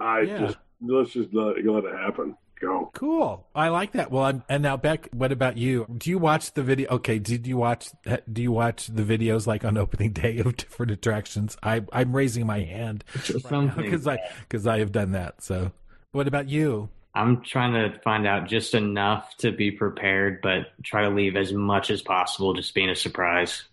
I 0.00 0.20
yeah. 0.20 0.38
just 0.38 0.58
let's 0.80 1.12
just 1.12 1.34
let, 1.34 1.64
let 1.64 1.84
it 1.84 1.96
happen. 1.96 2.36
Go. 2.60 2.90
Cool. 2.94 3.46
I 3.54 3.68
like 3.68 3.92
that. 3.92 4.10
Well, 4.10 4.24
I'm, 4.24 4.44
and 4.48 4.62
now 4.62 4.76
Beck, 4.76 5.08
what 5.12 5.32
about 5.32 5.58
you? 5.58 5.86
Do 5.96 6.10
you 6.10 6.18
watch 6.18 6.52
the 6.52 6.62
video? 6.62 6.88
Okay. 6.90 7.18
Did 7.18 7.46
you 7.46 7.56
watch, 7.56 7.90
do 8.30 8.42
you 8.42 8.52
watch 8.52 8.86
the 8.86 9.02
videos 9.02 9.46
like 9.46 9.64
on 9.64 9.76
opening 9.76 10.12
day 10.12 10.38
of 10.38 10.56
different 10.56 10.92
attractions? 10.92 11.56
I, 11.62 11.82
I'm 11.92 12.14
raising 12.14 12.46
my 12.46 12.60
hand 12.60 13.04
because 13.12 14.06
I, 14.08 14.18
because 14.40 14.66
I 14.66 14.78
have 14.78 14.92
done 14.92 15.12
that. 15.12 15.42
So 15.42 15.72
what 16.12 16.28
about 16.28 16.48
you? 16.48 16.88
I'm 17.14 17.42
trying 17.42 17.74
to 17.74 17.98
find 18.00 18.26
out 18.26 18.48
just 18.48 18.74
enough 18.74 19.36
to 19.38 19.52
be 19.52 19.70
prepared, 19.70 20.40
but 20.42 20.72
try 20.82 21.02
to 21.02 21.10
leave 21.10 21.36
as 21.36 21.52
much 21.52 21.90
as 21.90 22.02
possible 22.02 22.54
just 22.54 22.74
being 22.74 22.90
a 22.90 22.96
surprise. 22.96 23.64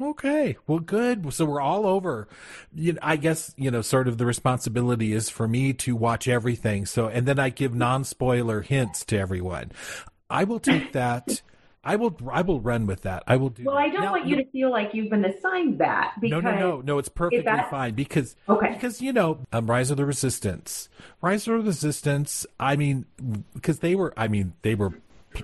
Okay. 0.00 0.56
Well, 0.66 0.78
good. 0.78 1.32
So 1.32 1.44
we're 1.44 1.60
all 1.60 1.86
over. 1.86 2.28
You 2.74 2.94
know, 2.94 3.00
I 3.02 3.16
guess, 3.16 3.54
you 3.56 3.70
know, 3.70 3.82
sort 3.82 4.08
of 4.08 4.18
the 4.18 4.26
responsibility 4.26 5.12
is 5.12 5.28
for 5.28 5.46
me 5.46 5.72
to 5.74 5.94
watch 5.94 6.26
everything. 6.26 6.86
So, 6.86 7.08
and 7.08 7.26
then 7.26 7.38
I 7.38 7.50
give 7.50 7.74
non 7.74 8.04
spoiler 8.04 8.62
hints 8.62 9.04
to 9.06 9.18
everyone. 9.18 9.72
I 10.30 10.44
will 10.44 10.60
take 10.60 10.92
that. 10.92 11.42
I 11.82 11.96
will. 11.96 12.14
I 12.30 12.42
will 12.42 12.60
run 12.60 12.86
with 12.86 13.02
that. 13.02 13.22
I 13.26 13.36
will 13.36 13.48
do. 13.48 13.64
Well, 13.64 13.76
that. 13.76 13.82
I 13.82 13.88
don't 13.88 14.02
now, 14.02 14.12
want 14.12 14.26
you 14.26 14.36
no, 14.36 14.42
to 14.42 14.50
feel 14.50 14.70
like 14.70 14.90
you've 14.92 15.08
been 15.08 15.24
assigned 15.24 15.78
that. 15.78 16.14
Because 16.20 16.42
no, 16.42 16.50
no, 16.50 16.58
no, 16.58 16.80
no. 16.82 16.98
It's 16.98 17.08
perfectly 17.08 17.42
fine 17.70 17.94
because 17.94 18.36
okay. 18.48 18.74
Because 18.74 19.00
you 19.00 19.14
know, 19.14 19.38
um, 19.52 19.66
Rise 19.66 19.90
of 19.90 19.96
the 19.96 20.04
Resistance, 20.04 20.90
Rise 21.22 21.48
of 21.48 21.54
the 21.54 21.68
Resistance. 21.70 22.46
I 22.58 22.76
mean, 22.76 23.06
because 23.54 23.78
they 23.78 23.94
were. 23.94 24.12
I 24.14 24.28
mean, 24.28 24.52
they 24.60 24.74
were 24.74 24.92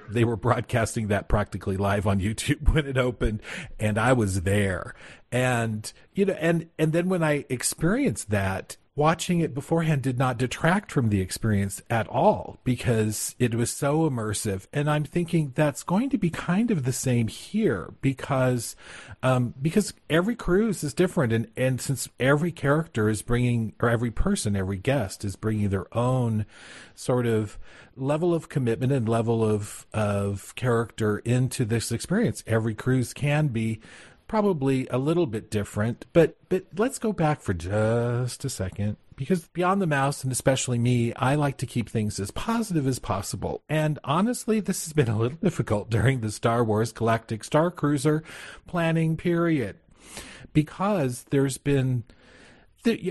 they 0.08 0.24
were 0.24 0.36
broadcasting 0.36 1.08
that 1.08 1.28
practically 1.28 1.76
live 1.76 2.06
on 2.06 2.20
YouTube 2.20 2.72
when 2.72 2.86
it 2.86 2.98
opened 2.98 3.42
and 3.78 3.98
I 3.98 4.12
was 4.12 4.42
there. 4.42 4.94
And 5.32 5.92
you 6.14 6.24
know 6.24 6.34
and 6.34 6.68
and 6.78 6.92
then 6.92 7.08
when 7.08 7.22
I 7.22 7.44
experienced 7.48 8.30
that 8.30 8.76
watching 8.96 9.40
it 9.40 9.52
beforehand 9.52 10.00
did 10.00 10.18
not 10.18 10.38
detract 10.38 10.90
from 10.90 11.10
the 11.10 11.20
experience 11.20 11.82
at 11.90 12.08
all 12.08 12.58
because 12.64 13.34
it 13.38 13.54
was 13.54 13.70
so 13.70 14.08
immersive. 14.08 14.66
And 14.72 14.90
I'm 14.90 15.04
thinking 15.04 15.52
that's 15.54 15.82
going 15.82 16.08
to 16.10 16.18
be 16.18 16.30
kind 16.30 16.70
of 16.70 16.84
the 16.84 16.94
same 16.94 17.28
here 17.28 17.92
because, 18.00 18.74
um, 19.22 19.52
because 19.60 19.92
every 20.08 20.34
cruise 20.34 20.82
is 20.82 20.94
different. 20.94 21.34
And, 21.34 21.48
and 21.58 21.78
since 21.78 22.08
every 22.18 22.50
character 22.50 23.10
is 23.10 23.20
bringing, 23.20 23.74
or 23.80 23.90
every 23.90 24.10
person, 24.10 24.56
every 24.56 24.78
guest 24.78 25.26
is 25.26 25.36
bringing 25.36 25.68
their 25.68 25.94
own 25.96 26.46
sort 26.94 27.26
of 27.26 27.58
level 27.96 28.32
of 28.32 28.48
commitment 28.48 28.92
and 28.92 29.06
level 29.06 29.44
of, 29.44 29.86
of 29.92 30.54
character 30.54 31.18
into 31.18 31.66
this 31.66 31.92
experience, 31.92 32.42
every 32.46 32.74
cruise 32.74 33.12
can 33.12 33.48
be 33.48 33.78
probably 34.28 34.86
a 34.88 34.98
little 34.98 35.26
bit 35.26 35.50
different, 35.50 36.06
but 36.12 36.36
but 36.48 36.66
let's 36.76 36.98
go 36.98 37.12
back 37.12 37.40
for 37.40 37.54
just 37.54 38.44
a 38.44 38.48
second 38.48 38.96
because 39.16 39.48
beyond 39.48 39.80
the 39.80 39.86
mouse 39.86 40.22
and 40.22 40.30
especially 40.30 40.78
me, 40.78 41.12
I 41.14 41.34
like 41.34 41.56
to 41.58 41.66
keep 41.66 41.88
things 41.88 42.20
as 42.20 42.30
positive 42.30 42.86
as 42.86 42.98
possible. 42.98 43.62
And 43.68 43.98
honestly, 44.04 44.60
this 44.60 44.84
has 44.84 44.92
been 44.92 45.08
a 45.08 45.18
little 45.18 45.38
difficult 45.42 45.90
during 45.90 46.20
the 46.20 46.30
Star 46.30 46.62
Wars 46.62 46.92
Galactic 46.92 47.42
Star 47.42 47.70
Cruiser 47.70 48.22
planning 48.66 49.16
period 49.16 49.76
because 50.52 51.24
there's 51.30 51.58
been 51.58 52.04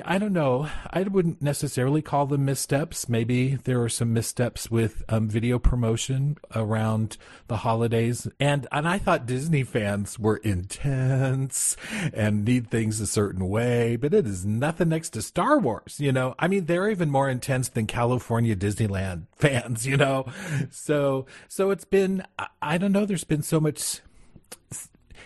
I 0.05 0.17
don't 0.17 0.31
know. 0.31 0.69
I 0.91 1.03
wouldn't 1.03 1.41
necessarily 1.41 2.01
call 2.01 2.27
them 2.27 2.45
missteps. 2.45 3.09
Maybe 3.09 3.55
there 3.55 3.81
are 3.81 3.89
some 3.89 4.13
missteps 4.13 4.71
with 4.71 5.03
um, 5.09 5.27
video 5.27 5.59
promotion 5.59 6.37
around 6.55 7.17
the 7.47 7.57
holidays, 7.57 8.25
and 8.39 8.67
and 8.71 8.87
I 8.87 8.97
thought 8.97 9.25
Disney 9.25 9.63
fans 9.63 10.17
were 10.17 10.37
intense 10.37 11.75
and 12.13 12.45
need 12.45 12.69
things 12.69 13.01
a 13.01 13.07
certain 13.07 13.49
way, 13.49 13.97
but 13.97 14.13
it 14.13 14.25
is 14.25 14.45
nothing 14.45 14.89
next 14.89 15.09
to 15.09 15.21
Star 15.21 15.59
Wars. 15.59 15.99
You 15.99 16.13
know, 16.13 16.35
I 16.39 16.47
mean, 16.47 16.65
they're 16.65 16.89
even 16.89 17.09
more 17.09 17.29
intense 17.29 17.67
than 17.67 17.85
California 17.85 18.55
Disneyland 18.55 19.25
fans. 19.35 19.85
You 19.85 19.97
know, 19.97 20.25
so 20.71 21.25
so 21.49 21.71
it's 21.71 21.85
been. 21.85 22.23
I, 22.39 22.47
I 22.61 22.77
don't 22.77 22.93
know. 22.93 23.05
There's 23.05 23.25
been 23.25 23.43
so 23.43 23.59
much 23.59 24.01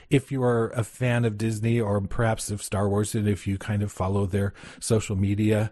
if 0.09 0.31
you 0.31 0.43
are 0.43 0.69
a 0.69 0.83
fan 0.83 1.25
of 1.25 1.37
Disney 1.37 1.79
or 1.79 2.01
perhaps 2.01 2.51
of 2.51 2.63
Star 2.63 2.89
Wars, 2.89 3.15
and 3.15 3.27
if 3.27 3.45
you 3.45 3.57
kind 3.57 3.83
of 3.83 3.91
follow 3.91 4.25
their 4.25 4.53
social 4.79 5.15
media, 5.15 5.71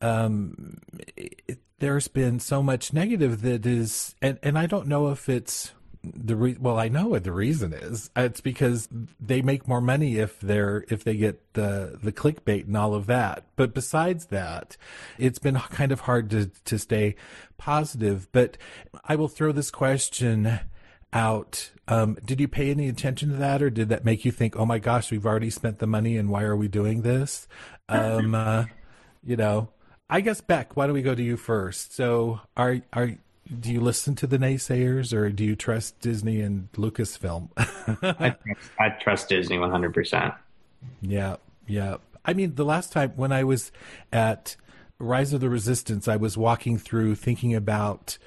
um, 0.00 0.78
it, 1.16 1.58
there's 1.78 2.08
been 2.08 2.40
so 2.40 2.62
much 2.62 2.92
negative 2.92 3.42
that 3.42 3.66
is, 3.66 4.14
and, 4.20 4.38
and 4.42 4.58
I 4.58 4.66
don't 4.66 4.88
know 4.88 5.08
if 5.10 5.28
it's 5.28 5.72
the 6.02 6.36
re- 6.36 6.56
well, 6.58 6.78
I 6.78 6.88
know 6.88 7.08
what 7.08 7.24
the 7.24 7.32
reason 7.32 7.72
is. 7.72 8.10
It's 8.16 8.40
because 8.40 8.88
they 9.20 9.42
make 9.42 9.68
more 9.68 9.80
money 9.80 10.18
if 10.18 10.40
they're 10.40 10.84
if 10.88 11.04
they 11.04 11.16
get 11.16 11.54
the 11.54 11.98
the 12.02 12.12
clickbait 12.12 12.66
and 12.66 12.76
all 12.76 12.94
of 12.94 13.06
that. 13.06 13.44
But 13.56 13.74
besides 13.74 14.26
that, 14.26 14.76
it's 15.18 15.38
been 15.38 15.56
kind 15.56 15.92
of 15.92 16.00
hard 16.00 16.30
to 16.30 16.50
to 16.64 16.78
stay 16.78 17.16
positive. 17.56 18.28
But 18.32 18.56
I 19.04 19.16
will 19.16 19.28
throw 19.28 19.52
this 19.52 19.70
question 19.70 20.60
out. 21.12 21.70
Um, 21.86 22.18
did 22.24 22.40
you 22.40 22.48
pay 22.48 22.70
any 22.70 22.88
attention 22.88 23.30
to 23.30 23.36
that, 23.36 23.62
or 23.62 23.70
did 23.70 23.88
that 23.88 24.04
make 24.04 24.24
you 24.24 24.32
think, 24.32 24.56
"Oh 24.56 24.66
my 24.66 24.78
gosh, 24.78 25.10
we've 25.10 25.26
already 25.26 25.50
spent 25.50 25.78
the 25.78 25.86
money, 25.86 26.16
and 26.16 26.28
why 26.28 26.42
are 26.42 26.56
we 26.56 26.68
doing 26.68 27.02
this?" 27.02 27.48
Um, 27.88 28.34
uh, 28.34 28.64
you 29.24 29.36
know, 29.36 29.70
I 30.10 30.20
guess 30.20 30.40
Beck, 30.40 30.76
why 30.76 30.86
don't 30.86 30.94
we 30.94 31.02
go 31.02 31.14
to 31.14 31.22
you 31.22 31.36
first? 31.36 31.94
So, 31.94 32.40
are 32.56 32.80
are 32.92 33.12
do 33.60 33.72
you 33.72 33.80
listen 33.80 34.14
to 34.16 34.26
the 34.26 34.38
naysayers, 34.38 35.12
or 35.12 35.30
do 35.30 35.44
you 35.44 35.56
trust 35.56 36.00
Disney 36.00 36.40
and 36.40 36.70
Lucasfilm? 36.72 37.48
I, 38.20 38.36
I 38.78 38.90
trust 38.90 39.28
Disney 39.28 39.58
one 39.58 39.70
hundred 39.70 39.94
percent. 39.94 40.34
Yeah, 41.00 41.36
yeah. 41.66 41.96
I 42.24 42.34
mean, 42.34 42.56
the 42.56 42.64
last 42.64 42.92
time 42.92 43.12
when 43.16 43.32
I 43.32 43.44
was 43.44 43.72
at 44.12 44.56
Rise 44.98 45.32
of 45.32 45.40
the 45.40 45.48
Resistance, 45.48 46.08
I 46.08 46.16
was 46.16 46.36
walking 46.36 46.76
through 46.76 47.14
thinking 47.14 47.54
about 47.54 48.18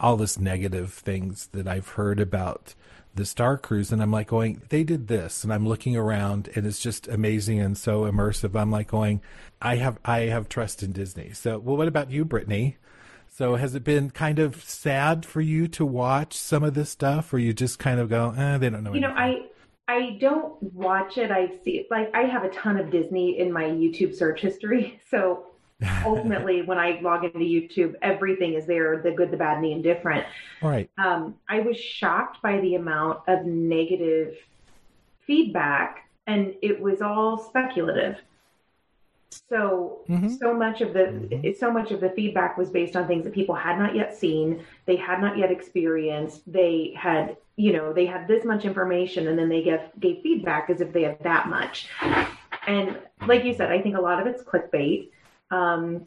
all 0.00 0.16
this 0.16 0.38
negative 0.38 0.92
things 0.92 1.48
that 1.52 1.66
I've 1.66 1.88
heard 1.90 2.20
about 2.20 2.74
the 3.14 3.24
Star 3.24 3.58
Cruise, 3.58 3.92
and 3.92 4.00
I'm 4.00 4.12
like 4.12 4.28
going, 4.28 4.62
they 4.68 4.84
did 4.84 5.08
this, 5.08 5.42
and 5.44 5.52
I'm 5.52 5.66
looking 5.66 5.96
around, 5.96 6.48
and 6.54 6.66
it's 6.66 6.78
just 6.78 7.08
amazing 7.08 7.60
and 7.60 7.76
so 7.76 8.02
immersive. 8.02 8.58
I'm 8.58 8.70
like 8.70 8.88
going, 8.88 9.20
I 9.60 9.76
have 9.76 9.98
I 10.04 10.20
have 10.20 10.48
trust 10.48 10.82
in 10.82 10.92
Disney. 10.92 11.32
So, 11.32 11.58
well, 11.58 11.76
what 11.76 11.88
about 11.88 12.10
you, 12.10 12.24
Brittany? 12.24 12.76
So, 13.28 13.56
has 13.56 13.74
it 13.74 13.84
been 13.84 14.10
kind 14.10 14.38
of 14.38 14.62
sad 14.64 15.26
for 15.26 15.40
you 15.40 15.68
to 15.68 15.84
watch 15.84 16.36
some 16.36 16.62
of 16.62 16.74
this 16.74 16.90
stuff, 16.90 17.32
or 17.32 17.38
you 17.38 17.52
just 17.52 17.78
kind 17.78 18.00
of 18.00 18.08
go, 18.08 18.30
eh, 18.36 18.58
they 18.58 18.70
don't 18.70 18.84
know? 18.84 18.94
You 18.94 19.04
anything? 19.04 19.14
know, 19.14 19.20
I 19.20 19.48
I 19.88 20.18
don't 20.20 20.62
watch 20.62 21.18
it. 21.18 21.30
I 21.30 21.48
see 21.64 21.86
like 21.90 22.14
I 22.14 22.22
have 22.22 22.44
a 22.44 22.50
ton 22.50 22.78
of 22.78 22.90
Disney 22.90 23.38
in 23.38 23.52
my 23.52 23.64
YouTube 23.64 24.14
search 24.14 24.40
history, 24.40 25.00
so 25.10 25.46
ultimately 26.04 26.62
when 26.62 26.78
I 26.78 26.98
log 27.00 27.24
into 27.24 27.38
YouTube, 27.38 27.94
everything 28.02 28.54
is 28.54 28.66
there, 28.66 29.00
the 29.02 29.12
good, 29.12 29.30
the 29.30 29.36
bad, 29.36 29.56
and 29.56 29.64
the 29.64 29.72
indifferent. 29.72 30.26
Right. 30.62 30.90
Um, 30.98 31.36
I 31.48 31.60
was 31.60 31.78
shocked 31.78 32.42
by 32.42 32.60
the 32.60 32.74
amount 32.74 33.20
of 33.28 33.44
negative 33.44 34.36
feedback 35.26 36.08
and 36.26 36.54
it 36.62 36.80
was 36.80 37.00
all 37.00 37.38
speculative. 37.38 38.18
So 39.30 40.00
mm-hmm. 40.08 40.28
so 40.28 40.54
much 40.54 40.80
of 40.80 40.92
the 40.92 41.00
mm-hmm. 41.00 41.58
so 41.58 41.70
much 41.70 41.90
of 41.90 42.00
the 42.00 42.10
feedback 42.10 42.56
was 42.56 42.70
based 42.70 42.96
on 42.96 43.06
things 43.06 43.24
that 43.24 43.34
people 43.34 43.54
had 43.54 43.78
not 43.78 43.94
yet 43.94 44.16
seen, 44.16 44.64
they 44.86 44.96
had 44.96 45.20
not 45.20 45.36
yet 45.36 45.50
experienced. 45.50 46.50
They 46.50 46.94
had 46.96 47.36
you 47.56 47.72
know 47.72 47.92
they 47.92 48.06
had 48.06 48.26
this 48.26 48.44
much 48.44 48.64
information, 48.64 49.28
and 49.28 49.38
then 49.38 49.48
they 49.48 49.62
gave 49.62 49.80
gave 50.00 50.22
feedback 50.22 50.70
as 50.70 50.80
if 50.80 50.92
they 50.92 51.02
had 51.02 51.22
that 51.24 51.48
much. 51.48 51.88
And 52.66 52.98
like 53.26 53.44
you 53.44 53.54
said, 53.54 53.70
I 53.70 53.80
think 53.80 53.96
a 53.96 54.00
lot 54.00 54.20
of 54.20 54.26
it's 54.26 54.42
clickbait. 54.42 55.10
Um, 55.50 56.06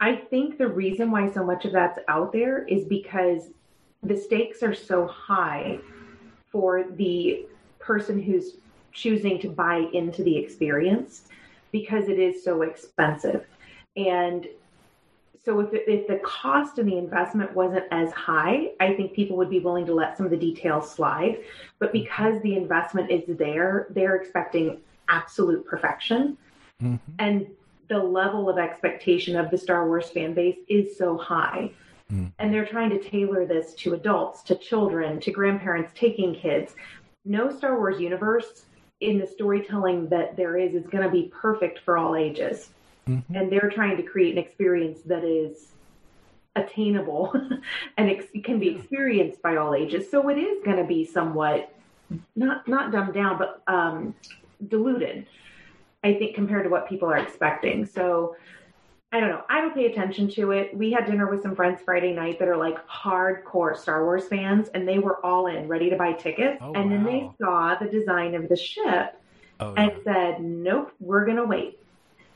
I 0.00 0.16
think 0.16 0.58
the 0.58 0.68
reason 0.68 1.10
why 1.10 1.30
so 1.30 1.44
much 1.44 1.64
of 1.64 1.72
that's 1.72 1.98
out 2.08 2.32
there 2.32 2.64
is 2.66 2.84
because 2.84 3.48
the 4.02 4.16
stakes 4.16 4.62
are 4.62 4.74
so 4.74 5.06
high 5.06 5.78
for 6.50 6.84
the 6.96 7.46
person 7.78 8.20
who's 8.20 8.56
choosing 8.92 9.38
to 9.40 9.48
buy 9.48 9.88
into 9.92 10.22
the 10.22 10.36
experience 10.36 11.28
because 11.72 12.08
it 12.08 12.18
is 12.18 12.42
so 12.42 12.62
expensive. 12.62 13.46
And 13.96 14.46
so 15.42 15.60
if, 15.60 15.68
if 15.72 16.06
the 16.06 16.18
cost 16.18 16.78
and 16.78 16.88
the 16.88 16.98
investment 16.98 17.54
wasn't 17.54 17.84
as 17.90 18.12
high, 18.12 18.72
I 18.80 18.94
think 18.94 19.14
people 19.14 19.36
would 19.38 19.48
be 19.48 19.60
willing 19.60 19.86
to 19.86 19.94
let 19.94 20.16
some 20.16 20.26
of 20.26 20.30
the 20.30 20.36
details 20.36 20.90
slide. 20.90 21.38
But 21.78 21.92
because 21.92 22.40
the 22.42 22.56
investment 22.56 23.10
is 23.10 23.22
there, 23.26 23.86
they're 23.90 24.16
expecting 24.16 24.80
absolute 25.08 25.64
perfection. 25.64 26.36
Mm-hmm. 26.82 27.12
And 27.18 27.46
the 27.90 27.98
level 27.98 28.48
of 28.48 28.56
expectation 28.56 29.36
of 29.36 29.50
the 29.50 29.58
Star 29.58 29.86
Wars 29.86 30.08
fan 30.08 30.32
base 30.32 30.56
is 30.68 30.96
so 30.96 31.18
high. 31.18 31.72
Mm. 32.10 32.32
And 32.38 32.54
they're 32.54 32.64
trying 32.64 32.88
to 32.90 33.02
tailor 33.02 33.44
this 33.44 33.74
to 33.74 33.94
adults, 33.94 34.42
to 34.44 34.54
children, 34.54 35.20
to 35.20 35.32
grandparents 35.32 35.92
taking 35.94 36.34
kids. 36.34 36.74
No 37.24 37.54
Star 37.54 37.76
Wars 37.76 38.00
universe 38.00 38.64
in 39.00 39.18
the 39.18 39.26
storytelling 39.26 40.08
that 40.08 40.36
there 40.36 40.56
is 40.56 40.74
is 40.74 40.86
going 40.86 41.02
to 41.02 41.10
be 41.10 41.32
perfect 41.34 41.80
for 41.80 41.98
all 41.98 42.14
ages. 42.14 42.70
Mm-hmm. 43.08 43.34
And 43.34 43.50
they're 43.50 43.70
trying 43.70 43.96
to 43.96 44.04
create 44.04 44.32
an 44.32 44.38
experience 44.38 45.00
that 45.06 45.24
is 45.24 45.72
attainable 46.54 47.32
and 47.96 48.08
ex- 48.08 48.26
can 48.44 48.60
be 48.60 48.68
experienced 48.68 49.42
by 49.42 49.56
all 49.56 49.74
ages. 49.74 50.08
So 50.08 50.28
it 50.28 50.38
is 50.38 50.62
going 50.64 50.76
to 50.76 50.84
be 50.84 51.04
somewhat 51.04 51.74
not 52.36 52.68
not 52.68 52.92
dumbed 52.92 53.14
down, 53.14 53.38
but 53.38 53.62
um, 53.66 54.14
diluted. 54.68 55.26
I 56.02 56.14
think, 56.14 56.34
compared 56.34 56.64
to 56.64 56.70
what 56.70 56.88
people 56.88 57.08
are 57.08 57.18
expecting. 57.18 57.86
So 57.86 58.36
I 59.12 59.18
don't 59.18 59.30
know. 59.30 59.42
I 59.48 59.60
don't 59.60 59.74
pay 59.74 59.86
attention 59.86 60.28
to 60.30 60.52
it. 60.52 60.76
We 60.76 60.92
had 60.92 61.06
dinner 61.06 61.28
with 61.28 61.42
some 61.42 61.56
friends 61.56 61.80
Friday 61.84 62.12
night 62.12 62.38
that 62.38 62.46
are 62.46 62.56
like 62.56 62.86
hardcore 62.86 63.76
Star 63.76 64.04
Wars 64.04 64.28
fans, 64.28 64.68
and 64.72 64.86
they 64.86 64.98
were 64.98 65.24
all 65.26 65.48
in, 65.48 65.66
ready 65.66 65.90
to 65.90 65.96
buy 65.96 66.12
tickets. 66.12 66.58
Oh, 66.60 66.72
and 66.74 66.90
wow. 66.90 66.96
then 66.96 67.04
they 67.04 67.30
saw 67.40 67.74
the 67.74 67.88
design 67.88 68.34
of 68.36 68.48
the 68.48 68.56
ship 68.56 69.20
oh, 69.58 69.74
and 69.74 69.90
yeah. 69.90 70.04
said, 70.04 70.42
nope, 70.42 70.92
we're 71.00 71.24
going 71.24 71.38
to 71.38 71.44
wait. 71.44 71.80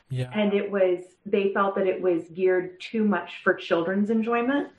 Yeah. 0.09 0.29
And 0.33 0.53
it 0.53 0.69
was, 0.69 0.99
they 1.25 1.53
felt 1.53 1.75
that 1.75 1.87
it 1.87 2.01
was 2.01 2.25
geared 2.25 2.79
too 2.79 3.05
much 3.05 3.41
for 3.43 3.53
children's 3.53 4.09
enjoyment. 4.09 4.69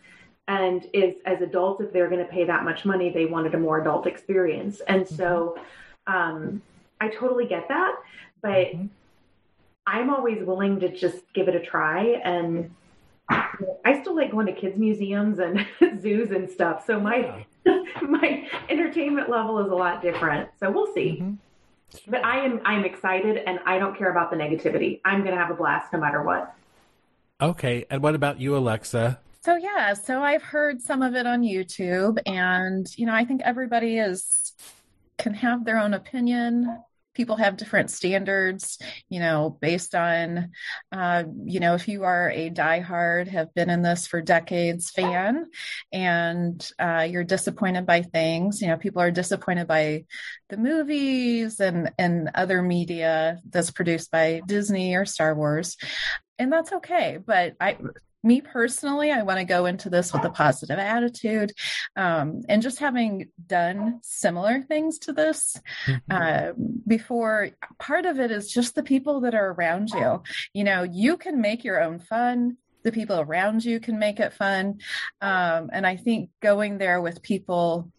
And 0.49 0.87
is 0.93 1.17
as 1.25 1.41
adults, 1.41 1.81
if 1.81 1.93
they're 1.93 2.09
going 2.09 2.25
to 2.25 2.31
pay 2.31 2.45
that 2.45 2.63
much 2.63 2.85
money, 2.85 3.11
they 3.11 3.27
wanted 3.27 3.55
a 3.55 3.59
more 3.59 3.81
adult 3.81 4.07
experience. 4.07 4.81
And 4.87 5.05
mm-hmm. 5.05 5.17
so 5.17 5.59
um, 6.07 6.63
I 7.01 7.09
totally 7.09 7.47
get 7.47 7.69
that 7.69 7.97
but 8.47 8.67
mm-hmm. 8.67 8.87
I'm 9.87 10.11
always 10.11 10.45
willing 10.45 10.79
to 10.81 10.89
just 10.95 11.19
give 11.35 11.49
it 11.49 11.57
a 11.57 11.61
try. 11.61 12.21
And 12.25 12.71
I 13.29 14.01
still 14.01 14.15
like 14.15 14.31
going 14.31 14.47
to 14.47 14.53
kids 14.53 14.79
museums 14.79 15.41
and 15.41 15.67
zoos 16.01 16.31
and 16.31 16.49
stuff. 16.49 16.87
So 16.87 17.01
my 17.01 17.45
yeah. 17.65 17.83
my 18.03 18.49
entertainment 18.69 19.29
level 19.29 19.59
is 19.59 19.71
a 19.71 19.75
lot 19.75 20.01
different. 20.01 20.49
So 20.61 20.71
we'll 20.71 20.93
see. 20.95 21.19
Mm-hmm. 21.21 21.35
Sure. 21.93 22.13
But 22.13 22.25
I 22.25 22.45
am 22.45 22.61
I'm 22.65 22.85
excited 22.85 23.39
and 23.39 23.59
I 23.67 23.79
don't 23.79 23.97
care 23.97 24.11
about 24.11 24.31
the 24.31 24.37
negativity. 24.37 25.01
I'm 25.05 25.25
gonna 25.25 25.37
have 25.37 25.51
a 25.51 25.55
blast 25.55 25.93
no 25.93 25.99
matter 25.99 26.23
what. 26.23 26.55
Okay. 27.41 27.85
And 27.91 28.03
what 28.03 28.15
about 28.15 28.41
you, 28.41 28.57
Alexa? 28.57 29.21
So 29.43 29.57
yeah, 29.57 29.95
so 29.95 30.23
I've 30.23 30.43
heard 30.43 30.81
some 30.81 31.03
of 31.03 31.15
it 31.15 31.27
on 31.27 31.43
YouTube 31.43 32.19
and 32.27 32.87
you 32.97 33.07
know, 33.07 33.15
I 33.15 33.25
think 33.25 33.43
everybody 33.43 33.99
is 33.99 34.53
can 35.19 35.35
have 35.35 35.65
their 35.65 35.79
own 35.79 35.95
opinion 35.95 36.83
people 37.17 37.37
have 37.37 37.57
different 37.57 37.91
standards, 37.91 38.79
you 39.09 39.19
know, 39.19 39.59
based 39.61 39.95
on, 39.95 40.51
uh, 40.93 41.25
you 41.45 41.59
know, 41.59 41.75
if 41.75 41.89
you 41.89 42.05
are 42.05 42.31
a 42.31 42.51
diehard, 42.51 43.29
have 43.29 43.53
been 43.55 43.71
in 43.71 43.83
this 43.83 44.07
for 44.07 44.21
decades 44.21 44.91
fan, 44.91 45.47
and 45.93 46.71
uh, 46.79 47.07
you're 47.09 47.25
disappointed 47.25 47.87
by 47.87 48.03
things, 48.03 48.61
you 48.61 48.69
know, 48.69 48.77
people 48.77 49.03
are 49.03 49.11
disappointed 49.11 49.67
by 49.67 50.05
the 50.49 50.57
movies 50.57 51.59
and 51.59 51.91
and 51.99 52.31
other 52.35 52.63
media 52.63 53.41
that's 53.49 53.71
produced 53.71 54.11
by 54.11 54.41
Disney 54.47 54.95
or 54.95 55.05
Star 55.05 55.35
Wars 55.35 55.77
and 56.39 56.53
that's 56.53 56.73
okay 56.73 57.19
but 57.25 57.55
i 57.61 57.77
me 58.27 58.41
personally, 58.41 59.13
I 59.13 59.23
want 59.23 59.39
to 59.39 59.45
go 59.45 59.67
into 59.67 59.89
this 59.89 60.13
with 60.13 60.25
a 60.25 60.31
positive 60.31 60.79
attitude. 60.79 61.53
Um, 61.95 62.43
and 62.49 62.61
just 62.61 62.81
having 62.81 63.31
done 63.47 64.01
similar 64.03 64.63
things 64.63 64.99
to 65.01 65.13
this 65.13 65.59
uh, 66.11 66.53
before, 66.87 67.51
part 67.79 68.05
of 68.05 68.19
it 68.19 68.31
is 68.31 68.53
just 68.53 68.75
the 68.75 68.83
people 68.83 69.21
that 69.23 69.35
are 69.35 69.53
around 69.53 69.91
you. 69.91 70.23
You 70.53 70.65
know, 70.65 70.83
you 70.83 71.17
can 71.17 71.41
make 71.41 71.65
your 71.65 71.83
own 71.83 72.01
fun. 72.01 72.57
The 72.83 72.93
people 72.93 73.19
around 73.19 73.65
you 73.65 73.81
can 73.81 73.99
make 73.99 74.21
it 74.21 74.33
fun. 74.33 74.79
Um, 75.21 75.71
and 75.73 75.87
I 75.87 75.97
think 75.97 76.31
going 76.41 76.79
there 76.79 77.01
with 77.01 77.23
people 77.23 77.91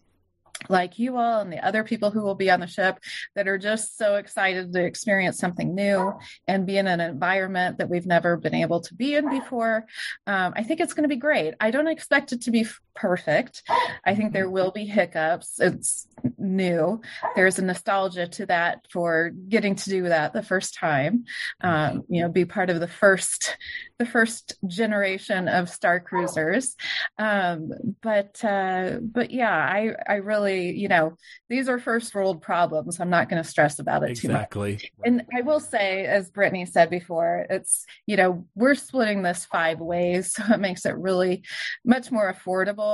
like 0.68 0.98
you 0.98 1.16
all 1.16 1.40
and 1.40 1.52
the 1.52 1.64
other 1.64 1.84
people 1.84 2.10
who 2.10 2.22
will 2.22 2.34
be 2.34 2.50
on 2.50 2.60
the 2.60 2.66
ship 2.66 2.98
that 3.34 3.48
are 3.48 3.58
just 3.58 3.96
so 3.96 4.16
excited 4.16 4.72
to 4.72 4.84
experience 4.84 5.38
something 5.38 5.74
new 5.74 6.12
and 6.46 6.66
be 6.66 6.78
in 6.78 6.86
an 6.86 7.00
environment 7.00 7.78
that 7.78 7.88
we've 7.88 8.06
never 8.06 8.36
been 8.36 8.54
able 8.54 8.80
to 8.80 8.94
be 8.94 9.14
in 9.14 9.30
before. 9.30 9.86
Um, 10.26 10.52
I 10.56 10.62
think 10.64 10.80
it's 10.80 10.94
going 10.94 11.04
to 11.04 11.08
be 11.08 11.16
great. 11.16 11.54
I 11.60 11.70
don't 11.70 11.86
expect 11.86 12.32
it 12.32 12.42
to 12.42 12.50
be 12.50 12.66
perfect. 12.98 13.62
I 14.04 14.14
think 14.14 14.32
there 14.32 14.50
will 14.50 14.72
be 14.72 14.84
hiccups. 14.84 15.60
It's 15.60 16.08
new. 16.36 17.00
There's 17.36 17.58
a 17.58 17.64
nostalgia 17.64 18.26
to 18.26 18.46
that 18.46 18.86
for 18.90 19.30
getting 19.30 19.76
to 19.76 19.90
do 19.90 20.02
that 20.08 20.32
the 20.32 20.42
first 20.42 20.74
time. 20.74 21.24
Um, 21.60 22.02
you 22.08 22.22
know, 22.22 22.28
be 22.28 22.44
part 22.44 22.70
of 22.70 22.80
the 22.80 22.88
first, 22.88 23.56
the 23.98 24.06
first 24.06 24.56
generation 24.66 25.46
of 25.46 25.70
Star 25.70 26.00
Cruisers. 26.00 26.74
Um, 27.18 27.70
but 28.02 28.44
uh, 28.44 28.98
but 29.00 29.30
yeah, 29.30 29.56
I 29.56 29.94
I 30.06 30.14
really 30.16 30.76
you 30.76 30.88
know 30.88 31.16
these 31.48 31.68
are 31.68 31.78
first 31.78 32.14
world 32.14 32.42
problems. 32.42 32.98
I'm 32.98 33.10
not 33.10 33.28
going 33.28 33.42
to 33.42 33.48
stress 33.48 33.78
about 33.78 34.02
it 34.02 34.10
exactly. 34.10 34.76
too 34.76 34.88
much. 34.98 35.06
And 35.06 35.22
I 35.36 35.42
will 35.42 35.60
say, 35.60 36.04
as 36.06 36.30
Brittany 36.30 36.66
said 36.66 36.90
before, 36.90 37.46
it's 37.48 37.86
you 38.06 38.16
know 38.16 38.46
we're 38.56 38.74
splitting 38.74 39.22
this 39.22 39.44
five 39.44 39.78
ways, 39.78 40.32
so 40.32 40.42
it 40.52 40.60
makes 40.60 40.84
it 40.84 40.96
really 40.96 41.44
much 41.84 42.10
more 42.10 42.32
affordable 42.32 42.87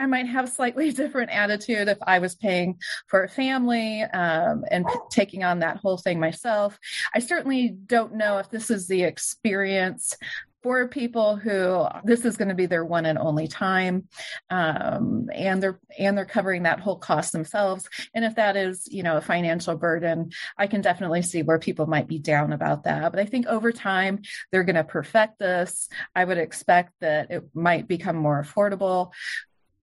I 0.00 0.06
might 0.06 0.26
have 0.26 0.46
a 0.46 0.50
slightly 0.50 0.90
different 1.02 1.30
attitude 1.30 1.88
if 1.88 1.98
I 2.02 2.18
was 2.18 2.34
paying 2.34 2.78
for 3.06 3.24
a 3.24 3.28
family 3.28 4.02
um, 4.02 4.64
and 4.70 4.86
p- 4.86 4.94
taking 5.10 5.44
on 5.44 5.58
that 5.58 5.76
whole 5.76 5.98
thing 5.98 6.18
myself. 6.18 6.78
I 7.14 7.18
certainly 7.18 7.68
don't 7.68 8.14
know 8.14 8.38
if 8.38 8.48
this 8.50 8.70
is 8.70 8.88
the 8.88 9.02
experience 9.02 10.16
for 10.62 10.88
people 10.88 11.36
who 11.36 11.86
this 12.04 12.24
is 12.24 12.36
going 12.36 12.48
to 12.48 12.54
be 12.54 12.66
their 12.66 12.84
one 12.84 13.06
and 13.06 13.18
only 13.18 13.48
time 13.48 14.06
um, 14.50 15.28
and 15.32 15.62
they're 15.62 15.80
and 15.98 16.16
they're 16.16 16.24
covering 16.24 16.64
that 16.64 16.80
whole 16.80 16.96
cost 16.96 17.32
themselves 17.32 17.88
and 18.14 18.24
if 18.24 18.34
that 18.36 18.56
is 18.56 18.86
you 18.90 19.02
know 19.02 19.16
a 19.16 19.20
financial 19.22 19.76
burden 19.76 20.30
i 20.58 20.66
can 20.66 20.80
definitely 20.80 21.22
see 21.22 21.42
where 21.42 21.58
people 21.58 21.86
might 21.86 22.08
be 22.08 22.18
down 22.18 22.52
about 22.52 22.84
that 22.84 23.10
but 23.12 23.20
i 23.20 23.24
think 23.24 23.46
over 23.46 23.72
time 23.72 24.20
they're 24.50 24.64
going 24.64 24.76
to 24.76 24.84
perfect 24.84 25.38
this 25.38 25.88
i 26.14 26.24
would 26.24 26.38
expect 26.38 26.92
that 27.00 27.30
it 27.30 27.44
might 27.54 27.88
become 27.88 28.16
more 28.16 28.42
affordable 28.42 29.12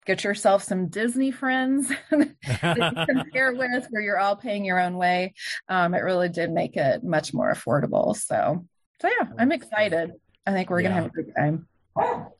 get 0.06 0.24
yourself 0.24 0.64
some 0.64 0.88
Disney 0.88 1.32
friends 1.32 1.90
that 2.12 2.78
you 2.78 3.06
can 3.06 3.30
share 3.34 3.54
with 3.54 3.88
where 3.90 4.02
you're 4.02 4.18
all 4.18 4.38
paying 4.38 4.64
your 4.64 4.80
own 4.80 4.96
way. 4.96 5.34
Um, 5.68 5.94
it 5.94 6.00
really 6.00 6.30
did 6.30 6.50
make 6.50 6.78
it 6.78 7.04
much 7.04 7.34
more 7.34 7.54
affordable. 7.54 8.16
So, 8.16 8.66
so 9.02 9.08
yeah, 9.10 9.28
I'm 9.38 9.52
excited. 9.52 10.12
I 10.48 10.52
think 10.52 10.70
we're 10.70 10.80
yeah. 10.80 10.90
gonna 10.90 11.02
have 11.02 11.06
a 11.06 11.10
good 11.10 11.34
time. 11.36 11.68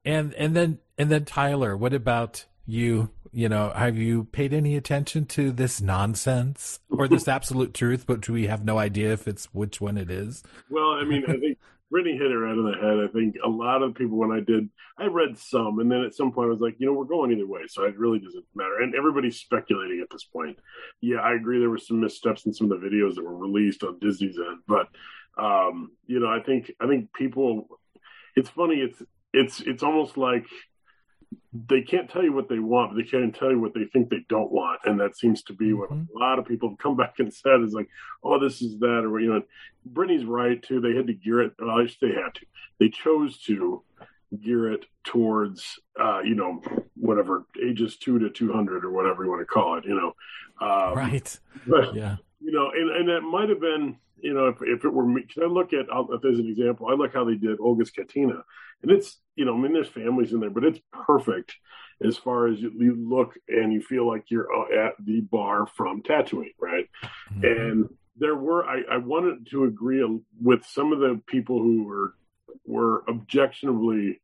And 0.06 0.34
and 0.36 0.56
then 0.56 0.80
and 0.98 1.12
then 1.12 1.26
Tyler, 1.26 1.76
what 1.76 1.94
about 1.94 2.46
you? 2.66 3.12
You 3.34 3.50
know, 3.50 3.70
have 3.76 3.98
you 3.98 4.24
paid 4.26 4.54
any 4.54 4.78
attention 4.78 5.26
to 5.26 5.52
this 5.52 5.82
nonsense 5.82 6.80
or 6.90 7.08
this 7.08 7.28
absolute 7.28 7.74
truth, 7.74 8.06
but 8.08 8.28
we 8.30 8.48
have 8.48 8.64
no 8.64 8.80
idea 8.80 9.12
if 9.12 9.28
it's 9.28 9.54
which 9.54 9.82
one 9.82 9.98
it 9.98 10.10
is? 10.10 10.42
Well, 10.70 10.92
I 10.92 11.04
mean, 11.04 11.26
I 11.28 11.38
think 11.38 11.58
Brittany 11.92 12.18
hit 12.18 12.32
it 12.32 12.38
right 12.38 12.58
on 12.58 12.72
the 12.72 12.78
head. 12.78 13.10
I 13.10 13.12
think 13.12 13.36
a 13.44 13.50
lot 13.50 13.84
of 13.84 13.94
people, 13.94 14.18
when 14.18 14.32
I 14.32 14.40
did, 14.40 14.70
I 14.98 15.08
read 15.08 15.38
some, 15.38 15.80
and 15.80 15.92
then 15.92 16.04
at 16.04 16.16
some 16.16 16.32
point 16.32 16.48
I 16.48 16.52
was 16.52 16.62
like, 16.62 16.76
you 16.80 16.88
know, 16.88 16.94
we're 16.94 17.04
going 17.04 17.32
either 17.32 17.46
way, 17.46 17.62
so 17.68 17.84
it 17.84 18.00
really 18.00 18.20
doesn't 18.20 18.46
matter. 18.56 18.80
And 18.82 18.96
everybody's 18.96 19.40
speculating 19.40 20.00
at 20.02 20.10
this 20.10 20.24
point. 20.24 20.58
Yeah, 21.02 21.18
I 21.18 21.36
agree. 21.36 21.60
There 21.60 21.70
were 21.70 21.78
some 21.78 22.00
missteps 22.00 22.46
in 22.46 22.54
some 22.54 22.72
of 22.72 22.80
the 22.80 22.88
videos 22.88 23.16
that 23.16 23.26
were 23.26 23.38
released 23.38 23.84
on 23.84 24.00
Disney's 24.00 24.38
end, 24.38 24.60
but 24.68 24.88
um, 25.38 25.92
you 26.08 26.20
know, 26.20 26.28
I 26.28 26.40
think 26.42 26.72
I 26.80 26.88
think 26.88 27.14
people 27.14 27.68
it's 28.38 28.50
funny. 28.50 28.76
It's 28.76 29.02
it's 29.34 29.62
it's 29.62 29.84
almost 29.84 30.16
like 30.16 30.46
they 31.70 31.82
can't 31.82 32.10
tell 32.10 32.24
you 32.24 32.32
what 32.32 32.48
they 32.48 32.60
want, 32.60 32.92
but 32.92 33.04
they 33.04 33.10
can't 33.10 33.36
tell 33.36 33.52
you 33.52 33.60
what 33.60 33.74
they 33.74 33.86
think 33.86 34.10
they 34.10 34.24
don't 34.30 34.52
want, 34.52 34.80
and 34.86 35.00
that 35.00 35.18
seems 35.18 35.42
to 35.44 35.54
be 35.54 35.74
what 35.74 35.90
mm-hmm. 35.90 36.16
a 36.16 36.20
lot 36.20 36.40
of 36.40 36.46
people 36.46 36.70
have 36.70 36.78
come 36.78 36.96
back 36.96 37.16
and 37.18 37.34
said 37.34 37.62
is 37.62 37.74
like, 37.74 37.90
oh, 38.24 38.40
this 38.40 38.62
is 38.62 38.78
that, 38.80 39.04
or 39.04 39.20
you 39.20 39.34
know, 39.34 39.42
Brittany's 39.86 40.24
right 40.24 40.62
too. 40.62 40.80
They 40.80 40.96
had 40.96 41.08
to 41.08 41.14
gear 41.14 41.42
it. 41.42 41.54
Well, 41.60 41.72
at 41.72 41.84
least 41.84 41.98
they 42.00 42.10
had 42.10 42.36
to. 42.36 42.46
They 42.80 42.90
chose 42.90 43.40
to 43.44 43.84
gear 44.40 44.72
it 44.72 44.86
towards, 45.04 45.80
uh, 46.00 46.20
you 46.20 46.36
know, 46.36 46.62
whatever 46.96 47.46
ages 47.62 47.98
two 47.98 48.20
to 48.20 48.30
two 48.30 48.54
hundred 48.54 48.86
or 48.86 48.92
whatever 48.92 49.24
you 49.24 49.32
want 49.32 49.42
to 49.42 49.46
call 49.46 49.78
it. 49.80 49.86
You 49.86 49.96
know, 49.96 50.14
um, 50.62 50.96
right? 50.96 51.40
But 51.66 51.96
yeah, 51.96 52.18
you 52.48 52.54
know, 52.54 52.72
and 52.72 52.90
and 52.90 53.10
that 53.10 53.22
might 53.22 53.50
have 53.50 53.60
been 53.60 53.98
you 54.20 54.34
know, 54.34 54.48
if, 54.48 54.58
if 54.62 54.84
it 54.84 54.90
were 54.94 55.06
me, 55.06 55.22
because 55.22 55.44
I 55.44 55.48
look 55.48 55.74
at, 55.74 55.86
if 55.90 56.22
there's 56.22 56.40
an 56.40 56.48
example, 56.48 56.88
I 56.90 56.94
look 56.94 57.14
how 57.14 57.24
they 57.24 57.36
did 57.36 57.60
Oga's 57.60 57.92
Cantina, 57.92 58.44
and 58.82 58.92
it's, 58.92 59.20
you 59.36 59.46
know, 59.46 59.54
I 59.54 59.58
mean, 59.58 59.74
there's 59.74 59.88
families 59.88 60.34
in 60.34 60.40
there, 60.40 60.50
but 60.50 60.64
it's 60.64 60.80
perfect 60.92 61.56
as 62.04 62.18
far 62.18 62.48
as 62.48 62.60
you, 62.60 62.72
you 62.78 62.96
look 62.96 63.34
and 63.48 63.74
you 63.74 63.82
feel 63.82 64.08
like 64.08 64.26
you're 64.30 64.48
uh, 64.54 64.88
at 64.88 64.94
the 65.04 65.22
bar 65.22 65.68
from 65.76 66.02
Tatooine, 66.04 66.54
right? 66.60 66.90
Mm-hmm. 67.32 67.46
And 67.46 67.90
there 68.18 68.36
were, 68.36 68.66
I, 68.66 68.82
I 68.92 68.98
wanted 68.98 69.48
to 69.52 69.66
agree 69.66 70.04
with 70.42 70.66
some 70.66 70.94
of 70.94 71.00
the 71.00 71.22
people 71.28 71.60
who 71.60 71.84
were 71.84 72.14
were 72.66 73.04
objectionably 73.08 74.20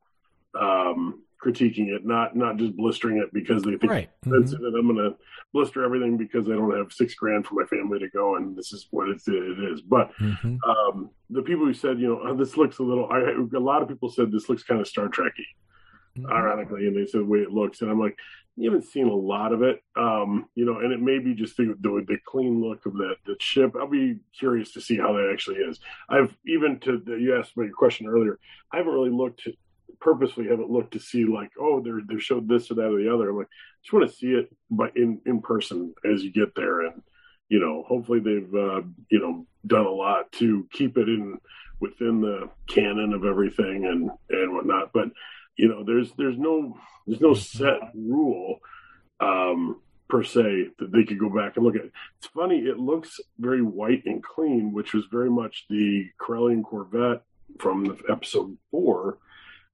um, 0.59 1.23
critiquing 1.43 1.93
it, 1.93 2.05
not 2.05 2.35
not 2.35 2.57
just 2.57 2.75
blistering 2.77 3.17
it 3.17 3.33
because 3.33 3.63
they 3.63 3.75
think 3.77 3.91
right. 3.91 4.09
it's 4.21 4.27
expensive 4.27 4.59
mm-hmm. 4.59 4.67
and 4.67 4.75
I'm 4.77 4.95
going 4.95 5.11
to 5.11 5.17
blister 5.51 5.83
everything 5.83 6.17
because 6.17 6.47
I 6.47 6.53
don't 6.53 6.75
have 6.75 6.91
six 6.91 7.13
grand 7.15 7.45
for 7.45 7.55
my 7.55 7.65
family 7.65 7.99
to 7.99 8.09
go 8.09 8.37
and 8.37 8.55
this 8.55 8.71
is 8.71 8.87
what 8.91 9.09
it's, 9.09 9.27
it 9.27 9.33
is. 9.33 9.81
But 9.81 10.11
mm-hmm. 10.19 10.57
um, 10.69 11.09
the 11.29 11.41
people 11.41 11.65
who 11.65 11.73
said, 11.73 11.99
you 11.99 12.07
know, 12.07 12.21
oh, 12.23 12.35
this 12.35 12.57
looks 12.57 12.79
a 12.79 12.83
little, 12.83 13.09
I, 13.11 13.19
a 13.55 13.59
lot 13.59 13.81
of 13.81 13.87
people 13.89 14.09
said 14.09 14.31
this 14.31 14.49
looks 14.49 14.63
kind 14.63 14.79
of 14.79 14.87
Star 14.87 15.07
Trekky, 15.07 15.45
mm-hmm. 16.17 16.31
ironically, 16.31 16.87
and 16.87 16.95
they 16.95 17.05
said 17.05 17.21
the 17.21 17.25
way 17.25 17.39
it 17.39 17.51
looks, 17.51 17.81
and 17.81 17.91
I'm 17.91 17.99
like, 17.99 18.17
you 18.55 18.69
haven't 18.69 18.85
seen 18.85 19.07
a 19.07 19.15
lot 19.15 19.51
of 19.51 19.63
it, 19.63 19.81
um, 19.95 20.45
you 20.53 20.63
know, 20.65 20.79
and 20.79 20.93
it 20.93 21.01
may 21.01 21.17
be 21.17 21.33
just 21.33 21.57
the, 21.57 21.75
the, 21.81 22.05
the 22.07 22.17
clean 22.25 22.61
look 22.61 22.85
of 22.85 22.93
that 22.93 23.15
the 23.25 23.35
ship. 23.39 23.73
I'll 23.75 23.87
be 23.87 24.17
curious 24.37 24.73
to 24.73 24.81
see 24.81 24.95
how 24.95 25.13
that 25.13 25.31
actually 25.33 25.57
is. 25.57 25.79
I've 26.07 26.35
even 26.45 26.79
to 26.81 26.99
the, 26.99 27.15
you 27.15 27.35
asked 27.35 27.53
about 27.53 27.65
your 27.65 27.73
question 27.73 28.07
earlier. 28.07 28.37
I 28.71 28.77
haven't 28.77 28.93
really 28.93 29.09
looked 29.09 29.47
purposely 30.03 30.47
haven't 30.47 30.69
looked 30.69 30.93
to 30.93 30.99
see 30.99 31.23
like, 31.23 31.51
oh, 31.59 31.81
they're 31.81 32.01
they 32.05 32.19
showed 32.19 32.47
this 32.47 32.69
or 32.69 32.75
that 32.75 32.91
or 32.91 33.01
the 33.01 33.13
other. 33.13 33.29
I'm 33.29 33.37
like, 33.37 33.47
just 33.81 33.93
want 33.93 34.09
to 34.09 34.15
see 34.15 34.27
it 34.27 34.53
but 34.69 34.95
in 34.97 35.21
in 35.25 35.41
person 35.41 35.93
as 36.03 36.23
you 36.23 36.31
get 36.31 36.53
there, 36.55 36.81
and 36.81 37.01
you 37.49 37.59
know, 37.59 37.83
hopefully 37.87 38.19
they've 38.19 38.53
uh, 38.53 38.81
you 39.09 39.19
know 39.19 39.47
done 39.65 39.85
a 39.85 39.89
lot 39.89 40.31
to 40.33 40.67
keep 40.73 40.97
it 40.97 41.07
in 41.07 41.39
within 41.79 42.21
the 42.21 42.49
canon 42.67 43.13
of 43.13 43.23
everything 43.23 43.85
and 43.85 44.11
and 44.29 44.53
whatnot. 44.53 44.91
But 44.93 45.09
you 45.57 45.69
know, 45.69 45.83
there's 45.83 46.11
there's 46.13 46.37
no 46.37 46.77
there's 47.07 47.21
no 47.21 47.33
set 47.33 47.79
rule. 47.95 48.59
Um, 49.19 49.79
per 50.09 50.21
se 50.21 50.67
that 50.77 50.91
they 50.91 51.03
could 51.03 51.17
go 51.17 51.29
back 51.29 51.55
and 51.55 51.65
look 51.65 51.75
at. 51.75 51.85
It's 52.17 52.27
funny, 52.27 52.59
it 52.59 52.77
looks 52.77 53.19
very 53.39 53.61
white 53.63 54.03
and 54.05 54.21
clean, 54.21 54.73
which 54.73 54.93
was 54.93 55.05
very 55.09 55.29
much 55.29 55.65
the 55.69 56.07
Corellian 56.19 56.61
Corvette 56.61 57.23
from 57.57 57.85
the 57.85 57.97
episode 58.09 58.57
four 58.69 59.17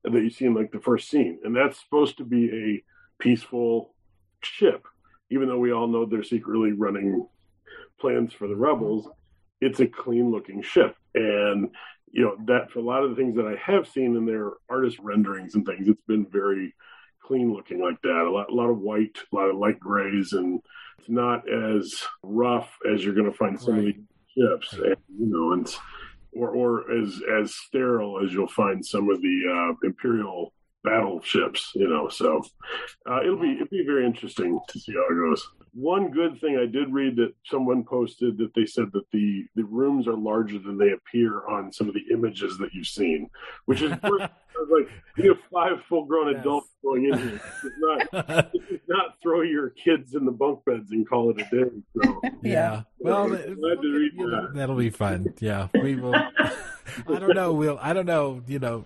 that 0.03 0.13
you 0.13 0.29
see 0.29 0.45
in 0.45 0.53
like 0.53 0.71
the 0.71 0.79
first 0.79 1.09
scene, 1.09 1.39
and 1.43 1.55
that's 1.55 1.79
supposed 1.79 2.17
to 2.17 2.23
be 2.23 2.49
a 2.49 3.23
peaceful 3.23 3.93
ship, 4.41 4.85
even 5.29 5.47
though 5.47 5.59
we 5.59 5.73
all 5.73 5.88
know 5.88 6.05
they're 6.05 6.23
secretly 6.23 6.71
running 6.71 7.27
plans 7.99 8.33
for 8.33 8.47
the 8.47 8.55
rebels. 8.55 9.09
It's 9.62 9.81
a 9.81 9.88
clean 9.88 10.31
looking 10.31 10.62
ship, 10.62 10.95
and 11.13 11.69
you 12.12 12.23
know 12.23 12.38
that 12.47 12.71
for 12.71 12.79
a 12.79 12.83
lot 12.83 13.03
of 13.03 13.09
the 13.09 13.15
things 13.15 13.35
that 13.35 13.45
I 13.45 13.55
have 13.55 13.88
seen 13.88 14.15
in 14.15 14.25
their 14.25 14.53
artist 14.69 14.97
renderings 14.99 15.55
and 15.55 15.65
things, 15.65 15.88
it's 15.88 16.01
been 16.07 16.25
very 16.25 16.73
clean 17.21 17.53
looking 17.53 17.81
like 17.81 18.01
that. 18.01 18.25
A 18.25 18.31
lot, 18.31 18.49
a 18.49 18.55
lot 18.55 18.69
of 18.69 18.79
white, 18.79 19.17
a 19.31 19.35
lot 19.35 19.49
of 19.49 19.57
light 19.57 19.79
grays, 19.79 20.33
and 20.33 20.62
it's 20.97 21.09
not 21.09 21.43
as 21.51 21.93
rough 22.23 22.69
as 22.91 23.03
you're 23.03 23.13
going 23.13 23.29
to 23.29 23.38
find 23.38 23.59
some 23.59 23.75
right. 23.75 23.79
of 23.79 23.85
these 23.85 24.03
ships. 24.38 24.73
And, 24.73 24.95
you 25.17 25.27
know, 25.27 25.51
and 25.51 25.67
or 26.31 26.49
or 26.49 26.91
as 26.91 27.21
as 27.41 27.55
sterile 27.55 28.23
as 28.23 28.33
you'll 28.33 28.47
find 28.47 28.85
some 28.85 29.09
of 29.09 29.21
the 29.21 29.41
uh, 29.49 29.87
imperial 29.87 30.53
battleships. 30.83 31.71
You 31.75 31.89
know, 31.89 32.09
so 32.09 32.43
uh, 33.09 33.21
it'll 33.21 33.39
be 33.39 33.53
it'll 33.53 33.67
be 33.67 33.85
very 33.85 34.05
interesting 34.05 34.59
to 34.67 34.79
see 34.79 34.93
how 34.93 35.05
it 35.09 35.19
goes. 35.19 35.47
One 35.73 36.09
good 36.09 36.41
thing 36.41 36.57
I 36.57 36.65
did 36.65 36.91
read 36.91 37.15
that 37.17 37.33
someone 37.45 37.83
posted 37.83 38.37
that 38.39 38.53
they 38.55 38.65
said 38.65 38.91
that 38.93 39.09
the 39.11 39.45
the 39.55 39.65
rooms 39.65 40.07
are 40.07 40.17
larger 40.17 40.59
than 40.59 40.77
they 40.77 40.91
appear 40.91 41.45
on 41.47 41.71
some 41.71 41.87
of 41.87 41.93
the 41.93 42.05
images 42.11 42.57
that 42.57 42.73
you've 42.73 42.87
seen, 42.87 43.29
which 43.65 43.81
is 43.81 43.91
like 44.69 44.89
you 45.17 45.34
have 45.34 45.43
five 45.52 45.84
full 45.88 46.06
grown 46.06 46.32
yes. 46.32 46.41
adults 46.41 46.69
going 46.84 47.06
in 47.06 47.17
here. 47.17 47.41
It's 47.63 48.12
not, 48.13 48.52
it's 48.69 48.88
not 48.88 49.15
throw 49.22 49.41
your 49.41 49.69
kids 49.69 50.15
in 50.15 50.26
the 50.26 50.32
bunk 50.32 50.65
beds 50.65 50.91
and 50.91 51.08
call 51.08 51.32
it 51.32 51.41
a 51.41 51.43
day. 51.43 51.72
So, 52.02 52.22
yeah. 52.43 52.84
Well, 53.00 53.30
that. 53.30 54.52
that'll 54.54 54.76
be 54.76 54.89
fun. 54.89 55.34
Yeah. 55.39 55.67
We 55.74 55.95
will. 55.95 56.15
I 57.08 57.19
don't 57.19 57.36
know. 57.36 57.54
We'll, 57.54 57.78
I 57.82 57.93
don't 57.93 58.06
know, 58.06 58.41
you 58.48 58.60
know, 58.60 58.86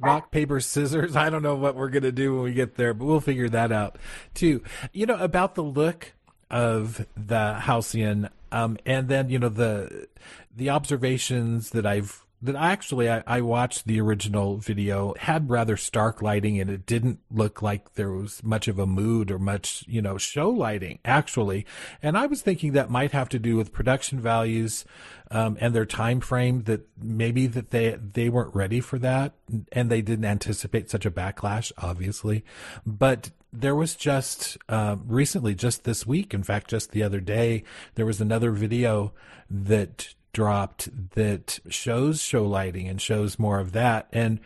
rock, 0.00 0.30
paper, 0.30 0.60
scissors. 0.60 1.16
I 1.16 1.30
don't 1.30 1.42
know 1.42 1.56
what 1.56 1.74
we're 1.74 1.90
going 1.90 2.04
to 2.04 2.12
do 2.12 2.34
when 2.34 2.44
we 2.44 2.52
get 2.52 2.76
there, 2.76 2.94
but 2.94 3.04
we'll 3.04 3.20
figure 3.20 3.48
that 3.48 3.72
out 3.72 3.98
too. 4.34 4.62
You 4.92 5.06
know, 5.06 5.16
about 5.16 5.54
the 5.54 5.64
look 5.64 6.12
of 6.50 7.04
the 7.16 7.54
Halcyon, 7.54 8.28
um, 8.52 8.78
and 8.86 9.08
then, 9.08 9.28
you 9.28 9.38
know, 9.38 9.48
the, 9.48 10.06
the 10.54 10.70
observations 10.70 11.70
that 11.70 11.84
I've 11.84 12.25
that 12.46 12.56
actually 12.56 13.10
I, 13.10 13.22
I, 13.26 13.40
watched 13.40 13.86
the 13.86 14.00
original 14.00 14.56
video. 14.56 15.14
Had 15.18 15.50
rather 15.50 15.76
stark 15.76 16.22
lighting 16.22 16.60
and 16.60 16.70
it 16.70 16.86
didn't 16.86 17.20
look 17.30 17.62
like 17.62 17.94
there 17.94 18.10
was 18.10 18.42
much 18.42 18.68
of 18.68 18.78
a 18.78 18.86
mood 18.86 19.30
or 19.30 19.38
much 19.38 19.84
you 19.86 20.00
know 20.00 20.18
show 20.18 20.48
lighting 20.48 20.98
actually. 21.04 21.66
And 22.02 22.16
i 22.16 22.26
was 22.26 22.42
thinking 22.42 22.72
that 22.72 22.90
might 22.90 23.12
have 23.12 23.28
to 23.30 23.38
do 23.38 23.56
with 23.56 23.72
production 23.72 24.20
values 24.20 24.84
um, 25.30 25.56
and 25.60 25.74
their 25.74 25.86
time 25.86 26.20
frame 26.20 26.62
that 26.64 26.86
maybe 27.00 27.46
that 27.46 27.70
they 27.70 27.98
they 28.12 28.28
weren't 28.28 28.54
ready 28.54 28.80
for 28.80 28.98
that 28.98 29.32
and 29.72 29.90
they 29.90 30.02
didn't 30.02 30.24
anticipate 30.24 30.90
such 30.90 31.06
a 31.06 31.10
backlash 31.10 31.72
obviously. 31.78 32.44
But 32.86 33.30
there 33.52 33.74
was 33.74 33.94
just 33.94 34.58
uh, 34.68 34.96
recently 35.06 35.54
just 35.54 35.84
this 35.84 36.06
week 36.06 36.32
in 36.32 36.42
fact 36.42 36.70
just 36.70 36.92
the 36.92 37.02
other 37.02 37.20
day 37.20 37.64
there 37.94 38.06
was 38.06 38.20
another 38.20 38.50
video 38.50 39.12
that 39.50 40.14
dropped 40.36 40.90
that 41.12 41.60
shows 41.70 42.20
show 42.22 42.44
lighting 42.44 42.86
and 42.88 43.00
shows 43.00 43.38
more 43.38 43.58
of 43.58 43.72
that. 43.72 44.06
And 44.12 44.38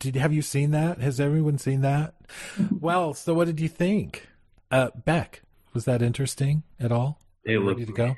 did 0.00 0.16
have 0.16 0.32
you 0.32 0.42
seen 0.42 0.72
that? 0.72 0.98
Has 0.98 1.20
everyone 1.20 1.56
seen 1.58 1.82
that? 1.82 2.16
well, 2.80 3.14
so 3.14 3.32
what 3.32 3.44
did 3.44 3.60
you 3.60 3.68
think? 3.68 4.26
Uh, 4.72 4.88
Beck, 5.04 5.42
was 5.72 5.84
that 5.84 6.02
interesting 6.02 6.64
at 6.80 6.90
all? 6.90 7.20
It 7.44 7.58
ready 7.58 7.86
to 7.86 7.92
go. 7.92 8.16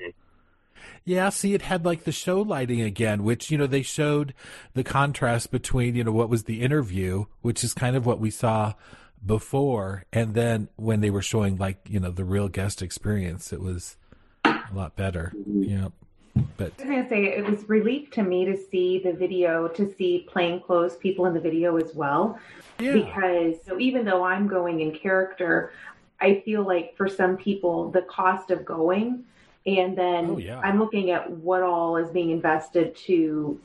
Yeah, 1.05 1.29
see, 1.29 1.53
it 1.53 1.61
had 1.61 1.85
like 1.85 2.05
the 2.05 2.13
show 2.13 2.41
lighting 2.41 2.81
again, 2.81 3.23
which, 3.23 3.51
you 3.51 3.59
know, 3.59 3.67
they 3.67 3.83
showed 3.83 4.33
the 4.73 4.83
contrast 4.83 5.51
between, 5.51 5.97
you 5.97 6.05
know, 6.05 6.13
what 6.13 6.31
was 6.31 6.45
the 6.45 6.63
interview, 6.63 7.27
which 7.43 7.63
is 7.63 7.75
kind 7.75 7.95
of 7.95 8.07
what 8.07 8.21
we 8.21 8.31
saw 8.31 8.73
before. 9.25 10.05
And 10.15 10.33
then 10.33 10.71
when 10.77 11.03
they 11.03 11.11
were 11.11 11.21
showing 11.21 11.59
like, 11.59 11.77
you 11.87 12.01
know, 12.01 12.11
the 12.11 12.25
real 12.25 12.49
guest 12.49 12.81
experience, 12.81 13.53
it 13.53 13.61
was 13.61 13.99
a 14.47 14.73
lot 14.73 14.97
better. 14.97 15.35
Mm-hmm. 15.37 15.65
Yeah. 15.65 15.89
But 16.57 16.73
I 16.79 16.83
was 16.83 16.85
going 16.85 17.03
to 17.03 17.09
say 17.09 17.25
it 17.25 17.49
was 17.49 17.69
relief 17.69 18.11
to 18.13 18.23
me 18.23 18.45
to 18.45 18.57
see 18.57 18.99
the 18.99 19.13
video, 19.13 19.69
to 19.69 19.95
see 19.95 20.27
plainclothes 20.29 20.97
people 20.97 21.27
in 21.27 21.35
the 21.35 21.41
video 21.41 21.77
as 21.77 21.95
well. 21.95 22.39
Yeah. 22.81 22.93
Because 22.93 23.57
so 23.67 23.79
even 23.79 24.05
though 24.05 24.25
I'm 24.25 24.47
going 24.47 24.81
in 24.81 24.93
character, 24.93 25.73
I 26.21 26.43
feel 26.45 26.67
like 26.67 26.97
for 26.97 27.09
some 27.09 27.37
people 27.37 27.91
the 27.91 28.03
cost 28.03 28.51
of 28.51 28.65
going 28.65 29.25
and 29.67 29.97
then 29.97 30.31
oh, 30.31 30.39
yeah. 30.39 30.61
I'm 30.61 30.79
looking 30.79 31.11
at 31.11 31.31
what 31.31 31.63
all 31.63 31.97
is 31.97 32.11
being 32.11 32.31
invested 32.31 32.97
to 33.07 33.61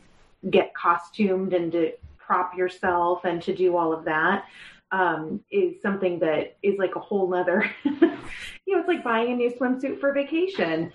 get 0.50 0.74
costumed 0.74 1.54
and 1.54 1.72
to 1.72 1.94
prop 2.18 2.58
yourself 2.58 3.26
and 3.26 3.42
to 3.44 3.56
do 3.56 3.78
all 3.78 3.94
of 3.94 4.06
that 4.06 4.46
um, 4.92 5.40
is 5.50 5.82
something 5.82 6.20
that 6.20 6.58
is 6.62 6.78
like 6.78 6.96
a 6.96 7.00
whole 7.00 7.30
nother 7.30 7.70
you 7.84 8.02
know 8.02 8.80
it's 8.80 8.88
like 8.88 9.04
buying 9.04 9.32
a 9.32 9.36
new 9.36 9.52
swimsuit 9.52 10.00
for 10.00 10.14
vacation 10.14 10.92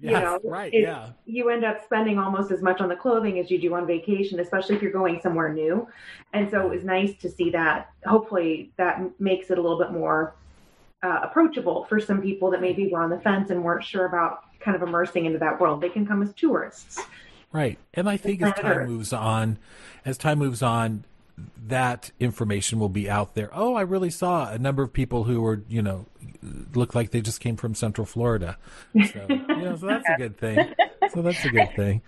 you 0.00 0.10
know, 0.10 0.38
right. 0.44 0.72
yeah. 0.72 1.10
You 1.26 1.50
end 1.50 1.64
up 1.64 1.84
spending 1.84 2.18
almost 2.18 2.50
as 2.50 2.62
much 2.62 2.80
on 2.80 2.88
the 2.88 2.96
clothing 2.96 3.38
as 3.38 3.50
you 3.50 3.58
do 3.58 3.74
on 3.74 3.86
vacation, 3.86 4.38
especially 4.40 4.76
if 4.76 4.82
you're 4.82 4.92
going 4.92 5.20
somewhere 5.22 5.52
new. 5.52 5.88
And 6.32 6.50
so 6.50 6.64
it 6.64 6.68
was 6.68 6.84
nice 6.84 7.16
to 7.18 7.30
see 7.30 7.50
that. 7.50 7.90
Hopefully, 8.06 8.72
that 8.76 9.00
makes 9.20 9.50
it 9.50 9.58
a 9.58 9.60
little 9.60 9.78
bit 9.78 9.92
more 9.92 10.34
uh, 11.02 11.20
approachable 11.22 11.84
for 11.84 12.00
some 12.00 12.20
people 12.20 12.50
that 12.50 12.60
maybe 12.60 12.88
were 12.88 13.02
on 13.02 13.10
the 13.10 13.20
fence 13.20 13.50
and 13.50 13.62
weren't 13.62 13.84
sure 13.84 14.06
about 14.06 14.44
kind 14.60 14.76
of 14.76 14.82
immersing 14.82 15.24
into 15.24 15.38
that 15.38 15.60
world. 15.60 15.80
They 15.80 15.88
can 15.88 16.06
come 16.06 16.22
as 16.22 16.32
tourists. 16.34 17.00
Right. 17.52 17.78
And 17.94 18.08
I 18.08 18.16
think 18.16 18.42
as 18.42 18.54
time 18.54 18.86
moves 18.86 19.12
on, 19.12 19.58
as 20.04 20.18
time 20.18 20.38
moves 20.38 20.62
on, 20.62 21.04
that 21.66 22.10
information 22.18 22.78
will 22.78 22.88
be 22.88 23.08
out 23.08 23.34
there. 23.34 23.50
Oh, 23.52 23.74
I 23.74 23.82
really 23.82 24.10
saw 24.10 24.50
a 24.50 24.58
number 24.58 24.82
of 24.82 24.92
people 24.92 25.24
who 25.24 25.40
were, 25.40 25.62
you 25.68 25.82
know, 25.82 26.06
looked 26.74 26.94
like 26.94 27.10
they 27.10 27.20
just 27.20 27.40
came 27.40 27.56
from 27.56 27.74
Central 27.74 28.06
Florida. 28.06 28.56
So, 28.94 29.26
yeah, 29.28 29.76
so 29.76 29.86
that's 29.86 30.08
a 30.08 30.16
good 30.16 30.38
thing. 30.38 30.74
So 31.12 31.22
that's 31.22 31.44
a 31.44 31.50
good 31.50 31.74
thing. 31.76 32.02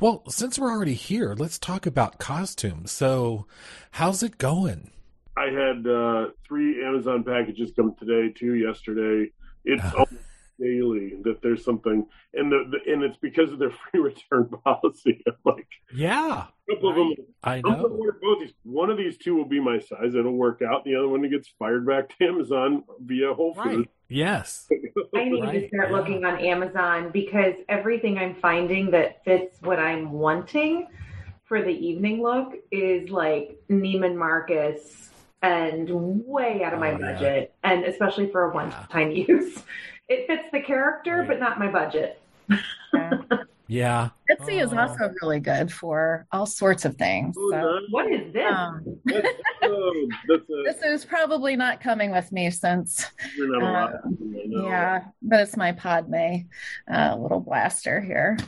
Well, 0.00 0.22
since 0.28 0.58
we're 0.58 0.70
already 0.70 0.94
here, 0.94 1.34
let's 1.38 1.58
talk 1.58 1.86
about 1.86 2.18
costumes. 2.18 2.90
So, 2.90 3.46
how's 3.92 4.22
it 4.22 4.38
going? 4.38 4.90
I 5.36 5.50
had 5.50 5.86
uh, 5.86 6.30
three 6.46 6.84
Amazon 6.84 7.22
packages 7.22 7.72
come 7.76 7.94
today, 7.94 8.32
two 8.32 8.54
yesterday. 8.54 9.30
It's 9.64 9.82
daily 10.60 11.14
that 11.24 11.40
there's 11.42 11.64
something, 11.64 12.06
and 12.34 12.52
the, 12.52 12.70
the, 12.70 12.92
and 12.92 13.02
it's 13.02 13.16
because 13.16 13.52
of 13.52 13.58
their 13.58 13.70
free 13.90 14.00
return 14.00 14.48
policy. 14.64 15.22
like, 15.44 15.68
yeah, 15.94 16.46
a 16.70 16.74
couple 16.74 16.92
right. 16.92 17.00
of 17.00 17.16
them. 17.16 17.26
I 17.42 17.60
know. 17.60 18.12
Both 18.20 18.40
these, 18.40 18.52
one 18.62 18.90
of 18.90 18.98
these 18.98 19.16
two 19.18 19.34
will 19.34 19.48
be 19.48 19.60
my 19.60 19.78
size. 19.78 20.14
It'll 20.14 20.32
work 20.32 20.62
out. 20.62 20.84
The 20.84 20.96
other 20.96 21.08
one 21.08 21.28
gets 21.28 21.48
fired 21.58 21.86
back 21.86 22.16
to 22.18 22.26
Amazon 22.26 22.84
via 23.00 23.32
Whole 23.34 23.54
Foods. 23.54 23.76
Right. 23.76 23.88
Yes. 24.08 24.68
I 25.14 25.24
need 25.24 25.42
right. 25.42 25.60
to 25.60 25.68
start 25.68 25.90
yeah. 25.90 25.96
looking 25.96 26.24
on 26.24 26.38
Amazon 26.40 27.10
because 27.12 27.54
everything 27.68 28.18
I'm 28.18 28.34
finding 28.34 28.90
that 28.92 29.24
fits 29.24 29.60
what 29.60 29.78
I'm 29.78 30.12
wanting 30.12 30.88
for 31.44 31.62
the 31.62 31.70
evening 31.70 32.22
look 32.22 32.54
is 32.70 33.08
like 33.10 33.58
Neiman 33.70 34.16
Marcus 34.16 35.10
and 35.42 35.88
way 36.26 36.62
out 36.64 36.74
of 36.74 36.80
my 36.80 36.92
oh, 36.92 36.98
budget, 36.98 37.54
yeah. 37.64 37.70
and 37.70 37.84
especially 37.84 38.30
for 38.30 38.50
a 38.50 38.54
one-time 38.54 39.10
yeah. 39.12 39.24
use. 39.28 39.62
It 40.08 40.26
fits 40.26 40.44
the 40.52 40.60
character, 40.60 41.18
right. 41.18 41.28
but 41.28 41.40
not 41.40 41.58
my 41.58 41.70
budget. 41.70 42.20
Yeah. 43.68 44.08
Etsy 44.30 44.60
oh. 44.60 44.64
is 44.64 44.72
also 44.72 45.12
really 45.20 45.40
good 45.40 45.70
for 45.70 46.26
all 46.32 46.46
sorts 46.46 46.86
of 46.86 46.96
things. 46.96 47.36
So. 47.36 47.80
What 47.90 48.10
is 48.10 48.32
this? 48.32 48.50
Um, 48.50 48.82
this 50.64 50.82
is 50.82 51.04
probably 51.04 51.54
not 51.54 51.80
coming 51.80 52.10
with 52.10 52.32
me 52.32 52.50
since. 52.50 53.06
Uh, 53.62 53.88
yeah, 54.46 55.04
but 55.20 55.40
it's 55.40 55.56
my 55.56 55.72
Padme 55.72 56.46
uh, 56.90 57.14
little 57.18 57.40
blaster 57.40 58.00
here. 58.00 58.38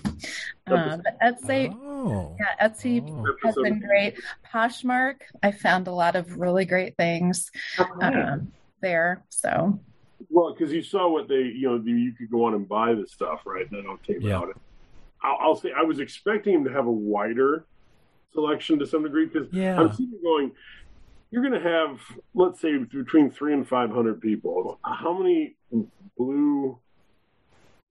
Uh, 0.67 0.97
but 0.97 1.21
Etsy, 1.21 1.77
oh. 1.83 2.35
yeah, 2.41 2.69
Etsy 2.69 3.07
oh. 3.07 3.27
has 3.45 3.55
been 3.57 3.79
great. 3.79 4.19
Poshmark, 4.51 5.17
I 5.43 5.53
found 5.53 5.87
a 5.87 5.93
lot 5.93 6.17
of 6.17 6.39
really 6.39 6.65
great 6.65 6.97
things 6.97 7.51
um, 8.01 8.51
there. 8.81 9.23
So. 9.29 9.79
Well, 10.31 10.55
because 10.55 10.73
you 10.73 10.83
saw 10.83 11.09
what 11.09 11.29
they, 11.29 11.43
you 11.43 11.69
know, 11.69 11.83
you 11.85 12.13
could 12.13 12.31
go 12.31 12.45
on 12.45 12.55
and 12.55 12.69
buy 12.69 12.95
the 12.95 13.07
stuff, 13.07 13.41
right? 13.45 13.69
And 13.71 13.85
then 13.85 13.93
it 13.93 14.03
came 14.03 14.23
yeah. 14.23 14.39
out. 14.39 14.61
I'll, 15.23 15.39
I'll, 15.41 15.57
say 15.57 15.73
I 15.77 15.83
was 15.83 15.99
expecting 15.99 16.55
him 16.55 16.65
to 16.65 16.73
have 16.73 16.87
a 16.87 16.93
wider 16.93 17.67
selection 18.33 18.79
to 18.79 18.87
some 18.87 19.03
degree 19.03 19.27
because 19.27 19.49
yeah. 19.53 19.79
I'm 19.79 19.91
sitting 19.91 20.19
going, 20.23 20.53
you're 21.31 21.43
going 21.43 21.61
to 21.61 21.69
have, 21.69 22.01
let's 22.35 22.61
say, 22.61 22.77
between 22.79 23.31
three 23.31 23.53
and 23.53 23.69
five 23.69 23.91
hundred 23.91 24.21
people. 24.21 24.79
How 24.85 25.19
many 25.19 25.57
blue 26.17 26.79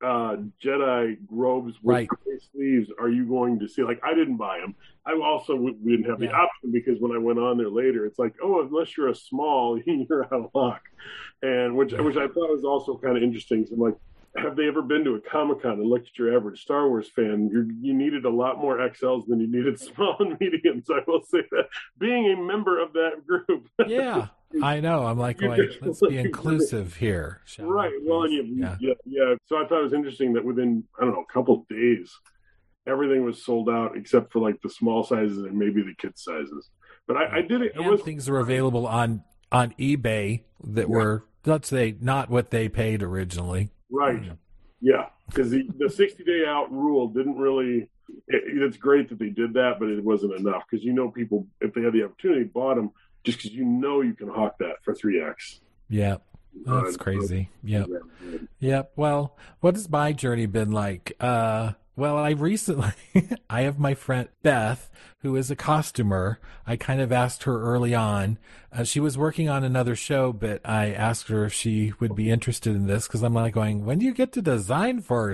uh, 0.04 0.38
Jedi 0.64 1.18
robes 1.30 1.76
with 1.82 1.96
right. 1.96 2.10
sleeves 2.54 2.90
are 3.00 3.10
you 3.10 3.26
going 3.26 3.60
to 3.60 3.68
see? 3.68 3.84
Like, 3.84 4.00
I 4.04 4.14
didn't 4.14 4.38
buy 4.38 4.60
them. 4.60 4.76
I 5.06 5.14
also 5.14 5.56
we 5.56 5.74
didn't 5.84 6.10
have 6.10 6.20
the 6.20 6.26
yeah. 6.26 6.38
option 6.38 6.72
because 6.72 7.00
when 7.00 7.12
I 7.12 7.18
went 7.18 7.40
on 7.40 7.58
there 7.58 7.70
later, 7.70 8.06
it's 8.06 8.20
like, 8.20 8.36
oh, 8.44 8.62
unless 8.62 8.96
you're 8.96 9.10
a 9.10 9.16
small, 9.16 9.80
you're 9.86 10.26
out 10.26 10.34
of 10.34 10.50
luck, 10.54 10.82
and 11.42 11.76
which 11.76 11.94
which 11.94 12.18
I 12.18 12.28
thought 12.28 12.50
was 12.50 12.64
also 12.64 12.98
kind 12.98 13.18
of 13.18 13.24
interesting. 13.24 13.66
So 13.66 13.76
I'm 13.76 13.82
like, 13.82 13.96
have 14.38 14.56
they 14.56 14.68
ever 14.68 14.82
been 14.82 15.04
to 15.06 15.16
a 15.16 15.22
Comic 15.22 15.64
Con 15.64 15.74
and 15.74 15.90
looked 15.90 16.10
at 16.10 16.18
your 16.18 16.36
average 16.36 16.62
Star 16.62 16.88
Wars 16.88 17.10
fan? 17.10 17.50
you 17.52 17.70
you 17.82 17.94
needed 17.94 18.26
a 18.26 18.30
lot 18.30 18.60
more 18.60 18.78
XLs 18.78 19.28
than 19.28 19.40
you 19.40 19.48
needed 19.48 19.80
small 19.96 20.16
and 20.20 20.40
mediums. 20.40 20.86
I 20.90 21.02
will 21.08 21.24
say 21.24 21.40
that. 21.52 21.70
Being 21.98 22.32
a 22.32 22.38
member 22.42 22.82
of 22.82 22.94
that 22.94 23.26
group. 23.26 23.68
yeah, 23.88 24.28
I 24.64 24.80
know. 24.80 25.06
I'm 25.06 25.20
like, 25.20 25.42
like 25.42 25.60
let's 25.82 26.00
be 26.02 26.18
inclusive 26.18 26.96
here. 26.96 27.42
Right. 27.60 27.92
We, 28.02 28.10
well, 28.10 28.24
and 28.24 28.34
you, 28.34 28.56
yeah. 28.56 28.78
yeah, 28.80 28.94
yeah. 29.06 29.36
So 29.46 29.58
I 29.58 29.68
thought 29.68 29.80
it 29.80 29.84
was 29.84 29.94
interesting 29.94 30.34
that 30.34 30.44
within 30.44 30.84
I 30.98 31.06
don't 31.06 31.14
know 31.14 31.26
a 31.30 31.34
couple 31.34 31.66
days, 31.70 32.12
everything 32.88 33.24
was 33.24 33.44
sold 33.44 33.70
out 33.70 33.96
except 33.96 34.32
for 34.32 34.40
like 34.40 34.60
the 34.62 34.70
small 34.70 35.04
sizes 35.04 35.38
and 35.38 35.58
maybe 35.58 35.82
the 35.82 35.94
kid 35.98 36.18
sizes. 36.18 36.70
But 37.08 37.18
I, 37.18 37.38
I 37.38 37.42
did 37.42 37.62
it. 37.62 37.74
And 37.76 37.86
it 37.86 37.90
was, 37.90 38.02
things 38.02 38.30
were 38.30 38.40
available 38.40 38.88
on 38.88 39.24
on 39.52 39.74
eBay 39.80 40.42
that 40.64 40.90
yeah. 40.90 40.96
were 40.96 41.26
let's 41.46 41.68
say 41.68 41.96
not 42.00 42.30
what 42.30 42.50
they 42.50 42.70
paid 42.70 43.04
originally. 43.04 43.70
Right. 43.92 44.32
Yeah, 44.82 45.08
because 45.28 45.50
the, 45.52 45.68
the 45.78 45.90
60 45.90 46.24
day 46.24 46.44
out 46.48 46.72
rule 46.72 47.08
didn't 47.10 47.38
really. 47.38 47.90
It, 48.28 48.44
it's 48.64 48.78
great 48.78 49.10
that 49.10 49.20
they 49.20 49.30
did 49.30 49.54
that, 49.54 49.76
but 49.80 49.90
it 49.90 50.04
wasn't 50.04 50.34
enough 50.34 50.64
because 50.70 50.84
you 50.84 50.94
know 50.94 51.10
people, 51.10 51.48
if 51.62 51.74
they 51.74 51.82
had 51.82 51.94
the 51.94 52.04
opportunity, 52.04 52.44
bought 52.46 52.76
them 52.76 52.92
just 53.24 53.38
because 53.40 53.52
you 53.52 53.66
know 53.66 54.02
you 54.02 54.14
can 54.14 54.28
hawk 54.28 54.58
that 54.60 54.84
for 54.84 54.94
3x. 54.94 55.60
Yeah. 55.90 56.18
That's 56.66 56.96
uh, 56.96 56.98
crazy. 56.98 57.50
Yep. 57.64 57.88
Yep. 58.60 58.92
Well, 58.96 59.38
what 59.60 59.76
has 59.76 59.90
my 59.90 60.14
journey 60.14 60.46
been 60.46 60.72
like? 60.72 61.16
Uh, 61.20 61.74
well, 62.00 62.18
I 62.18 62.30
recently, 62.30 62.94
I 63.50 63.62
have 63.62 63.78
my 63.78 63.94
friend 63.94 64.30
Beth, 64.42 64.90
who 65.22 65.36
is 65.36 65.52
a 65.52 65.56
costumer. 65.56 66.40
I 66.66 66.78
kind 66.78 67.02
of 67.02 67.12
asked 67.12 67.44
her 67.44 67.62
early 67.62 67.94
on. 67.94 68.40
Uh, 68.72 68.86
she 68.86 69.02
was 69.02 69.18
working 69.18 69.50
on 69.50 69.66
another 69.66 69.98
show, 69.98 70.32
but 70.32 70.62
I 70.64 70.94
asked 70.94 71.28
her 71.28 71.44
if 71.44 71.52
she 71.52 71.92
would 72.00 72.16
be 72.16 72.32
interested 72.32 72.74
in 72.74 72.88
this 72.88 73.06
because 73.06 73.22
I'm 73.22 73.34
like 73.34 73.54
going, 73.54 73.86
when 73.86 74.00
do 74.00 74.06
you 74.06 74.14
get 74.14 74.32
to 74.34 74.42
design 74.42 75.02
for 75.02 75.34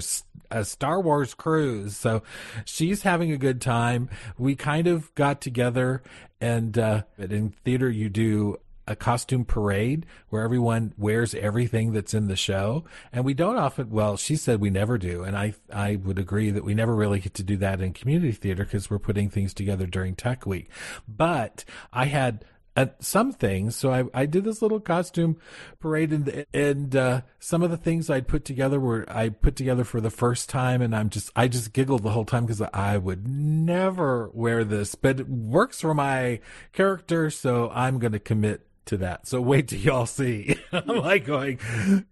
a 0.49 0.65
Star 0.65 0.99
Wars 0.99 1.35
cruise? 1.35 1.95
So 1.95 2.23
she's 2.65 3.03
having 3.03 3.31
a 3.31 3.37
good 3.37 3.61
time. 3.61 4.09
We 4.35 4.55
kind 4.55 4.87
of 4.87 5.13
got 5.13 5.41
together 5.41 6.01
and, 6.41 6.77
uh, 6.77 7.03
in 7.19 7.51
theater, 7.63 7.89
you 7.89 8.09
do 8.09 8.57
a 8.87 8.95
costume 8.95 9.45
parade 9.45 10.05
where 10.29 10.43
everyone 10.43 10.93
wears 10.97 11.33
everything 11.35 11.93
that's 11.93 12.13
in 12.13 12.27
the 12.27 12.35
show. 12.35 12.85
And 13.11 13.25
we 13.25 13.33
don't 13.33 13.57
often, 13.57 13.89
well, 13.89 14.17
she 14.17 14.35
said 14.35 14.59
we 14.59 14.69
never 14.69 14.97
do. 14.97 15.23
And 15.23 15.37
I, 15.37 15.53
I 15.73 15.95
would 15.95 16.19
agree 16.19 16.51
that 16.51 16.63
we 16.63 16.73
never 16.73 16.95
really 16.95 17.19
get 17.19 17.33
to 17.35 17.43
do 17.43 17.57
that 17.57 17.81
in 17.81 17.93
community 17.93 18.31
theater 18.31 18.63
because 18.63 18.89
we're 18.89 18.99
putting 18.99 19.29
things 19.29 19.53
together 19.53 19.85
during 19.85 20.15
tech 20.15 20.45
week. 20.45 20.69
But 21.07 21.65
I 21.91 22.05
had 22.05 22.45
uh, 22.77 22.87
some 22.99 23.31
things. 23.31 23.75
So 23.75 23.91
I, 23.91 24.03
I 24.13 24.25
did 24.25 24.43
this 24.43 24.61
little 24.61 24.79
costume 24.79 25.37
parade 25.79 26.11
and, 26.11 26.45
and, 26.53 26.95
uh, 26.95 27.21
some 27.39 27.63
of 27.63 27.71
the 27.71 27.77
things 27.77 28.09
I'd 28.09 28.27
put 28.27 28.43
together 28.43 28.79
were, 28.79 29.05
I 29.07 29.29
put 29.29 29.55
together 29.55 29.85
for 29.85 30.01
the 30.01 30.09
first 30.09 30.49
time 30.49 30.81
and 30.81 30.95
I'm 30.95 31.09
just, 31.09 31.31
I 31.35 31.47
just 31.47 31.71
giggled 31.73 32.03
the 32.03 32.09
whole 32.09 32.25
time 32.25 32.45
because 32.45 32.61
I 32.61 32.97
would 32.97 33.27
never 33.27 34.29
wear 34.33 34.63
this, 34.65 34.95
but 34.95 35.21
it 35.21 35.29
works 35.29 35.81
for 35.81 35.93
my 35.93 36.41
character. 36.73 37.29
So 37.29 37.69
I'm 37.73 37.97
going 37.97 38.13
to 38.13 38.19
commit 38.19 38.67
to 38.85 38.97
that. 38.97 39.27
So 39.27 39.41
wait 39.41 39.69
till 39.69 39.79
y'all 39.79 40.05
see. 40.05 40.57
I'm 40.71 40.87
like 40.87 41.25
going, 41.25 41.59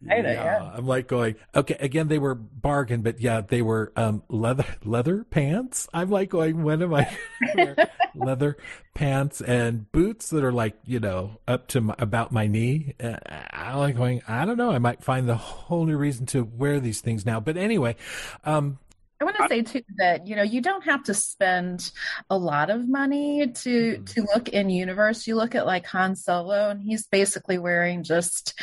yeah. 0.01 0.71
I'm 0.73 0.85
like 0.85 1.07
going, 1.07 1.35
okay. 1.55 1.77
Again, 1.79 2.07
they 2.07 2.19
were 2.19 2.35
bargain, 2.35 3.01
but 3.01 3.19
yeah, 3.19 3.41
they 3.41 3.61
were, 3.61 3.91
um, 3.95 4.23
leather, 4.29 4.65
leather 4.83 5.23
pants. 5.23 5.87
I'm 5.93 6.09
like 6.09 6.29
going, 6.29 6.63
when 6.63 6.81
am 6.81 6.93
I 6.93 7.17
leather 8.15 8.57
pants 8.93 9.41
and 9.41 9.91
boots 9.91 10.29
that 10.29 10.43
are 10.43 10.51
like, 10.51 10.75
you 10.85 10.99
know, 10.99 11.39
up 11.47 11.67
to 11.67 11.81
my, 11.81 11.95
about 11.97 12.31
my 12.31 12.47
knee. 12.47 12.95
Uh, 13.01 13.17
I'm 13.51 13.77
like 13.77 13.95
going, 13.95 14.21
I 14.27 14.45
don't 14.45 14.57
know. 14.57 14.71
I 14.71 14.79
might 14.79 15.03
find 15.03 15.27
the 15.27 15.35
whole 15.35 15.85
new 15.85 15.97
reason 15.97 16.25
to 16.27 16.43
wear 16.43 16.79
these 16.79 17.01
things 17.01 17.25
now. 17.25 17.39
But 17.39 17.57
anyway, 17.57 17.95
um, 18.43 18.79
I 19.23 19.25
want 19.25 19.37
to 19.37 19.47
say 19.47 19.61
too 19.61 19.85
that 19.95 20.27
you 20.27 20.35
know 20.35 20.43
you 20.43 20.59
don't 20.59 20.83
have 20.83 21.03
to 21.05 21.13
spend 21.13 21.91
a 22.29 22.37
lot 22.37 22.69
of 22.69 22.89
money 22.89 23.47
to 23.47 23.69
mm-hmm. 23.69 24.03
to 24.03 24.21
look 24.33 24.49
in 24.49 24.69
universe. 24.69 25.25
You 25.27 25.35
look 25.35 25.55
at 25.55 25.65
like 25.65 25.85
Han 25.87 26.17
Solo, 26.17 26.69
and 26.69 26.81
he's 26.81 27.07
basically 27.07 27.57
wearing 27.57 28.03
just 28.03 28.59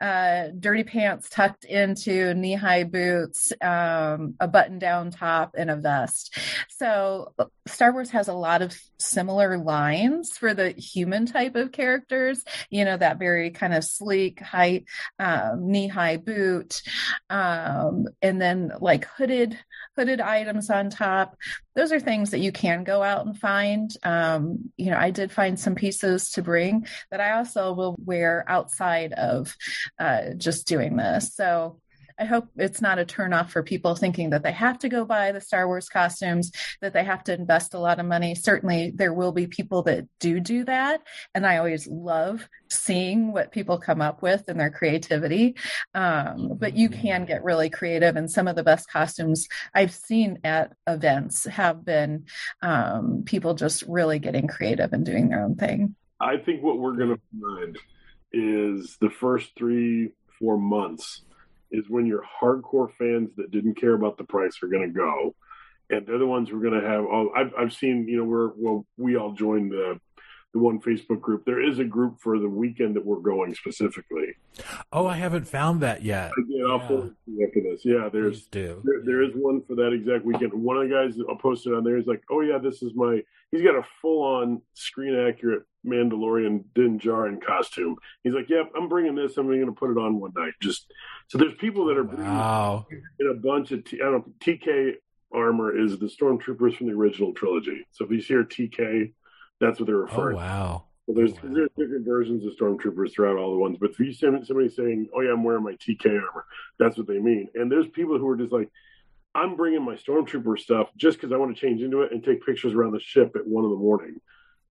uh, 0.00 0.48
dirty 0.56 0.84
pants 0.84 1.28
tucked 1.28 1.64
into 1.64 2.32
knee 2.34 2.54
high 2.54 2.84
boots, 2.84 3.52
um, 3.60 4.36
a 4.38 4.46
button 4.46 4.78
down 4.78 5.10
top, 5.10 5.56
and 5.58 5.68
a 5.68 5.76
vest. 5.76 6.38
So 6.68 7.34
Star 7.66 7.92
Wars 7.92 8.10
has 8.10 8.28
a 8.28 8.34
lot 8.34 8.62
of 8.62 8.72
similar 8.98 9.58
lines 9.58 10.38
for 10.38 10.54
the 10.54 10.70
human 10.70 11.26
type 11.26 11.56
of 11.56 11.72
characters. 11.72 12.44
You 12.70 12.84
know 12.84 12.96
that 12.96 13.18
very 13.18 13.50
kind 13.50 13.74
of 13.74 13.82
sleek, 13.82 14.38
high 14.38 14.84
um, 15.18 15.72
knee 15.72 15.88
high 15.88 16.18
boot, 16.18 16.82
um, 17.30 18.06
and 18.22 18.40
then 18.40 18.70
like 18.78 19.06
hooded 19.06 19.58
hooded 19.96 20.20
items 20.20 20.70
on 20.70 20.90
top. 20.90 21.36
Those 21.74 21.92
are 21.92 22.00
things 22.00 22.30
that 22.30 22.40
you 22.40 22.52
can 22.52 22.84
go 22.84 23.02
out 23.02 23.26
and 23.26 23.38
find. 23.38 23.94
Um, 24.02 24.70
you 24.76 24.90
know, 24.90 24.98
I 24.98 25.10
did 25.10 25.32
find 25.32 25.58
some 25.58 25.74
pieces 25.74 26.30
to 26.32 26.42
bring 26.42 26.86
that 27.10 27.20
I 27.20 27.32
also 27.32 27.72
will 27.72 27.96
wear 28.04 28.44
outside 28.48 29.12
of 29.12 29.56
uh, 29.98 30.34
just 30.36 30.66
doing 30.66 30.96
this. 30.96 31.34
So 31.34 31.80
I 32.18 32.24
hope 32.24 32.48
it's 32.56 32.80
not 32.80 32.98
a 32.98 33.04
turnoff 33.04 33.50
for 33.50 33.62
people 33.62 33.96
thinking 33.96 34.30
that 34.30 34.42
they 34.42 34.52
have 34.52 34.78
to 34.80 34.88
go 34.88 35.04
buy 35.04 35.32
the 35.32 35.40
Star 35.40 35.66
Wars 35.66 35.88
costumes, 35.88 36.52
that 36.80 36.92
they 36.92 37.02
have 37.02 37.24
to 37.24 37.34
invest 37.34 37.74
a 37.74 37.78
lot 37.78 37.98
of 37.98 38.06
money. 38.06 38.34
Certainly, 38.34 38.92
there 38.94 39.12
will 39.12 39.32
be 39.32 39.46
people 39.46 39.82
that 39.82 40.06
do 40.20 40.38
do 40.38 40.64
that. 40.64 41.02
And 41.34 41.44
I 41.44 41.56
always 41.56 41.88
love 41.88 42.48
seeing 42.70 43.32
what 43.32 43.52
people 43.52 43.78
come 43.78 44.00
up 44.00 44.22
with 44.22 44.44
and 44.48 44.60
their 44.60 44.70
creativity. 44.70 45.56
Um, 45.94 46.52
but 46.56 46.76
you 46.76 46.88
can 46.88 47.24
get 47.24 47.42
really 47.42 47.68
creative. 47.68 48.16
And 48.16 48.30
some 48.30 48.46
of 48.46 48.56
the 48.56 48.62
best 48.62 48.88
costumes 48.88 49.48
I've 49.74 49.92
seen 49.92 50.38
at 50.44 50.72
events 50.86 51.44
have 51.46 51.84
been 51.84 52.26
um, 52.62 53.24
people 53.26 53.54
just 53.54 53.82
really 53.88 54.20
getting 54.20 54.46
creative 54.46 54.92
and 54.92 55.04
doing 55.04 55.28
their 55.28 55.44
own 55.44 55.56
thing. 55.56 55.96
I 56.20 56.36
think 56.36 56.62
what 56.62 56.78
we're 56.78 56.96
going 56.96 57.16
to 57.16 57.20
find 57.40 57.78
is 58.32 58.96
the 59.00 59.10
first 59.10 59.50
three, 59.56 60.12
four 60.38 60.56
months 60.56 61.22
is 61.74 61.88
when 61.88 62.06
your 62.06 62.22
hardcore 62.40 62.92
fans 62.94 63.30
that 63.36 63.50
didn't 63.50 63.80
care 63.80 63.94
about 63.94 64.16
the 64.16 64.24
price 64.24 64.62
are 64.62 64.68
going 64.68 64.88
to 64.88 64.94
go, 64.94 65.34
and 65.90 66.06
they're 66.06 66.18
the 66.18 66.26
ones 66.26 66.48
who 66.48 66.58
are 66.58 66.70
going 66.70 66.80
to 66.80 66.88
have. 66.88 67.04
Oh, 67.04 67.30
I've 67.36 67.52
I've 67.58 67.72
seen 67.72 68.08
you 68.08 68.18
know 68.18 68.24
we're 68.24 68.52
well 68.56 68.86
we 68.96 69.16
all 69.16 69.32
joined 69.32 69.72
the 69.72 70.00
the 70.54 70.60
one 70.60 70.80
Facebook 70.80 71.20
group. 71.20 71.44
There 71.44 71.60
is 71.60 71.80
a 71.80 71.84
group 71.84 72.20
for 72.20 72.38
the 72.38 72.48
weekend 72.48 72.94
that 72.94 73.04
we're 73.04 73.16
going 73.16 73.54
specifically. 73.54 74.36
Oh, 74.92 75.04
I 75.04 75.16
haven't 75.16 75.48
found 75.48 75.80
that 75.80 76.02
yet. 76.02 76.30
Yeah, 76.46 76.66
I'll 76.66 77.10
yeah. 77.26 77.46
after 77.46 77.60
this. 77.60 77.84
Yeah, 77.84 78.08
there's. 78.10 78.46
There, 78.52 78.76
there 79.04 79.22
is 79.22 79.32
one 79.34 79.62
for 79.66 79.74
that 79.74 79.92
exact 79.92 80.24
weekend. 80.24 80.54
One 80.54 80.76
of 80.76 80.88
the 80.88 80.94
guys 80.94 81.16
that 81.16 81.26
posted 81.40 81.74
on 81.74 81.82
there 81.82 81.98
is 81.98 82.06
like, 82.06 82.22
"Oh 82.30 82.40
yeah, 82.40 82.58
this 82.58 82.82
is 82.82 82.92
my." 82.94 83.20
He's 83.50 83.62
got 83.62 83.74
a 83.74 83.82
full 84.00 84.22
on 84.22 84.62
screen 84.74 85.18
accurate 85.28 85.64
Mandalorian 85.84 86.64
Din 86.74 87.00
Djarin 87.00 87.44
costume. 87.44 87.96
He's 88.22 88.32
like, 88.32 88.48
"Yep, 88.48 88.70
yeah, 88.72 88.80
I'm 88.80 88.88
bringing 88.88 89.16
this. 89.16 89.36
I'm 89.36 89.48
going 89.48 89.66
to 89.66 89.72
put 89.72 89.90
it 89.90 89.98
on 89.98 90.20
one 90.20 90.32
night." 90.36 90.54
Just 90.62 90.86
so 91.26 91.36
there's 91.36 91.54
people 91.54 91.86
that 91.86 91.98
are 91.98 92.04
wow. 92.04 92.86
in 93.18 93.26
a 93.28 93.34
bunch 93.34 93.72
of 93.72 93.84
T, 93.84 94.00
I 94.00 94.04
don't 94.04 94.26
know, 94.26 94.32
TK 94.40 94.94
armor 95.32 95.76
is 95.76 95.98
the 95.98 96.06
stormtroopers 96.06 96.76
from 96.76 96.86
the 96.86 96.92
original 96.92 97.34
trilogy. 97.34 97.84
So 97.90 98.04
if 98.04 98.12
you 98.12 98.18
hear 98.18 98.44
TK 98.44 99.12
that's 99.64 99.78
what 99.78 99.86
they're 99.86 99.96
oh, 99.96 100.02
referring. 100.02 100.36
Oh 100.36 100.40
wow! 100.40 100.84
So 101.06 101.12
there's, 101.14 101.32
oh, 101.32 101.48
wow. 101.48 101.54
there's 101.54 101.70
different 101.76 102.06
versions 102.06 102.44
of 102.44 102.52
stormtroopers 102.56 103.12
throughout 103.12 103.36
all 103.36 103.52
the 103.52 103.58
ones, 103.58 103.76
but 103.80 103.90
if 103.90 103.98
you 103.98 104.12
see 104.12 104.26
somebody 104.44 104.68
saying, 104.68 105.08
"Oh 105.14 105.20
yeah, 105.20 105.32
I'm 105.32 105.44
wearing 105.44 105.64
my 105.64 105.74
TK 105.74 106.06
armor," 106.06 106.46
that's 106.78 106.96
what 106.96 107.06
they 107.06 107.18
mean. 107.18 107.48
And 107.54 107.70
there's 107.70 107.88
people 107.88 108.18
who 108.18 108.28
are 108.28 108.36
just 108.36 108.52
like, 108.52 108.70
"I'm 109.34 109.56
bringing 109.56 109.84
my 109.84 109.94
stormtrooper 109.94 110.58
stuff 110.58 110.88
just 110.96 111.18
because 111.18 111.32
I 111.32 111.36
want 111.36 111.54
to 111.54 111.60
change 111.60 111.82
into 111.82 112.02
it 112.02 112.12
and 112.12 112.22
take 112.22 112.44
pictures 112.44 112.74
around 112.74 112.92
the 112.92 113.00
ship 113.00 113.36
at 113.36 113.46
one 113.46 113.64
in 113.64 113.70
the 113.70 113.76
morning." 113.76 114.20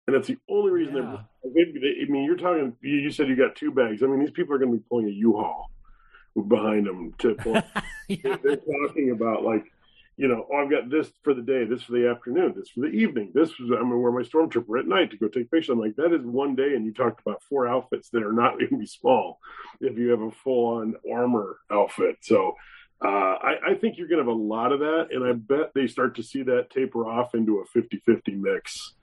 And 0.07 0.17
that's 0.17 0.27
the 0.27 0.39
only 0.51 0.73
reason 0.73 0.97
yeah. 0.97 1.19
they're. 1.45 1.67
I 2.03 2.11
mean, 2.11 2.25
you're 2.25 2.37
talking. 2.37 2.77
You 2.81 3.11
said 3.11 3.29
you 3.29 3.37
got 3.37 3.57
two 3.57 3.71
bags. 3.71 4.03
I 4.03 4.07
mean, 4.07 4.21
these 4.21 4.31
people 4.31 4.55
are 4.55 4.59
going 4.59 4.73
to 4.73 4.79
be 4.79 4.85
pulling 4.89 5.09
a 5.09 5.13
U-Haul 5.13 5.71
behind 6.49 6.87
them 6.87 7.13
to. 7.19 7.35
Pull. 7.35 7.55
yeah. 8.09 8.37
They're 8.43 8.57
talking 8.57 9.11
about 9.11 9.45
like 9.45 9.65
you 10.17 10.29
know, 10.29 10.47
oh, 10.53 10.57
I've 10.57 10.71
got 10.71 10.91
this 10.91 11.11
for 11.23 11.35
the 11.35 11.43
day, 11.43 11.65
this 11.65 11.83
for 11.83 11.93
the 11.93 12.09
afternoon, 12.09 12.55
this 12.57 12.69
for 12.69 12.81
the 12.81 12.89
evening, 12.89 13.33
this 13.35 13.59
was, 13.59 13.71
I'm 13.71 13.89
gonna 13.89 13.99
wear 13.99 14.13
my 14.13 14.23
stormtrooper 14.23 14.79
at 14.79 14.87
night 14.87 15.11
to 15.11 15.17
go 15.17 15.29
take 15.29 15.51
pictures. 15.51 15.71
I'm 15.71 15.81
like, 15.81 15.97
that 15.97 16.13
is 16.13 16.25
one 16.25 16.55
day, 16.55 16.75
and 16.75 16.85
you 16.85 16.93
talked 16.93 17.21
about 17.21 17.43
four 17.43 17.67
outfits 17.67 18.11
that 18.11 18.23
are 18.23 18.33
not 18.33 18.53
gonna 18.59 18.79
be 18.79 18.87
small 18.87 19.39
if 19.81 19.97
you 19.97 20.11
have 20.11 20.21
a 20.21 20.31
full 20.31 20.77
on 20.77 20.95
armor 21.11 21.59
outfit. 21.71 22.17
So 22.23 22.55
uh, 23.03 23.09
I, 23.09 23.55
I, 23.71 23.75
think 23.75 23.99
you're 23.99 24.07
gonna 24.07 24.23
have 24.23 24.29
a 24.29 24.33
lot 24.33 24.73
of 24.73 24.81
that, 24.81 25.09
and 25.11 25.25
I 25.25 25.33
bet 25.33 25.73
they 25.75 25.87
start 25.87 26.17
to 26.17 26.23
see 26.23 26.43
that 26.45 26.71
taper 26.71 27.07
off 27.07 27.35
into 27.35 27.59
a 27.59 27.79
50-50 27.79 28.39
mix. 28.39 28.95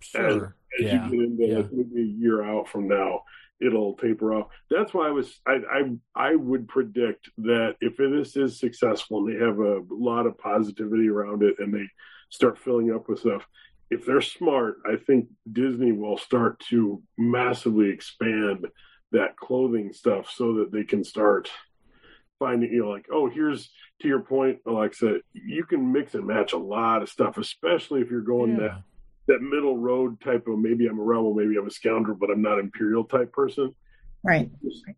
Sure. 0.00 0.26
As, 0.26 0.36
as 0.36 0.52
yeah. 0.80 1.08
you 1.08 1.10
get 1.10 1.20
into 1.20 1.46
yeah. 1.46 1.62
maybe 1.72 2.02
a 2.02 2.20
year 2.20 2.44
out 2.44 2.68
from 2.68 2.86
now 2.86 3.22
it'll 3.60 3.94
taper 3.94 4.34
off. 4.34 4.48
That's 4.70 4.94
why 4.94 5.08
I 5.08 5.10
was 5.10 5.40
I, 5.46 5.58
I 5.70 6.30
I 6.30 6.34
would 6.34 6.68
predict 6.68 7.30
that 7.38 7.76
if 7.80 7.96
this 7.96 8.36
is 8.36 8.58
successful 8.58 9.18
and 9.18 9.28
they 9.28 9.44
have 9.44 9.58
a 9.58 9.82
lot 9.90 10.26
of 10.26 10.38
positivity 10.38 11.08
around 11.08 11.42
it 11.42 11.56
and 11.58 11.72
they 11.72 11.88
start 12.30 12.58
filling 12.58 12.92
up 12.92 13.08
with 13.08 13.20
stuff, 13.20 13.46
if 13.90 14.04
they're 14.04 14.20
smart, 14.20 14.76
I 14.86 14.96
think 14.96 15.28
Disney 15.50 15.92
will 15.92 16.18
start 16.18 16.60
to 16.70 17.02
massively 17.16 17.90
expand 17.90 18.66
that 19.12 19.36
clothing 19.36 19.92
stuff 19.92 20.30
so 20.34 20.54
that 20.54 20.72
they 20.72 20.84
can 20.84 21.02
start 21.02 21.50
finding 22.38 22.70
you 22.72 22.82
know 22.82 22.90
like 22.90 23.06
oh 23.12 23.28
here's 23.28 23.70
to 24.00 24.06
your 24.06 24.20
point 24.20 24.58
alexa 24.66 25.16
you 25.32 25.64
can 25.64 25.90
mix 25.90 26.14
and 26.14 26.24
match 26.24 26.52
a 26.52 26.58
lot 26.58 27.02
of 27.02 27.08
stuff 27.08 27.36
especially 27.36 28.00
if 28.00 28.10
you're 28.10 28.20
going 28.20 28.52
yeah. 28.52 28.60
that 28.60 28.82
that 29.28 29.40
middle 29.40 29.78
road 29.78 30.20
type 30.20 30.46
of 30.48 30.58
maybe 30.58 30.86
I'm 30.86 30.98
a 30.98 31.02
rebel, 31.02 31.34
maybe 31.34 31.56
I'm 31.56 31.66
a 31.66 31.70
scoundrel, 31.70 32.16
but 32.18 32.30
I'm 32.30 32.42
not 32.42 32.58
imperial 32.58 33.04
type 33.04 33.32
person. 33.32 33.74
Right. 34.24 34.50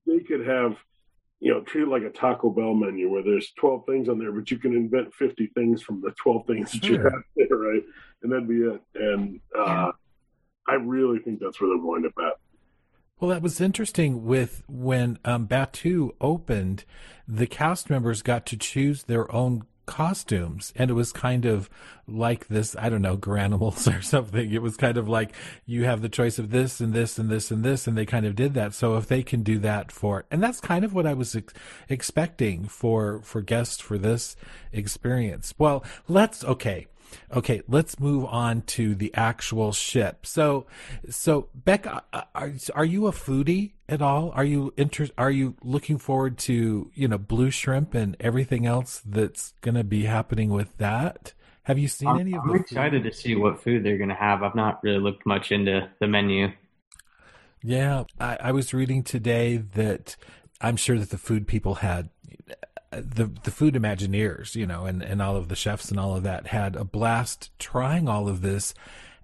They 0.07 0.21
could 0.21 0.47
have, 0.47 0.77
you 1.41 1.53
know, 1.53 1.61
treat 1.61 1.83
it 1.83 1.89
like 1.89 2.03
a 2.03 2.11
Taco 2.11 2.51
Bell 2.51 2.75
menu 2.75 3.11
where 3.11 3.23
there's 3.23 3.53
12 3.59 3.85
things 3.87 4.09
on 4.09 4.19
there, 4.19 4.33
but 4.33 4.51
you 4.51 4.59
can 4.59 4.75
invent 4.75 5.13
50 5.15 5.49
things 5.49 5.83
from 5.83 6.01
the 6.01 6.13
12 6.13 6.47
things 6.47 6.73
that 6.73 6.85
you 6.85 6.99
have 7.01 7.13
there, 7.37 7.57
right? 7.57 7.83
And 8.23 8.33
that'd 8.33 8.49
be 8.49 8.63
it. 8.63 8.81
And 8.95 9.41
uh, 9.57 9.65
yeah. 9.67 9.91
I 10.69 10.75
really 10.75 11.19
think 11.19 11.41
that's 11.41 11.61
where 11.61 11.69
they're 11.69 11.83
going 11.83 12.03
to 12.05 12.11
bet. 12.11 12.35
Well, 13.19 13.31
that 13.31 13.43
was 13.43 13.61
interesting 13.61 14.25
with 14.25 14.63
when 14.67 15.19
um, 15.27 15.47
Batuu 15.47 16.13
opened, 16.23 16.85
the 17.29 17.47
cast 17.47 17.91
members 17.91 18.23
got 18.23 18.47
to 18.47 18.57
choose 18.57 19.03
their 19.03 19.31
own 19.35 19.65
costumes. 19.91 20.73
And 20.77 20.89
it 20.89 20.95
was 20.95 21.13
kind 21.13 21.45
of 21.45 21.69
like 22.07 22.49
this 22.49 22.75
i 22.77 22.89
don't 22.89 23.03
know 23.03 23.17
granimals 23.17 23.87
or 23.99 24.01
something. 24.01 24.51
It 24.53 24.63
was 24.63 24.77
kind 24.77 24.97
of 24.97 25.09
like 25.09 25.33
you 25.67 25.85
have 25.85 26.01
the 26.01 26.09
choice 26.09 26.39
of 26.39 26.51
this 26.51 26.81
and 26.81 26.93
this 26.93 27.19
and 27.19 27.29
this 27.29 27.51
and 27.51 27.65
this 27.65 27.87
and 27.87 27.99
they 27.99 28.07
kind 28.07 28.25
of 28.25 28.37
did 28.37 28.55
that. 28.55 28.73
So 28.73 28.97
if 28.97 29.09
they 29.09 29.23
can 29.23 29.43
do 29.43 29.59
that 29.59 29.91
for 29.91 30.25
and 30.31 30.43
that's 30.43 30.61
kind 30.61 30.85
of 30.85 30.95
what 30.95 31.07
i 31.07 31.13
was 31.13 31.35
ex- 31.35 31.53
expecting 31.89 32.65
for 32.65 33.21
for 33.23 33.43
guests 33.43 33.81
for 33.81 33.99
this 33.99 34.37
experience. 34.73 35.53
Well 35.59 35.85
let's 36.09 36.45
okay 36.45 36.87
Okay, 37.35 37.63
let's 37.69 37.99
move 37.99 38.25
on 38.27 38.63
to 38.63 38.95
the 38.95 39.13
actual 39.15 39.73
ship. 39.73 40.27
So, 40.27 40.67
so 41.09 41.49
Beck, 41.55 41.87
are, 41.87 42.53
are 42.75 42.85
you 42.85 43.07
a 43.07 43.13
foodie 43.13 43.73
at 43.91 44.01
all? 44.01 44.31
Are 44.35 44.45
you 44.45 44.73
inter- 44.77 45.09
Are 45.19 45.31
you 45.31 45.57
looking 45.63 45.99
forward 45.99 46.39
to 46.39 46.91
you 46.95 47.09
know 47.09 47.19
blue 47.19 47.51
shrimp 47.51 47.95
and 47.95 48.17
everything 48.21 48.65
else 48.65 49.03
that's 49.05 49.53
going 49.61 49.75
to 49.75 49.85
be 49.85 50.05
happening 50.05 50.51
with 50.51 50.77
that? 50.79 51.35
Have 51.65 51.79
you 51.79 51.89
seen 51.89 52.09
I'm, 52.09 52.21
any 52.21 52.35
of? 52.35 52.45
I'm 52.45 52.57
excited 52.57 53.03
food? 53.03 53.13
to 53.13 53.17
see 53.17 53.35
what 53.35 53.63
food 53.63 53.85
they're 53.85 53.99
going 53.99 54.09
to 54.09 54.15
have. 54.15 54.43
I've 54.43 54.55
not 54.55 54.83
really 54.83 55.01
looked 55.01 55.27
much 55.27 55.53
into 55.53 55.91
the 55.99 56.07
menu. 56.07 56.53
Yeah, 57.63 58.05
I, 58.19 58.39
I 58.45 58.53
was 58.53 58.73
reading 58.73 59.03
today 59.03 59.59
that 59.59 60.17
I'm 60.61 60.77
sure 60.77 60.99
that 60.99 61.11
the 61.11 61.19
food 61.19 61.47
people 61.47 61.77
had 61.77 62.09
the 62.91 63.27
the 63.45 63.51
food 63.51 63.75
imagineers, 63.75 64.55
you 64.55 64.67
know, 64.67 64.87
and, 64.87 65.03
and 65.03 65.21
all 65.21 65.37
of 65.37 65.49
the 65.49 65.57
chefs 65.57 65.91
and 65.91 65.99
all 65.99 66.17
of 66.17 66.23
that 66.23 66.49
had 66.49 66.77
a 66.77 66.85
blast 66.85 67.51
trying 67.59 68.09
all 68.09 68.29
of 68.29 68.41
this 68.41 68.73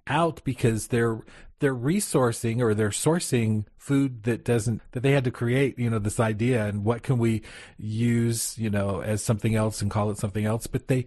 out 0.07 0.41
because 0.43 0.87
they're 0.87 1.19
they're 1.59 1.75
resourcing 1.75 2.61
or 2.61 2.73
they're 2.73 2.89
sourcing 2.89 3.65
food 3.77 4.23
that 4.23 4.43
doesn't 4.43 4.81
that 4.91 5.01
they 5.01 5.11
had 5.11 5.23
to 5.23 5.31
create 5.31 5.77
you 5.79 5.89
know 5.89 5.99
this 5.99 6.19
idea 6.19 6.65
and 6.65 6.83
what 6.83 7.03
can 7.03 7.17
we 7.17 7.41
use 7.77 8.57
you 8.57 8.69
know 8.69 9.01
as 9.01 9.23
something 9.23 9.55
else 9.55 9.81
and 9.81 9.89
call 9.89 10.09
it 10.11 10.17
something 10.17 10.45
else 10.45 10.67
but 10.67 10.87
they 10.87 11.05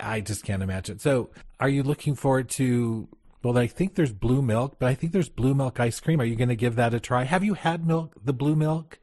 i 0.00 0.20
just 0.20 0.44
can't 0.44 0.62
imagine 0.62 0.98
so 0.98 1.30
are 1.60 1.68
you 1.68 1.82
looking 1.82 2.14
forward 2.14 2.48
to 2.48 3.06
well 3.42 3.56
i 3.58 3.66
think 3.66 3.94
there's 3.94 4.12
blue 4.12 4.42
milk 4.42 4.76
but 4.78 4.88
i 4.88 4.94
think 4.94 5.12
there's 5.12 5.28
blue 5.28 5.54
milk 5.54 5.78
ice 5.78 6.00
cream 6.00 6.20
are 6.20 6.24
you 6.24 6.36
going 6.36 6.48
to 6.48 6.56
give 6.56 6.76
that 6.76 6.94
a 6.94 7.00
try 7.00 7.24
have 7.24 7.44
you 7.44 7.54
had 7.54 7.86
milk 7.86 8.14
the 8.24 8.32
blue 8.32 8.56
milk 8.56 8.98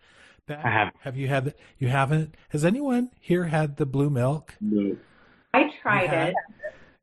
I 0.49 0.69
have. 0.69 0.93
Have 0.99 1.15
you 1.15 1.29
had? 1.29 1.53
You 1.79 1.87
haven't? 1.87 2.35
Has 2.49 2.65
anyone 2.65 3.11
here 3.21 3.45
had 3.45 3.77
the 3.77 3.85
blue 3.85 4.09
milk? 4.09 4.55
No. 4.59 4.97
I 5.53 5.71
tried 5.81 6.11
it. 6.11 6.35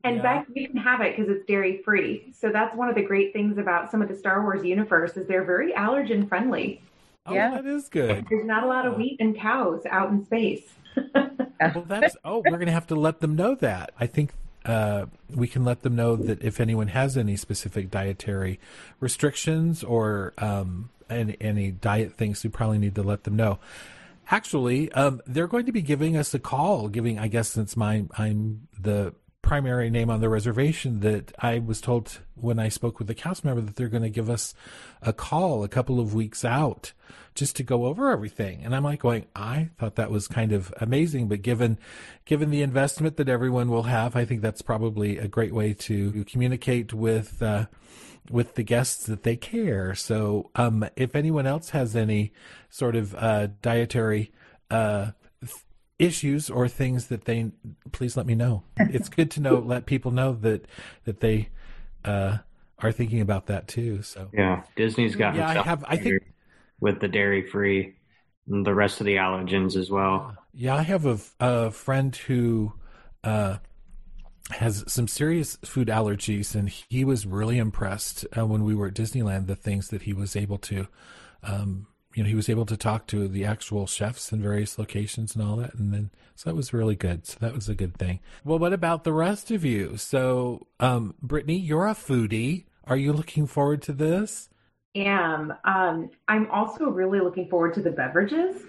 And 0.02 0.16
yeah. 0.16 0.22
Beck, 0.22 0.46
you 0.54 0.68
can 0.68 0.78
have 0.78 1.00
it 1.00 1.16
because 1.16 1.30
it's 1.30 1.44
dairy 1.46 1.82
free. 1.84 2.32
So 2.38 2.50
that's 2.50 2.74
one 2.74 2.88
of 2.88 2.94
the 2.94 3.02
great 3.02 3.32
things 3.32 3.58
about 3.58 3.90
some 3.90 4.00
of 4.00 4.08
the 4.08 4.16
Star 4.16 4.42
Wars 4.42 4.64
universe 4.64 5.16
is 5.16 5.26
they're 5.26 5.44
very 5.44 5.72
allergen 5.72 6.28
friendly. 6.28 6.82
Oh, 7.26 7.34
yeah, 7.34 7.50
that 7.50 7.66
is 7.66 7.88
good. 7.88 8.26
There's 8.30 8.46
not 8.46 8.62
a 8.62 8.66
lot 8.66 8.86
of 8.86 8.96
wheat 8.96 9.18
and 9.20 9.36
cows 9.36 9.82
out 9.90 10.10
in 10.10 10.24
space. 10.24 10.66
well, 11.14 11.84
that's 11.86 12.16
oh, 12.24 12.42
we're 12.44 12.58
gonna 12.58 12.72
have 12.72 12.86
to 12.88 12.94
let 12.94 13.20
them 13.20 13.36
know 13.36 13.54
that. 13.56 13.92
I 14.00 14.06
think 14.06 14.32
uh, 14.64 15.06
we 15.34 15.46
can 15.46 15.64
let 15.64 15.82
them 15.82 15.96
know 15.96 16.16
that 16.16 16.42
if 16.42 16.60
anyone 16.60 16.88
has 16.88 17.16
any 17.16 17.36
specific 17.36 17.90
dietary 17.90 18.58
restrictions 19.00 19.82
or 19.82 20.32
um, 20.38 20.90
any, 21.08 21.36
any 21.40 21.70
diet 21.70 22.14
things, 22.14 22.42
we 22.44 22.50
probably 22.50 22.78
need 22.78 22.94
to 22.94 23.02
let 23.02 23.24
them 23.24 23.36
know. 23.36 23.58
Actually, 24.30 24.92
um, 24.92 25.20
they're 25.26 25.46
going 25.46 25.66
to 25.66 25.72
be 25.72 25.82
giving 25.82 26.16
us 26.16 26.32
a 26.34 26.38
call. 26.38 26.88
Giving, 26.88 27.18
I 27.18 27.28
guess, 27.28 27.48
since 27.48 27.76
my 27.76 28.04
I'm 28.16 28.68
the 28.78 29.14
primary 29.42 29.90
name 29.90 30.10
on 30.10 30.20
the 30.20 30.28
reservation, 30.28 31.00
that 31.00 31.32
I 31.38 31.58
was 31.58 31.80
told 31.80 32.20
when 32.34 32.58
I 32.58 32.68
spoke 32.68 32.98
with 32.98 33.08
the 33.08 33.14
cast 33.14 33.44
member 33.44 33.60
that 33.60 33.76
they're 33.76 33.88
going 33.88 34.02
to 34.02 34.10
give 34.10 34.30
us 34.30 34.54
a 35.02 35.12
call 35.12 35.64
a 35.64 35.68
couple 35.68 36.00
of 36.00 36.14
weeks 36.14 36.44
out 36.44 36.92
just 37.34 37.56
to 37.56 37.62
go 37.62 37.86
over 37.86 38.10
everything. 38.10 38.62
And 38.64 38.74
I'm 38.74 38.84
like 38.84 39.00
going, 39.00 39.26
I 39.34 39.70
thought 39.78 39.96
that 39.96 40.10
was 40.10 40.28
kind 40.28 40.52
of 40.52 40.72
amazing, 40.80 41.28
but 41.28 41.42
given 41.42 41.78
given 42.24 42.50
the 42.50 42.62
investment 42.62 43.16
that 43.16 43.28
everyone 43.28 43.70
will 43.70 43.84
have, 43.84 44.16
I 44.16 44.24
think 44.24 44.42
that's 44.42 44.62
probably 44.62 45.18
a 45.18 45.28
great 45.28 45.54
way 45.54 45.74
to 45.74 46.24
communicate 46.24 46.92
with. 46.92 47.42
Uh, 47.42 47.66
with 48.30 48.54
the 48.54 48.62
guests 48.62 49.06
that 49.06 49.24
they 49.24 49.34
care. 49.34 49.92
So, 49.94 50.50
um, 50.54 50.88
if 50.94 51.16
anyone 51.16 51.46
else 51.48 51.70
has 51.70 51.96
any 51.96 52.32
sort 52.68 52.94
of 52.94 53.12
uh, 53.16 53.48
dietary 53.60 54.30
uh, 54.70 55.12
issues 56.00 56.50
or 56.50 56.66
things 56.66 57.06
that 57.08 57.26
they, 57.26 57.50
please 57.92 58.16
let 58.16 58.26
me 58.26 58.34
know. 58.34 58.64
It's 58.78 59.08
good 59.08 59.30
to 59.32 59.40
know, 59.40 59.58
let 59.58 59.86
people 59.86 60.10
know 60.10 60.32
that 60.40 60.66
that 61.04 61.20
they 61.20 61.50
uh, 62.04 62.38
are 62.78 62.92
thinking 62.92 63.20
about 63.20 63.46
that 63.46 63.68
too. 63.68 64.02
So 64.02 64.28
yeah, 64.32 64.62
Disney's 64.76 65.14
got 65.14 65.36
yeah, 65.36 65.48
I 65.48 65.62
have. 65.62 65.84
I 65.86 65.96
think 65.96 66.22
with 66.80 67.00
the 67.00 67.08
dairy 67.08 67.46
free, 67.46 67.94
and 68.48 68.66
the 68.66 68.74
rest 68.74 69.00
of 69.00 69.06
the 69.06 69.16
allergens 69.16 69.76
as 69.76 69.90
well. 69.90 70.36
Yeah, 70.52 70.74
I 70.74 70.82
have 70.82 71.06
a, 71.06 71.18
a 71.38 71.70
friend 71.70 72.14
who 72.16 72.72
uh, 73.22 73.58
has 74.50 74.84
some 74.88 75.06
serious 75.06 75.56
food 75.64 75.88
allergies, 75.88 76.54
and 76.54 76.68
he 76.68 77.04
was 77.04 77.26
really 77.26 77.58
impressed 77.58 78.26
uh, 78.36 78.46
when 78.46 78.64
we 78.64 78.74
were 78.74 78.88
at 78.88 78.94
Disneyland. 78.94 79.46
The 79.46 79.56
things 79.56 79.88
that 79.88 80.02
he 80.02 80.12
was 80.12 80.34
able 80.34 80.58
to, 80.58 80.88
um, 81.42 81.86
you 82.20 82.24
know, 82.24 82.28
he 82.28 82.36
was 82.36 82.50
able 82.50 82.66
to 82.66 82.76
talk 82.76 83.06
to 83.06 83.26
the 83.26 83.46
actual 83.46 83.86
chefs 83.86 84.30
in 84.30 84.42
various 84.42 84.78
locations 84.78 85.34
and 85.34 85.42
all 85.42 85.56
that, 85.56 85.72
and 85.72 85.90
then 85.90 86.10
so 86.34 86.50
that 86.50 86.54
was 86.54 86.74
really 86.74 86.94
good. 86.94 87.26
So 87.26 87.38
that 87.40 87.54
was 87.54 87.66
a 87.66 87.74
good 87.74 87.96
thing. 87.96 88.20
Well, 88.44 88.58
what 88.58 88.74
about 88.74 89.04
the 89.04 89.12
rest 89.14 89.50
of 89.50 89.64
you? 89.64 89.96
So, 89.96 90.66
um, 90.78 91.14
Brittany, 91.22 91.58
you're 91.58 91.86
a 91.86 91.94
foodie. 91.94 92.66
Are 92.84 92.98
you 92.98 93.14
looking 93.14 93.46
forward 93.46 93.80
to 93.84 93.94
this? 93.94 94.50
Am. 94.94 95.54
Um, 95.64 96.10
I'm 96.28 96.50
also 96.50 96.90
really 96.90 97.20
looking 97.20 97.48
forward 97.48 97.72
to 97.72 97.80
the 97.80 97.90
beverages 97.90 98.64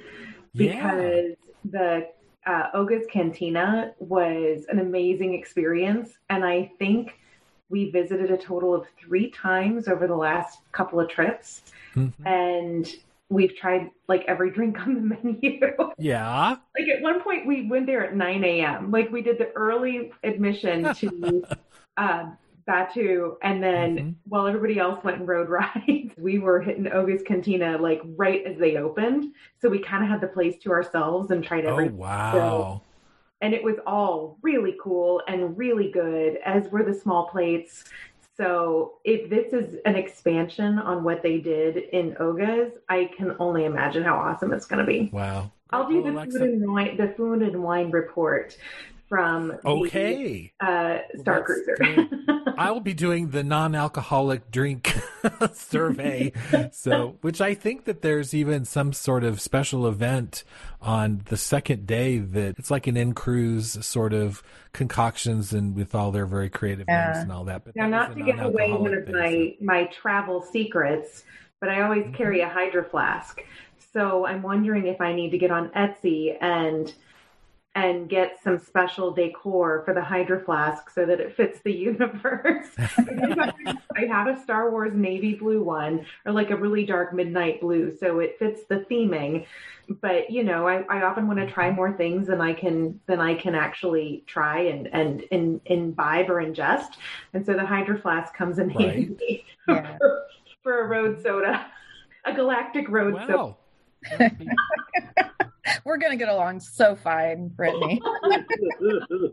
because 0.56 1.36
yeah. 1.36 1.36
the 1.66 2.08
uh, 2.45 2.68
Oga's 2.74 3.06
Cantina 3.12 3.93
was 3.99 4.66
an 4.70 4.80
amazing 4.80 5.34
experience. 5.34 6.14
And 6.30 6.45
I 6.45 6.72
think 6.80 7.20
we 7.68 7.91
visited 7.91 8.32
a 8.32 8.38
total 8.38 8.74
of 8.74 8.88
three 8.97 9.30
times 9.30 9.89
over 9.89 10.08
the 10.08 10.16
last 10.16 10.60
couple 10.72 11.02
of 11.02 11.10
trips. 11.10 11.64
Mm-hmm. 11.97 12.26
And 12.26 12.95
we've 13.32 13.56
tried 13.56 13.90
like 14.08 14.26
every 14.28 14.52
drink 14.52 14.78
on 14.80 14.94
the 14.96 15.02
menu. 15.24 15.60
Yeah. 15.98 16.58
like 16.78 16.90
at 16.90 17.02
one 17.02 17.24
point 17.24 17.48
we 17.48 17.68
went 17.68 17.88
there 17.88 18.06
at 18.06 18.16
9 18.16 18.44
a.m. 18.44 18.92
Like 18.92 19.10
we 19.10 19.22
did 19.22 19.38
the 19.38 19.52
early 19.54 20.12
admission 20.24 20.94
to 20.96 21.44
uh, 21.98 22.26
Batuu, 22.68 23.38
and 23.42 23.64
then 23.64 23.98
mm-hmm. 23.98 24.10
while 24.28 24.46
everybody 24.46 24.80
else 24.80 25.04
went 25.04 25.20
and 25.20 25.28
rode 25.28 25.50
rides, 25.50 26.14
we 26.18 26.40
were 26.40 26.62
hitting 26.62 26.92
Oga's 26.92 27.24
Cantina 27.24 27.78
like 27.78 28.02
right 28.18 28.46
as 28.46 28.58
they 28.58 28.76
opened. 28.76 29.34
So 29.62 29.70
we 29.70 29.80
kind 29.80 30.04
of 30.04 30.10
had 30.10 30.22
the 30.22 30.28
place 30.28 30.58
to 30.64 30.72
ourselves 30.72 31.32
and 31.32 31.44
tried 31.44 31.66
everything. 31.66 31.96
Oh 31.96 32.02
wow! 32.02 32.32
So, 32.34 32.82
and 33.42 33.54
it 33.54 33.64
was 33.64 33.78
all 33.88 34.38
really 34.42 34.76
cool 34.82 35.24
and 35.28 35.58
really 35.58 35.90
good, 35.90 36.38
as 36.46 36.70
were 36.70 36.84
the 36.84 36.94
small 36.94 37.28
plates. 37.30 37.86
So 38.42 38.94
if 39.04 39.30
this 39.30 39.54
is 39.54 39.76
an 39.86 39.96
expansion 39.96 40.80
on 40.80 41.04
what 41.04 41.22
they 41.22 41.38
did 41.38 41.78
in 41.78 42.18
Oga's, 42.20 42.72
I 42.89 43.12
can 43.16 43.36
only 43.38 43.66
imagine 43.66 44.04
how 44.04 44.16
awesome 44.16 44.52
it's 44.52 44.66
going 44.66 44.84
to 44.84 44.92
be. 44.92 45.12
Wow! 45.14 45.52
I'll 45.70 45.88
do 45.88 46.02
the 46.02 46.26
food 46.26 46.42
and 46.42 46.74
wine, 46.74 46.98
the 46.98 47.14
food 47.16 47.44
and 47.44 47.62
wine 47.62 47.92
report 47.92 48.58
from 49.12 49.51
okay 49.66 50.53
the, 50.62 50.66
uh, 50.66 50.99
Star 51.20 51.43
Cruiser. 51.43 51.76
I 52.57 52.72
will 52.72 52.80
be 52.91 52.93
doing 52.93 53.32
the 53.32 53.43
non-alcoholic 53.43 54.51
drink 54.51 54.97
survey. 55.53 56.32
so, 56.72 57.18
which 57.20 57.41
I 57.41 57.53
think 57.53 57.84
that 57.84 58.03
there's 58.03 58.34
even 58.34 58.64
some 58.64 58.93
sort 58.93 59.26
of 59.26 59.41
special 59.41 59.86
event 59.86 60.45
on 60.82 61.24
the 61.26 61.36
second 61.36 61.86
day 61.86 62.20
that 62.20 62.57
it's 62.57 62.72
like 62.72 62.88
an 62.88 62.95
in 62.95 63.14
cruise 63.14 63.86
sort 63.86 64.14
of 64.14 64.41
concoctions 64.72 65.51
and 65.51 65.76
with 65.76 65.93
all 65.93 66.14
their 66.14 66.26
very 66.26 66.49
creative 66.49 66.86
yeah. 66.88 67.07
names 67.07 67.18
and 67.18 67.34
all 67.34 67.43
that. 67.43 67.66
But 67.66 67.76
now, 67.76 67.89
not 67.89 68.16
to 68.16 68.24
give 68.24 68.39
away 68.39 68.72
one 68.72 68.93
of 68.93 69.09
my 69.09 69.57
my 69.59 69.84
travel 69.88 70.41
secrets, 70.41 71.26
but 71.59 71.68
I 71.68 71.82
always 71.82 72.05
mm-hmm. 72.05 72.16
carry 72.16 72.39
a 72.39 72.47
hydro 72.47 72.86
flask. 72.86 73.41
So 73.91 74.26
I'm 74.26 74.41
wondering 74.41 74.88
if 74.88 75.01
I 75.01 75.12
need 75.12 75.32
to 75.32 75.38
get 75.38 75.51
on 75.51 75.68
Etsy 75.72 76.38
and 76.39 76.93
and 77.74 78.10
get 78.10 78.38
some 78.44 78.60
special 78.60 79.12
decor 79.12 79.82
for 79.86 79.94
the 79.94 80.04
hydro 80.04 80.44
flask 80.44 80.90
so 80.90 81.06
that 81.06 81.22
it 81.22 81.36
fits 81.36 81.62
the 81.62 81.72
universe. 81.92 82.68
I 82.78 84.06
have 84.10 84.28
a 84.28 84.42
Star 84.42 84.70
Wars 84.70 84.94
navy 84.94 85.36
blue 85.36 85.64
one 85.64 86.06
or 86.26 86.34
like 86.34 86.50
a 86.50 86.56
really 86.56 86.86
dark 86.86 87.14
midnight 87.14 87.62
blue, 87.62 87.96
so 87.98 88.20
it 88.20 88.38
fits 88.40 88.64
the 88.68 88.86
theming. 88.92 89.46
But 90.02 90.30
you 90.30 90.44
know, 90.44 90.68
I, 90.68 90.84
I 90.90 91.04
often 91.04 91.28
want 91.28 91.40
to 91.40 91.48
try 91.50 91.68
mm-hmm. 91.68 91.76
more 91.76 91.94
things 91.94 92.28
than 92.28 92.42
I 92.42 92.54
can 92.54 93.00
than 93.08 93.20
I 93.20 93.36
can 93.36 93.56
actually 93.56 94.24
try 94.28 94.62
and 94.62 94.88
and, 94.88 95.24
and 95.32 95.62
imbibe 95.66 96.30
or 96.30 96.44
ingest. 96.44 96.96
And 97.34 97.46
so 97.46 97.54
the 97.54 97.66
hydro 97.66 98.00
flask 98.00 98.34
comes 98.34 98.60
in 98.60 98.68
right. 98.70 98.94
handy 98.96 99.46
yeah. 99.68 99.98
for, 99.98 100.24
for, 100.64 100.84
a 100.84 100.88
road 100.88 101.22
soda, 101.24 101.66
a 102.26 102.34
galactic 102.34 102.90
road 102.90 103.14
wow. 103.14 103.28
soda. 103.28 103.56
We're 105.86 105.97
gonna 105.97 106.18
get 106.18 106.30
along 106.30 106.60
so 106.60 106.95
fine, 106.95 107.49
Brittany. 107.49 108.02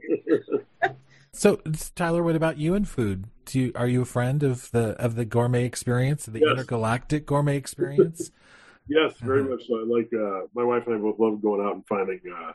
so, 1.33 1.57
Tyler, 1.95 2.23
what 2.23 2.37
about 2.37 2.59
you 2.59 2.75
and 2.75 2.89
food? 2.89 3.27
Do 3.45 3.59
you, 3.59 3.73
are 3.75 3.89
you 3.89 4.03
a 4.03 4.07
friend 4.07 4.43
of 4.43 4.71
the 4.71 4.91
of 5.03 5.15
the 5.15 5.25
gourmet 5.25 5.65
experience, 5.65 6.27
the 6.27 6.41
yes. 6.41 6.51
intergalactic 6.51 7.27
gourmet 7.27 7.57
experience? 7.57 8.31
yes, 8.89 9.15
very 9.19 9.41
uh-huh. 9.41 9.51
much 9.51 9.67
so. 9.67 9.81
I 9.81 9.85
like 9.85 10.11
uh, 10.13 10.47
my 10.55 10.65
wife 10.65 10.87
and 10.87 10.97
I 10.97 10.99
both 10.99 11.19
love 11.19 11.41
going 11.43 11.65
out 11.65 11.75
and 11.75 11.87
finding 11.87 12.21
uh, 12.35 12.53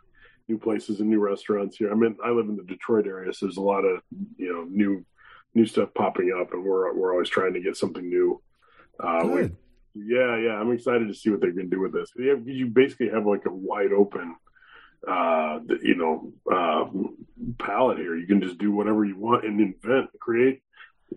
new 0.48 0.58
places 0.58 1.00
and 1.00 1.10
new 1.10 1.20
restaurants 1.20 1.78
here. 1.78 1.92
I 1.92 1.96
mean, 1.96 2.16
I 2.24 2.30
live 2.30 2.48
in 2.48 2.58
the 2.58 2.64
Detroit 2.64 3.08
area, 3.08 3.34
so 3.34 3.46
there's 3.46 3.58
a 3.58 3.62
lot 3.62 3.86
of 3.86 4.02
you 4.38 4.54
know 4.54 4.66
new 4.70 5.04
new 5.56 5.66
stuff 5.66 5.90
popping 5.96 6.36
up, 6.40 6.54
and 6.54 6.64
we're 6.64 6.94
we're 6.94 7.12
always 7.12 7.30
trying 7.30 7.54
to 7.54 7.60
get 7.60 7.78
something 7.78 8.08
new. 8.08 8.42
Uh, 9.00 9.24
Good. 9.24 9.58
Yeah, 9.96 10.38
yeah, 10.38 10.54
I'm 10.54 10.72
excited 10.72 11.08
to 11.08 11.14
see 11.14 11.30
what 11.30 11.40
they're 11.40 11.52
going 11.52 11.70
to 11.70 11.76
do 11.76 11.82
with 11.82 11.94
this. 11.94 12.12
Have, 12.18 12.48
you 12.48 12.68
basically 12.68 13.10
have 13.10 13.26
like 13.26 13.46
a 13.46 13.54
wide 13.54 13.92
open, 13.92 14.36
uh, 15.08 15.60
you 15.82 15.96
know, 15.96 16.34
uh, 16.52 16.86
palette 17.60 18.00
here. 18.00 18.16
You 18.16 18.26
can 18.26 18.42
just 18.42 18.58
do 18.58 18.72
whatever 18.72 19.06
you 19.06 19.18
want 19.18 19.46
and 19.46 19.62
invent, 19.62 20.10
create, 20.20 20.64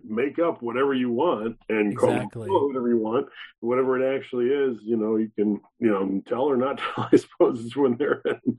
make 0.03 0.37
up 0.37 0.61
whatever 0.61 0.93
you 0.93 1.09
want, 1.11 1.57
and 1.69 1.93
exactly. 1.93 2.47
call 2.47 2.67
whatever 2.67 2.89
you 2.89 2.99
want. 2.99 3.27
Whatever 3.61 3.99
it 3.99 4.15
actually 4.15 4.45
is, 4.45 4.77
you 4.83 4.95
know, 4.95 5.15
you 5.15 5.31
can, 5.35 5.59
you 5.79 5.89
know, 5.89 6.21
tell 6.27 6.43
or 6.43 6.57
not 6.57 6.77
tell. 6.95 7.09
I 7.11 7.17
suppose 7.17 7.65
it's 7.65 7.75
when 7.75 7.97
they're 7.97 8.21
in. 8.25 8.57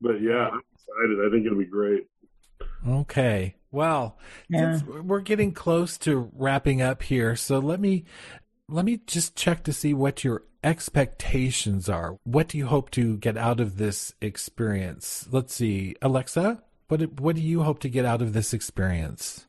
But 0.00 0.20
yeah, 0.22 0.50
I'm 0.52 0.62
excited. 0.74 1.26
I 1.26 1.30
think 1.32 1.46
it'll 1.46 1.58
be 1.58 1.64
great. 1.64 2.06
Okay. 2.86 3.56
Well, 3.70 4.16
yeah. 4.48 4.80
we're 4.82 5.20
getting 5.20 5.52
close 5.52 5.98
to 5.98 6.30
wrapping 6.32 6.80
up 6.80 7.02
here, 7.02 7.36
so 7.36 7.58
let 7.58 7.80
me 7.80 8.04
let 8.68 8.84
me 8.84 9.00
just 9.06 9.34
check 9.34 9.64
to 9.64 9.72
see 9.72 9.94
what 9.94 10.22
your 10.22 10.42
expectations 10.62 11.88
are. 11.88 12.18
What 12.24 12.48
do 12.48 12.58
you 12.58 12.66
hope 12.66 12.90
to 12.90 13.16
get 13.16 13.36
out 13.36 13.60
of 13.60 13.78
this 13.78 14.14
experience? 14.20 15.26
Let's 15.30 15.54
see, 15.54 15.96
Alexa, 16.02 16.62
what 16.88 17.20
what 17.20 17.36
do 17.36 17.42
you 17.42 17.62
hope 17.62 17.80
to 17.80 17.88
get 17.88 18.04
out 18.04 18.22
of 18.22 18.32
this 18.32 18.52
experience? 18.52 19.46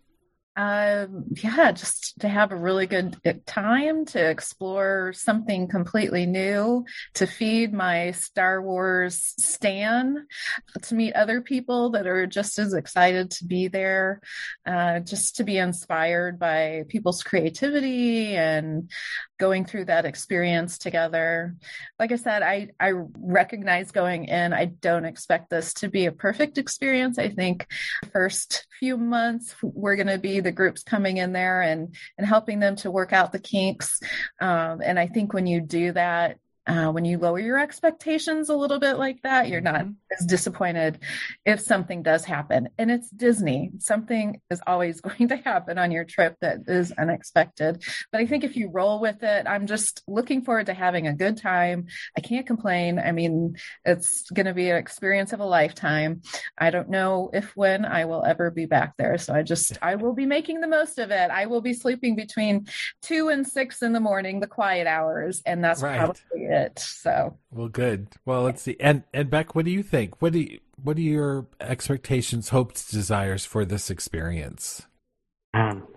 Um, 0.56 1.26
yeah, 1.42 1.72
just 1.72 2.20
to 2.20 2.28
have 2.28 2.52
a 2.52 2.58
really 2.58 2.86
good 2.86 3.16
uh, 3.26 3.34
time 3.46 4.06
to 4.08 4.30
explore 4.30 5.14
something 5.14 5.70
completely 5.70 6.26
new, 6.26 6.86
to 7.14 7.28
feed 7.28 7.72
my 7.72 8.12
Star 8.12 8.62
Wars 8.62 9.34
stan, 9.38 10.28
to 10.82 10.96
meet 10.96 11.14
other 11.14 11.40
people 11.42 11.92
that 11.92 12.08
are 12.08 12.28
just 12.28 12.60
as 12.60 12.74
excited 12.74 13.32
to 13.32 13.46
be 13.46 13.70
there, 13.70 14.20
uh, 14.66 15.00
just 15.00 15.38
to 15.38 15.46
be 15.46 15.58
inspired 15.58 16.40
by 16.40 16.84
people's 16.90 17.24
creativity 17.24 18.36
and 18.36 18.92
going 19.40 19.66
through 19.66 19.86
that 19.86 20.06
experience 20.06 20.78
together. 20.78 21.56
Like 21.98 22.12
I 22.12 22.18
said, 22.18 22.44
I, 22.44 22.70
I 22.80 22.92
recognize 23.18 23.92
going 23.92 24.26
in, 24.26 24.54
I 24.54 24.66
don't 24.66 25.06
expect 25.06 25.50
this 25.50 25.74
to 25.76 25.88
be 25.88 26.06
a 26.06 26.12
perfect 26.12 26.58
experience. 26.58 27.18
I 27.18 27.30
think 27.30 27.66
first 28.12 28.68
few 28.80 28.98
months, 28.98 29.56
we're 29.64 29.96
going 29.96 30.08
to 30.08 30.20
be 30.20 30.42
the 30.42 30.52
groups 30.52 30.84
coming 30.84 31.18
in 31.18 31.32
there 31.34 31.62
and, 31.62 31.96
and 32.18 32.28
helping 32.28 32.60
them 32.60 32.76
to 32.78 32.92
work 32.92 33.14
out 33.14 33.32
the 33.32 33.40
kinks. 33.40 34.00
Um, 34.40 34.82
and 34.84 35.00
I 35.00 35.08
think 35.08 35.34
when 35.34 35.48
you 35.48 35.62
do 35.62 35.94
that, 35.94 36.38
uh, 36.68 36.92
when 36.92 37.06
you 37.06 37.18
lower 37.18 37.40
your 37.40 37.58
expectations 37.58 38.50
a 38.50 38.56
little 38.56 38.80
bit 38.80 38.94
like 38.94 39.22
that, 39.24 39.48
you're 39.48 39.62
not 39.62 39.82
mm-hmm. 39.82 39.92
as 40.20 40.26
disappointed 40.26 41.00
if 41.46 41.60
something 41.60 42.04
does 42.04 42.26
happen. 42.26 42.70
And 42.78 42.92
it's 42.92 43.10
Disney. 43.10 43.72
Something 43.80 44.40
is 44.52 44.62
always 44.68 45.02
going 45.02 45.30
to 45.30 45.38
happen 45.38 45.78
on 45.78 45.92
your 45.92 46.06
trip 46.06 46.36
that 46.42 46.60
is 46.68 46.92
unexpected. 46.92 47.84
But 48.12 48.22
I 48.22 48.26
think 48.26 48.44
if 48.44 48.56
you 48.56 48.70
roll 48.70 49.00
with 49.00 49.24
it, 49.24 49.48
I'm 49.48 49.68
just 49.68 50.04
looking 50.08 50.44
forward 50.44 50.68
to 50.68 50.74
having 50.74 51.08
a 51.08 51.16
good 51.16 51.38
time. 51.38 51.88
I 52.18 52.22
can't 52.22 52.46
complain. 52.46 53.00
I 53.00 53.12
mean, 53.12 53.58
it's 53.84 54.30
going 54.30 54.46
to 54.46 54.54
be 54.54 54.70
an 54.70 54.78
experience 54.78 55.34
of 55.34 55.40
a 55.40 55.46
lifetime. 55.46 56.22
I 56.58 56.70
don't 56.70 56.90
know 56.90 57.32
if 57.34 57.56
when 57.56 57.86
I 57.86 58.06
will 58.06 58.24
ever 58.24 58.52
be 58.52 58.66
back 58.66 58.94
there. 58.98 59.18
So 59.18 59.34
I 59.34 59.44
just, 59.44 59.78
I 59.82 59.96
will 59.96 60.14
be 60.14 60.26
making 60.26 60.62
the 60.62 60.68
most 60.68 61.00
of 61.00 61.12
it. 61.12 61.32
I 61.32 61.48
will 61.48 61.62
be 61.62 61.74
sleeping 61.74 62.16
between 62.16 62.68
two 63.02 63.30
and 63.30 63.48
six 63.48 63.82
in 63.82 63.94
the 63.94 64.00
morning, 64.00 64.40
the 64.40 64.48
quiet 64.48 64.86
hours. 64.86 65.42
And 65.46 65.64
that's 65.64 65.82
right. 65.82 65.98
probably 65.98 66.49
it 66.50 66.70
it. 66.70 66.80
So 66.80 67.38
well, 67.52 67.68
good. 67.68 68.08
Well, 68.26 68.44
let's 68.44 68.62
see. 68.62 68.76
And 68.80 69.04
and 69.14 69.30
Beck, 69.30 69.56
what 69.56 69.66
do 69.66 69.72
you 69.72 69.84
think? 69.84 70.22
What 70.22 70.34
do 70.34 70.40
you, 70.40 70.60
what 70.82 70.98
are 70.98 71.02
your 71.02 71.48
expectations, 71.60 72.50
hopes, 72.50 72.90
desires 72.90 73.46
for 73.46 73.66
this 73.66 73.90
experience? 73.90 74.84
Um, 75.54 75.88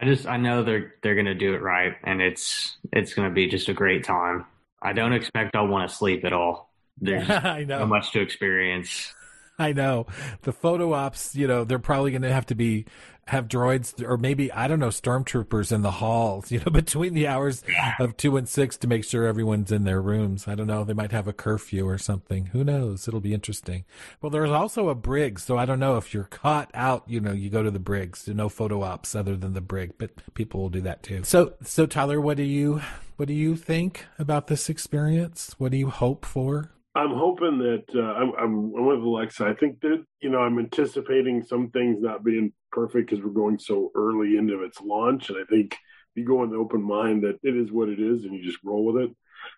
I 0.00 0.04
just 0.04 0.26
I 0.26 0.36
know 0.36 0.62
they're 0.62 0.94
they're 1.02 1.14
gonna 1.14 1.34
do 1.34 1.54
it 1.54 1.62
right, 1.62 1.94
and 2.04 2.20
it's 2.20 2.76
it's 2.92 3.14
gonna 3.14 3.30
be 3.30 3.48
just 3.48 3.68
a 3.68 3.74
great 3.74 4.04
time. 4.04 4.44
I 4.82 4.92
don't 4.92 5.12
expect 5.12 5.56
I'll 5.56 5.66
want 5.66 5.88
to 5.88 5.96
sleep 5.96 6.24
at 6.24 6.32
all. 6.32 6.70
There's 7.00 7.28
I 7.30 7.64
know. 7.64 7.78
so 7.80 7.86
much 7.86 8.12
to 8.12 8.20
experience. 8.20 9.14
I 9.58 9.72
know 9.72 10.06
the 10.42 10.52
photo 10.52 10.92
ops. 10.92 11.34
You 11.34 11.46
know, 11.46 11.64
they're 11.64 11.78
probably 11.78 12.10
going 12.10 12.22
to 12.22 12.32
have 12.32 12.46
to 12.46 12.54
be 12.54 12.86
have 13.28 13.48
droids 13.48 14.02
or 14.02 14.16
maybe 14.16 14.52
I 14.52 14.68
don't 14.68 14.78
know 14.78 14.88
stormtroopers 14.88 15.72
in 15.72 15.82
the 15.82 15.92
halls. 15.92 16.50
You 16.54 16.60
know, 16.60 16.70
between 16.70 17.14
the 17.14 17.26
hours 17.26 17.64
of 17.98 18.16
two 18.16 18.36
and 18.36 18.48
six 18.48 18.76
to 18.76 18.86
make 18.86 19.02
sure 19.02 19.26
everyone's 19.26 19.72
in 19.72 19.82
their 19.82 20.00
rooms. 20.00 20.46
I 20.46 20.54
don't 20.54 20.68
know. 20.68 20.84
They 20.84 20.92
might 20.92 21.10
have 21.10 21.26
a 21.26 21.32
curfew 21.32 21.88
or 21.88 21.98
something. 21.98 22.46
Who 22.46 22.62
knows? 22.62 23.08
It'll 23.08 23.18
be 23.18 23.34
interesting. 23.34 23.84
Well, 24.20 24.30
there's 24.30 24.50
also 24.50 24.88
a 24.88 24.94
brig, 24.94 25.40
so 25.40 25.58
I 25.58 25.64
don't 25.64 25.80
know 25.80 25.96
if 25.96 26.14
you're 26.14 26.24
caught 26.24 26.70
out. 26.72 27.02
You 27.08 27.20
know, 27.20 27.32
you 27.32 27.50
go 27.50 27.64
to 27.64 27.72
the 27.72 27.80
brigs. 27.80 28.28
No 28.28 28.48
photo 28.48 28.82
ops 28.82 29.16
other 29.16 29.36
than 29.36 29.54
the 29.54 29.60
brig, 29.60 29.94
but 29.98 30.10
people 30.34 30.60
will 30.60 30.68
do 30.68 30.82
that 30.82 31.02
too. 31.02 31.24
So, 31.24 31.54
so 31.64 31.86
Tyler, 31.86 32.20
what 32.20 32.36
do 32.36 32.44
you 32.44 32.80
what 33.16 33.26
do 33.28 33.34
you 33.34 33.56
think 33.56 34.06
about 34.18 34.48
this 34.48 34.68
experience? 34.68 35.54
What 35.58 35.72
do 35.72 35.78
you 35.78 35.90
hope 35.90 36.24
for? 36.24 36.70
I'm 36.94 37.10
hoping 37.10 37.58
that 37.58 37.84
uh, 37.94 38.14
I'm, 38.14 38.32
I'm, 38.38 38.74
I'm 38.76 38.86
with 38.86 39.00
Alexa. 39.00 39.44
I 39.44 39.54
think 39.54 39.80
that 39.80 40.04
you 40.20 40.30
know 40.30 40.38
I'm 40.38 40.58
anticipating 40.58 41.42
some 41.42 41.70
things 41.70 42.00
not 42.00 42.24
being 42.24 42.52
perfect 42.70 43.10
because 43.10 43.24
we're 43.24 43.32
going 43.32 43.58
so 43.58 43.90
early 43.96 44.36
into 44.36 44.62
its 44.62 44.80
launch, 44.80 45.28
and 45.28 45.38
I 45.38 45.44
think 45.50 45.72
if 45.72 45.78
you 46.14 46.24
go 46.24 46.44
in 46.44 46.50
the 46.50 46.56
open 46.56 46.82
mind 46.82 47.24
that 47.24 47.38
it 47.42 47.56
is 47.56 47.72
what 47.72 47.88
it 47.88 47.98
is, 47.98 48.24
and 48.24 48.34
you 48.34 48.44
just 48.44 48.62
roll 48.62 48.84
with 48.84 49.04
it. 49.04 49.10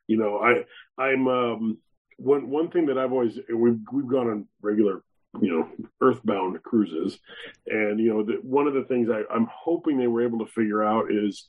You 0.07 0.17
know, 0.17 0.39
I 0.39 0.65
I'm 1.03 1.29
um, 1.29 1.79
one 2.17 2.49
one 2.49 2.71
thing 2.71 2.87
that 2.87 2.99
I've 2.99 3.13
always 3.13 3.39
we've 3.55 3.81
we've 3.93 4.09
gone 4.09 4.29
on 4.29 4.49
regular 4.63 5.03
you 5.41 5.51
know 5.51 5.87
earthbound 6.01 6.63
cruises, 6.63 7.19
and 7.67 8.01
you 8.01 8.15
know 8.15 8.23
one 8.43 8.67
of 8.67 8.73
the 8.73 8.85
things 8.85 9.11
I, 9.11 9.23
I'm 9.33 9.49
hoping 9.53 9.99
they 9.99 10.07
were 10.07 10.25
able 10.25 10.39
to 10.39 10.51
figure 10.51 10.83
out 10.83 11.13
is 11.13 11.47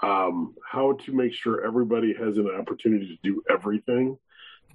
um, 0.00 0.54
how 0.64 0.92
to 1.04 1.12
make 1.12 1.32
sure 1.32 1.66
everybody 1.66 2.14
has 2.14 2.36
an 2.38 2.48
opportunity 2.56 3.06
to 3.08 3.28
do 3.28 3.42
everything 3.50 4.16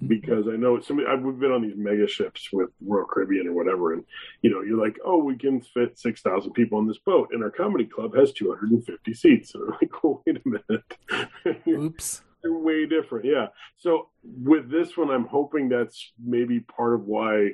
because 0.06 0.46
I 0.48 0.56
know 0.56 0.80
somebody 0.80 1.08
I've 1.08 1.22
we've 1.22 1.38
been 1.38 1.52
on 1.52 1.62
these 1.62 1.76
mega 1.76 2.08
ships 2.08 2.48
with 2.52 2.70
Royal 2.80 3.06
Caribbean 3.06 3.46
or 3.46 3.52
whatever, 3.52 3.92
and 3.92 4.04
you 4.42 4.50
know 4.50 4.62
you're 4.62 4.82
like, 4.82 4.98
oh, 5.04 5.18
we 5.18 5.36
can 5.36 5.60
fit 5.60 5.98
six 5.98 6.22
thousand 6.22 6.52
people 6.52 6.78
on 6.78 6.86
this 6.86 6.98
boat, 6.98 7.30
and 7.32 7.42
our 7.42 7.50
comedy 7.50 7.84
club 7.84 8.14
has 8.16 8.32
two 8.32 8.50
hundred 8.50 8.70
and 8.70 8.86
fifty 8.86 9.14
seats, 9.14 9.54
and 9.54 9.64
I'm 9.64 9.78
like, 9.80 10.02
well, 10.02 10.22
wait 10.26 10.40
a 10.44 10.48
minute, 10.48 11.66
oops, 11.68 12.22
they're 12.42 12.52
way 12.52 12.86
different, 12.86 13.26
yeah. 13.26 13.48
So 13.76 14.08
with 14.22 14.70
this 14.70 14.96
one, 14.96 15.10
I'm 15.10 15.26
hoping 15.26 15.68
that's 15.68 16.12
maybe 16.22 16.60
part 16.60 16.94
of 16.94 17.04
why. 17.04 17.52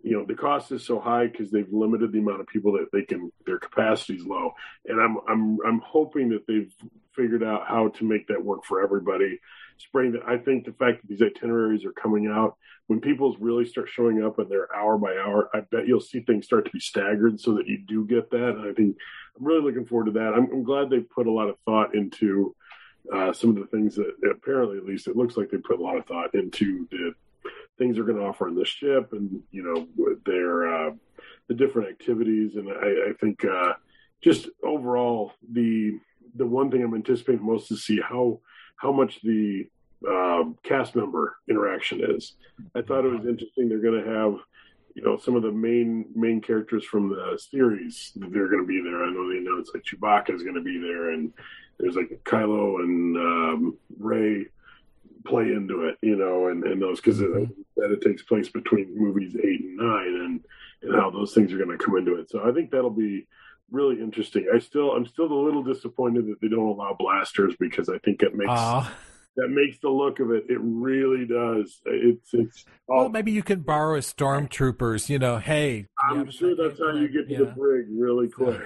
You 0.00 0.16
know 0.16 0.24
the 0.24 0.34
cost 0.34 0.70
is 0.70 0.86
so 0.86 1.00
high 1.00 1.26
because 1.26 1.50
they've 1.50 1.72
limited 1.72 2.12
the 2.12 2.20
amount 2.20 2.40
of 2.40 2.46
people 2.46 2.70
that 2.74 2.86
they 2.92 3.02
can. 3.02 3.32
Their 3.46 3.58
capacity 3.58 4.14
is 4.14 4.24
low, 4.24 4.52
and 4.86 5.00
I'm 5.00 5.18
I'm 5.28 5.58
I'm 5.66 5.80
hoping 5.84 6.28
that 6.28 6.46
they've 6.46 6.72
figured 7.16 7.42
out 7.42 7.66
how 7.66 7.88
to 7.88 8.04
make 8.04 8.28
that 8.28 8.44
work 8.44 8.64
for 8.64 8.80
everybody 8.80 9.40
spring 9.78 10.12
that 10.12 10.22
I 10.26 10.38
think 10.38 10.64
the 10.64 10.72
fact 10.72 11.00
that 11.00 11.08
these 11.08 11.22
itineraries 11.22 11.84
are 11.84 11.92
coming 11.92 12.26
out 12.26 12.56
when 12.88 13.00
people 13.00 13.36
really 13.38 13.66
start 13.66 13.88
showing 13.88 14.24
up 14.24 14.38
and 14.38 14.50
they're 14.50 14.74
hour 14.74 14.96
by 14.96 15.16
hour, 15.16 15.50
I 15.52 15.60
bet 15.60 15.86
you'll 15.86 16.00
see 16.00 16.20
things 16.20 16.46
start 16.46 16.64
to 16.64 16.70
be 16.70 16.80
staggered 16.80 17.38
so 17.38 17.54
that 17.54 17.66
you 17.66 17.78
do 17.86 18.06
get 18.06 18.30
that. 18.30 18.50
And 18.56 18.68
I 18.68 18.72
think 18.72 18.96
I'm 19.38 19.44
really 19.44 19.62
looking 19.62 19.84
forward 19.84 20.06
to 20.06 20.12
that. 20.12 20.32
I'm, 20.34 20.50
I'm 20.50 20.62
glad 20.62 20.88
they 20.88 21.00
put 21.00 21.26
a 21.26 21.32
lot 21.32 21.48
of 21.48 21.56
thought 21.66 21.94
into 21.94 22.54
uh, 23.12 23.32
some 23.32 23.50
of 23.50 23.56
the 23.56 23.66
things 23.66 23.94
that 23.96 24.14
apparently, 24.30 24.78
at 24.78 24.86
least, 24.86 25.06
it 25.06 25.16
looks 25.16 25.36
like 25.36 25.50
they 25.50 25.58
put 25.58 25.78
a 25.78 25.82
lot 25.82 25.98
of 25.98 26.06
thought 26.06 26.34
into 26.34 26.88
the 26.90 27.12
things 27.78 27.96
they're 27.96 28.04
going 28.04 28.18
to 28.18 28.24
offer 28.24 28.48
on 28.48 28.54
the 28.54 28.64
ship 28.64 29.12
and 29.12 29.40
you 29.50 29.62
know 29.62 30.16
their 30.26 30.66
uh, 30.66 30.90
the 31.48 31.54
different 31.54 31.88
activities. 31.88 32.56
And 32.56 32.70
I, 32.70 33.10
I 33.10 33.12
think 33.20 33.44
uh, 33.44 33.74
just 34.22 34.48
overall 34.64 35.32
the 35.52 35.98
the 36.36 36.46
one 36.46 36.70
thing 36.70 36.82
I'm 36.82 36.94
anticipating 36.94 37.44
most 37.44 37.70
is 37.70 37.84
see 37.84 38.00
how 38.00 38.40
how 38.78 38.92
much 38.92 39.20
the 39.22 39.68
um, 40.06 40.56
cast 40.62 40.94
member 40.96 41.36
interaction 41.48 42.00
is. 42.16 42.34
I 42.74 42.82
thought 42.82 43.04
it 43.04 43.12
was 43.12 43.26
interesting. 43.26 43.68
They're 43.68 43.78
going 43.78 44.02
to 44.02 44.10
have, 44.10 44.38
you 44.94 45.02
know, 45.02 45.18
some 45.18 45.36
of 45.36 45.42
the 45.42 45.52
main 45.52 46.06
main 46.14 46.40
characters 46.40 46.84
from 46.84 47.10
the 47.10 47.38
series. 47.38 48.12
They're 48.16 48.48
going 48.48 48.62
to 48.62 48.66
be 48.66 48.80
there. 48.82 49.04
I 49.04 49.10
know 49.10 49.28
they 49.28 49.38
announced 49.38 49.72
like 49.74 49.84
Chewbacca 49.84 50.34
is 50.34 50.42
going 50.42 50.54
to 50.54 50.62
be 50.62 50.78
there, 50.78 51.10
and 51.10 51.32
there's 51.78 51.96
like 51.96 52.20
Kylo 52.24 52.80
and 52.80 53.16
um, 53.16 53.78
Rey 53.98 54.46
play 55.26 55.52
into 55.52 55.86
it, 55.86 55.98
you 56.00 56.16
know, 56.16 56.48
and, 56.48 56.64
and 56.64 56.80
those 56.80 57.00
because 57.00 57.20
mm-hmm. 57.20 57.52
that 57.76 57.92
it 57.92 58.00
takes 58.00 58.22
place 58.22 58.48
between 58.48 58.96
movies 58.96 59.36
eight 59.36 59.60
and 59.60 59.76
nine, 59.76 60.06
and 60.06 60.44
and 60.82 60.94
how 60.94 61.10
those 61.10 61.34
things 61.34 61.52
are 61.52 61.58
going 61.58 61.76
to 61.76 61.84
come 61.84 61.96
into 61.96 62.14
it. 62.14 62.30
So 62.30 62.48
I 62.48 62.52
think 62.52 62.70
that'll 62.70 62.90
be 62.90 63.26
really 63.70 64.00
interesting. 64.00 64.46
I 64.54 64.58
still 64.58 64.92
I'm 64.92 65.06
still 65.06 65.32
a 65.32 65.42
little 65.42 65.62
disappointed 65.62 66.26
that 66.26 66.40
they 66.40 66.48
don't 66.48 66.66
allow 66.66 66.96
blasters 66.98 67.54
because 67.58 67.88
I 67.88 67.98
think 67.98 68.22
it 68.22 68.34
makes 68.34 68.50
uh, 68.50 68.88
that 69.38 69.48
makes 69.48 69.78
the 69.78 69.88
look 69.88 70.18
of 70.18 70.32
it. 70.32 70.46
It 70.48 70.58
really 70.60 71.24
does. 71.24 71.80
It's 71.86 72.34
it's. 72.34 72.64
Oh. 72.90 73.02
Well, 73.02 73.08
maybe 73.08 73.30
you 73.30 73.44
can 73.44 73.60
borrow 73.60 73.96
a 73.96 74.00
stormtroopers. 74.00 75.08
You 75.08 75.20
know, 75.20 75.38
hey. 75.38 75.86
I'm 76.10 76.28
sure 76.30 76.56
that's 76.56 76.80
how 76.80 76.92
you 76.94 77.08
get 77.08 77.28
to 77.28 77.32
yeah. 77.32 77.38
the 77.38 77.46
brig 77.46 77.86
really 77.88 78.28
quick. 78.28 78.60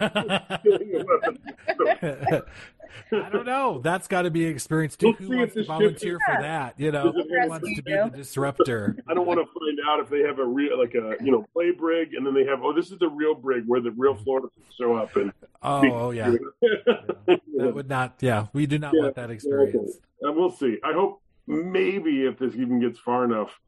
I 3.13 3.29
don't 3.31 3.47
know. 3.47 3.81
That's 3.83 4.09
got 4.09 4.23
to 4.23 4.31
be 4.31 4.47
an 4.47 4.53
experience 4.53 4.97
too. 4.97 5.15
We'll 5.19 5.29
Who 5.29 5.37
wants 5.39 5.55
to 5.55 5.65
volunteer 5.65 6.19
for 6.27 6.41
that? 6.41 6.75
You 6.79 6.93
know, 6.93 7.13
who 7.13 7.25
wants 7.49 7.69
to 7.77 7.83
be 7.83 7.93
the 7.93 8.11
disruptor? 8.15 8.97
I 9.09 9.15
don't 9.15 9.27
want 9.27 9.41
to 9.41 9.47
find 9.47 9.79
out 9.87 10.01
if 10.01 10.09
they 10.09 10.21
have 10.21 10.39
a 10.39 10.45
real, 10.45 10.79
like 10.79 10.95
a 10.95 11.23
you 11.23 11.33
know, 11.33 11.45
play 11.53 11.71
brig, 11.71 12.15
and 12.15 12.27
then 12.27 12.35
they 12.35 12.45
have, 12.45 12.63
oh, 12.63 12.73
this 12.73 12.91
is 12.91 12.99
the 12.99 13.09
real 13.09 13.35
brig 13.35 13.65
where 13.67 13.81
the 13.81 13.91
real 13.91 14.15
mm. 14.15 14.25
Florida 14.25 14.49
show 14.79 14.95
up 14.97 15.15
and. 15.17 15.33
Oh, 15.63 15.91
oh 15.91 16.11
yeah. 16.11 16.35
yeah. 16.61 17.37
That 17.55 17.75
would 17.75 17.89
not. 17.89 18.17
Yeah, 18.21 18.47
we 18.53 18.67
do 18.67 18.79
not 18.79 18.95
yeah, 18.95 19.03
want 19.03 19.15
that 19.17 19.31
experience. 19.31 19.99
And 20.23 20.35
we'll 20.35 20.51
see. 20.63 20.79
I 20.85 20.93
hope 20.93 21.23
maybe 21.47 22.25
if 22.25 22.39
this 22.39 22.55
even 22.55 22.81
gets 22.81 22.99
far 22.99 23.25
enough, 23.25 23.59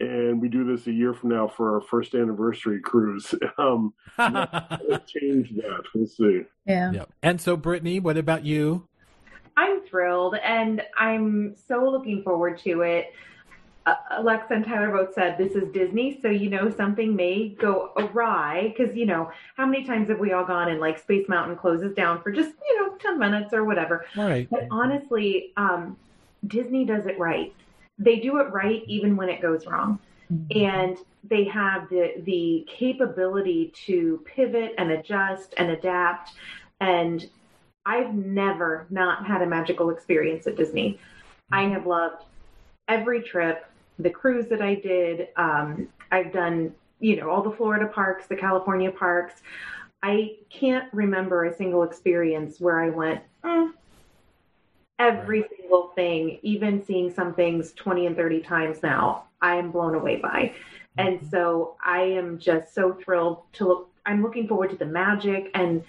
and 0.00 0.40
we 0.40 0.48
do 0.48 0.64
this 0.64 0.86
a 0.86 0.92
year 0.92 1.14
from 1.14 1.30
now 1.30 1.48
for 1.48 1.74
our 1.74 1.80
first 1.80 2.14
anniversary 2.14 2.80
cruise. 2.80 3.34
Um, 3.58 3.92
change 4.18 5.50
that. 5.56 5.82
We'll 5.94 6.06
see. 6.06 6.42
Yeah. 6.66 6.92
Yep. 6.92 7.12
And 7.22 7.40
so, 7.40 7.56
Brittany, 7.56 8.00
what 8.00 8.16
about 8.16 8.44
you? 8.44 8.88
I'm 9.56 9.82
thrilled, 9.82 10.36
and 10.36 10.82
I'm 10.98 11.54
so 11.68 11.84
looking 11.88 12.22
forward 12.22 12.58
to 12.60 12.80
it. 12.80 13.12
Uh, 13.84 13.94
Alexa 14.12 14.54
and 14.54 14.64
Tyler 14.64 14.90
both 14.90 15.14
said 15.14 15.36
this 15.38 15.52
is 15.52 15.70
Disney, 15.72 16.18
so 16.22 16.28
you 16.28 16.48
know 16.48 16.70
something 16.70 17.14
may 17.14 17.50
go 17.50 17.92
awry 17.96 18.74
because 18.76 18.96
you 18.96 19.06
know 19.06 19.30
how 19.56 19.66
many 19.66 19.84
times 19.84 20.08
have 20.08 20.18
we 20.18 20.32
all 20.32 20.44
gone 20.44 20.70
and 20.70 20.80
like 20.80 20.98
Space 20.98 21.28
Mountain 21.28 21.56
closes 21.56 21.94
down 21.94 22.22
for 22.22 22.32
just 22.32 22.50
you 22.68 22.80
know 22.80 22.96
ten 22.96 23.18
minutes 23.18 23.52
or 23.52 23.64
whatever. 23.64 24.06
Right. 24.16 24.48
But 24.50 24.66
honestly, 24.70 25.52
um, 25.56 25.96
Disney 26.46 26.84
does 26.84 27.06
it 27.06 27.18
right 27.18 27.54
they 27.98 28.18
do 28.18 28.38
it 28.38 28.50
right 28.50 28.82
even 28.86 29.16
when 29.16 29.28
it 29.28 29.40
goes 29.40 29.66
wrong. 29.66 29.98
Mm-hmm. 30.32 30.66
And 30.66 30.98
they 31.24 31.44
have 31.44 31.88
the 31.88 32.14
the 32.24 32.66
capability 32.68 33.72
to 33.86 34.22
pivot 34.24 34.74
and 34.78 34.90
adjust 34.90 35.54
and 35.56 35.70
adapt. 35.70 36.32
And 36.80 37.28
I've 37.86 38.14
never 38.14 38.86
not 38.90 39.26
had 39.26 39.42
a 39.42 39.46
magical 39.46 39.90
experience 39.90 40.46
at 40.46 40.56
Disney. 40.56 40.98
I 41.50 41.64
have 41.64 41.86
loved 41.86 42.24
every 42.88 43.22
trip, 43.22 43.66
the 43.98 44.10
cruise 44.10 44.46
that 44.48 44.62
I 44.62 44.76
did. 44.76 45.28
Um, 45.36 45.88
I've 46.10 46.32
done, 46.32 46.74
you 47.00 47.16
know, 47.16 47.30
all 47.30 47.42
the 47.42 47.50
Florida 47.50 47.86
parks, 47.86 48.26
the 48.26 48.36
California 48.36 48.90
parks. 48.90 49.42
I 50.02 50.36
can't 50.50 50.92
remember 50.92 51.44
a 51.44 51.54
single 51.54 51.82
experience 51.82 52.60
where 52.60 52.80
I 52.80 52.90
went, 52.90 53.20
mm, 53.44 53.70
every 55.02 55.44
single 55.56 55.88
thing, 55.94 56.38
even 56.42 56.84
seeing 56.84 57.12
some 57.12 57.34
things 57.34 57.72
20 57.72 58.06
and 58.06 58.16
30 58.16 58.40
times 58.40 58.82
now, 58.82 59.24
I 59.40 59.56
am 59.56 59.72
blown 59.72 59.94
away 59.94 60.16
by. 60.16 60.54
And 60.96 61.18
mm-hmm. 61.18 61.28
so 61.28 61.76
I 61.84 62.02
am 62.02 62.38
just 62.38 62.74
so 62.74 62.92
thrilled 62.92 63.42
to 63.54 63.66
look. 63.66 63.88
I'm 64.06 64.22
looking 64.22 64.48
forward 64.48 64.70
to 64.70 64.76
the 64.76 64.86
magic 64.86 65.50
and 65.54 65.82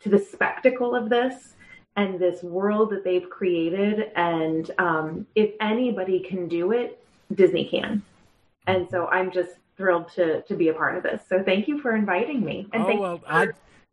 to 0.00 0.08
the 0.08 0.18
spectacle 0.18 0.94
of 0.94 1.08
this 1.08 1.54
and 1.96 2.18
this 2.18 2.42
world 2.42 2.90
that 2.90 3.04
they've 3.04 3.28
created. 3.28 4.12
And 4.16 4.70
um, 4.78 5.26
if 5.34 5.54
anybody 5.60 6.20
can 6.20 6.48
do 6.48 6.72
it, 6.72 7.02
Disney 7.34 7.68
can. 7.68 8.02
And 8.66 8.88
so 8.90 9.06
I'm 9.06 9.30
just 9.30 9.50
thrilled 9.76 10.10
to 10.12 10.42
to 10.42 10.54
be 10.54 10.68
a 10.68 10.74
part 10.74 10.96
of 10.96 11.02
this. 11.02 11.22
So 11.28 11.42
thank 11.42 11.68
you 11.68 11.80
for 11.80 11.94
inviting 11.94 12.44
me. 12.44 12.68
And 12.72 12.82
oh, 12.82 12.86
thank 12.86 13.00
well, 13.00 13.14
you 13.14 13.18
for 13.18 13.32
I 13.32 13.46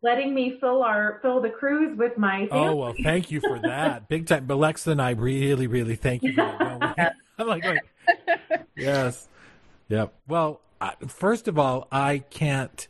letting 0.03 0.33
me 0.33 0.57
fill 0.59 0.83
our 0.83 1.19
fill 1.21 1.41
the 1.41 1.49
cruise 1.49 1.97
with 1.97 2.17
my 2.17 2.47
family. 2.47 2.67
Oh 2.67 2.75
well, 2.75 2.93
thank 3.03 3.31
you 3.31 3.41
for 3.41 3.59
that, 3.59 4.07
big 4.07 4.27
time. 4.27 4.45
But 4.45 4.55
Alexa 4.55 4.91
and 4.91 5.01
I 5.01 5.11
really, 5.11 5.67
really 5.67 5.95
thank 5.95 6.23
you. 6.23 6.35
I'm 7.39 7.47
like, 7.47 7.63
like, 7.65 7.81
yes, 8.75 9.27
yep. 9.89 10.13
Well, 10.27 10.61
first 11.07 11.47
of 11.47 11.59
all, 11.59 11.87
I 11.91 12.19
can't 12.29 12.87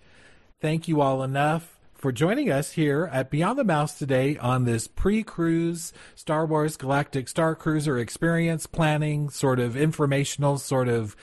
thank 0.62 0.88
you 0.88 1.02
all 1.02 1.24
enough 1.24 1.78
for 1.94 2.12
joining 2.12 2.52
us 2.52 2.74
here 2.74 3.10
at 3.12 3.32
Beyond 3.32 3.58
the 3.58 3.64
Mouse 3.64 3.98
today 3.98 4.38
on 4.38 4.66
this 4.66 4.88
pre-cruise 4.88 5.94
Star 6.16 6.46
Wars 6.46 6.78
Galactic 6.78 7.28
Star 7.28 7.56
Cruiser 7.56 7.98
experience 7.98 8.68
planning, 8.68 9.30
sort 9.30 9.60
of 9.60 9.76
informational, 9.76 10.58
sort 10.60 10.88
of 10.88 11.16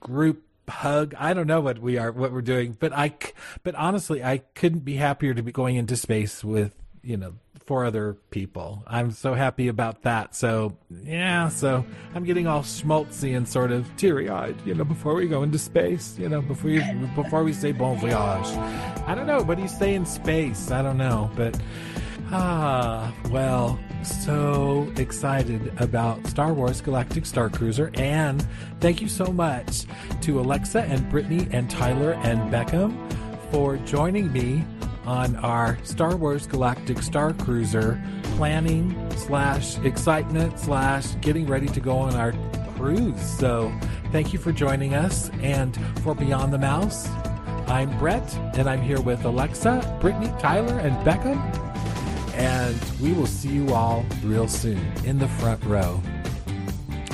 group 0.00 0.45
hug. 0.68 1.14
I 1.18 1.34
don't 1.34 1.46
know 1.46 1.60
what 1.60 1.78
we 1.78 1.98
are, 1.98 2.12
what 2.12 2.32
we're 2.32 2.42
doing, 2.42 2.76
but 2.78 2.92
I, 2.92 3.14
but 3.62 3.74
honestly, 3.74 4.22
I 4.22 4.38
couldn't 4.54 4.84
be 4.84 4.96
happier 4.96 5.34
to 5.34 5.42
be 5.42 5.52
going 5.52 5.76
into 5.76 5.96
space 5.96 6.44
with, 6.44 6.74
you 7.02 7.16
know, 7.16 7.34
four 7.66 7.84
other 7.84 8.14
people. 8.30 8.84
I'm 8.86 9.10
so 9.10 9.34
happy 9.34 9.68
about 9.68 10.02
that. 10.02 10.34
So 10.36 10.76
yeah, 10.88 11.48
so 11.48 11.84
I'm 12.14 12.24
getting 12.24 12.46
all 12.46 12.62
schmaltzy 12.62 13.36
and 13.36 13.48
sort 13.48 13.72
of 13.72 13.94
teary 13.96 14.28
eyed, 14.28 14.56
you 14.64 14.74
know, 14.74 14.84
before 14.84 15.14
we 15.14 15.26
go 15.26 15.42
into 15.42 15.58
space, 15.58 16.16
you 16.18 16.28
know, 16.28 16.40
before 16.40 16.70
we, 16.70 16.80
before 17.16 17.42
we 17.42 17.52
say 17.52 17.72
bon 17.72 17.98
voyage. 17.98 18.46
I 19.06 19.14
don't 19.16 19.26
know. 19.26 19.42
What 19.42 19.56
do 19.56 19.62
you 19.62 19.68
say 19.68 19.94
in 19.94 20.06
space? 20.06 20.70
I 20.70 20.80
don't 20.82 20.96
know, 20.96 21.30
but 21.34 21.58
ah, 22.30 23.12
well, 23.30 23.78
so 24.06 24.92
excited 24.96 25.72
about 25.80 26.26
Star 26.26 26.52
Wars 26.52 26.80
Galactic 26.80 27.26
Star 27.26 27.48
Cruiser. 27.48 27.90
And 27.94 28.46
thank 28.80 29.00
you 29.00 29.08
so 29.08 29.26
much 29.26 29.84
to 30.22 30.40
Alexa 30.40 30.82
and 30.82 31.08
Brittany 31.10 31.48
and 31.50 31.68
Tyler 31.68 32.12
and 32.12 32.52
Beckham 32.52 32.94
for 33.50 33.76
joining 33.78 34.32
me 34.32 34.64
on 35.04 35.36
our 35.36 35.78
Star 35.84 36.16
Wars 36.16 36.46
Galactic 36.46 37.02
Star 37.02 37.32
Cruiser 37.32 38.02
planning 38.36 38.94
slash 39.16 39.78
excitement 39.78 40.58
slash 40.58 41.14
getting 41.20 41.46
ready 41.46 41.68
to 41.68 41.80
go 41.80 41.96
on 41.96 42.14
our 42.14 42.32
cruise. 42.76 43.20
So 43.20 43.72
thank 44.12 44.32
you 44.32 44.38
for 44.38 44.52
joining 44.52 44.94
us. 44.94 45.30
And 45.40 45.76
for 46.02 46.14
Beyond 46.14 46.52
the 46.52 46.58
Mouse, 46.58 47.08
I'm 47.68 47.96
Brett, 47.98 48.34
and 48.54 48.68
I'm 48.68 48.82
here 48.82 49.00
with 49.00 49.24
Alexa, 49.24 49.98
Brittany, 50.00 50.32
Tyler, 50.38 50.78
and 50.78 50.94
Beckham. 51.06 51.65
And 52.36 52.78
we 53.00 53.12
will 53.12 53.26
see 53.26 53.48
you 53.48 53.72
all 53.72 54.04
real 54.22 54.46
soon 54.46 54.80
in 55.04 55.18
the 55.18 55.28
front 55.28 55.62
row 55.64 56.00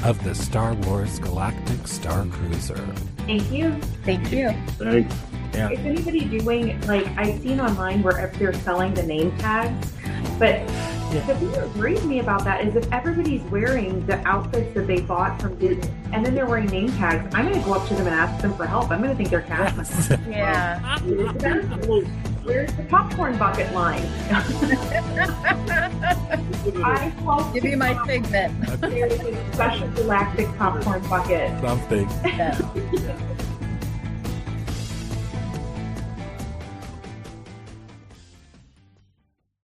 of 0.05 0.23
the 0.25 0.35
Star 0.35 0.75
Wars 0.75 1.19
Galactic 1.21 1.87
Star 1.87 2.27
Cruiser. 2.27 2.85
Thank 3.19 3.51
you. 3.53 3.73
Thank 4.05 4.33
you. 4.33 4.51
Thanks. 4.79 5.15
Yeah. 5.55 5.71
Is 5.71 5.79
anybody 5.81 6.25
doing 6.25 6.81
like 6.87 7.07
I've 7.17 7.41
seen 7.41 7.61
online 7.61 8.03
where 8.03 8.33
they're 8.39 8.55
selling 8.55 8.95
the 8.95 9.03
name 9.03 9.37
tags, 9.39 9.93
but 10.39 10.61
yeah. 11.15 11.27
the 11.27 11.35
thing 11.37 11.53
that 11.53 11.77
worries 11.77 12.05
me 12.05 12.21
about 12.21 12.45
that 12.45 12.65
is 12.65 12.75
if 12.77 12.91
everybody's 12.93 13.43
wearing 13.45 14.05
the 14.07 14.17
outfits 14.27 14.75
that 14.75 14.87
they 14.87 15.01
bought 15.01 15.41
from 15.41 15.59
Disney 15.59 15.91
and 16.13 16.25
then 16.25 16.35
they're 16.35 16.47
wearing 16.47 16.67
name 16.67 16.89
tags, 16.93 17.35
I'm 17.35 17.49
going 17.49 17.59
to 17.59 17.65
go 17.65 17.75
up 17.75 17.87
to 17.89 17.95
them 17.95 18.07
and 18.07 18.15
ask 18.15 18.41
them 18.41 18.55
for 18.55 18.67
help. 18.67 18.91
I'm 18.91 19.03
going 19.03 19.11
to 19.11 19.17
think 19.17 19.31
they're 19.31 19.43
cast 19.43 20.11
Yeah. 20.29 20.99
Where's 22.45 22.73
the 22.75 22.83
popcorn 22.85 23.39
bucket 23.39 23.73
line? 23.73 24.03
I 26.85 27.13
give 27.55 27.65
me 27.65 27.77
my 27.77 28.07
figment. 28.07 28.81
There's 28.81 29.13
a 29.13 29.53
special 29.53 29.89
galactic 29.91 30.49
popcorn 30.57 31.07
bucket. 31.09 31.61
Something. 31.61 32.09
Yeah. 32.25 32.59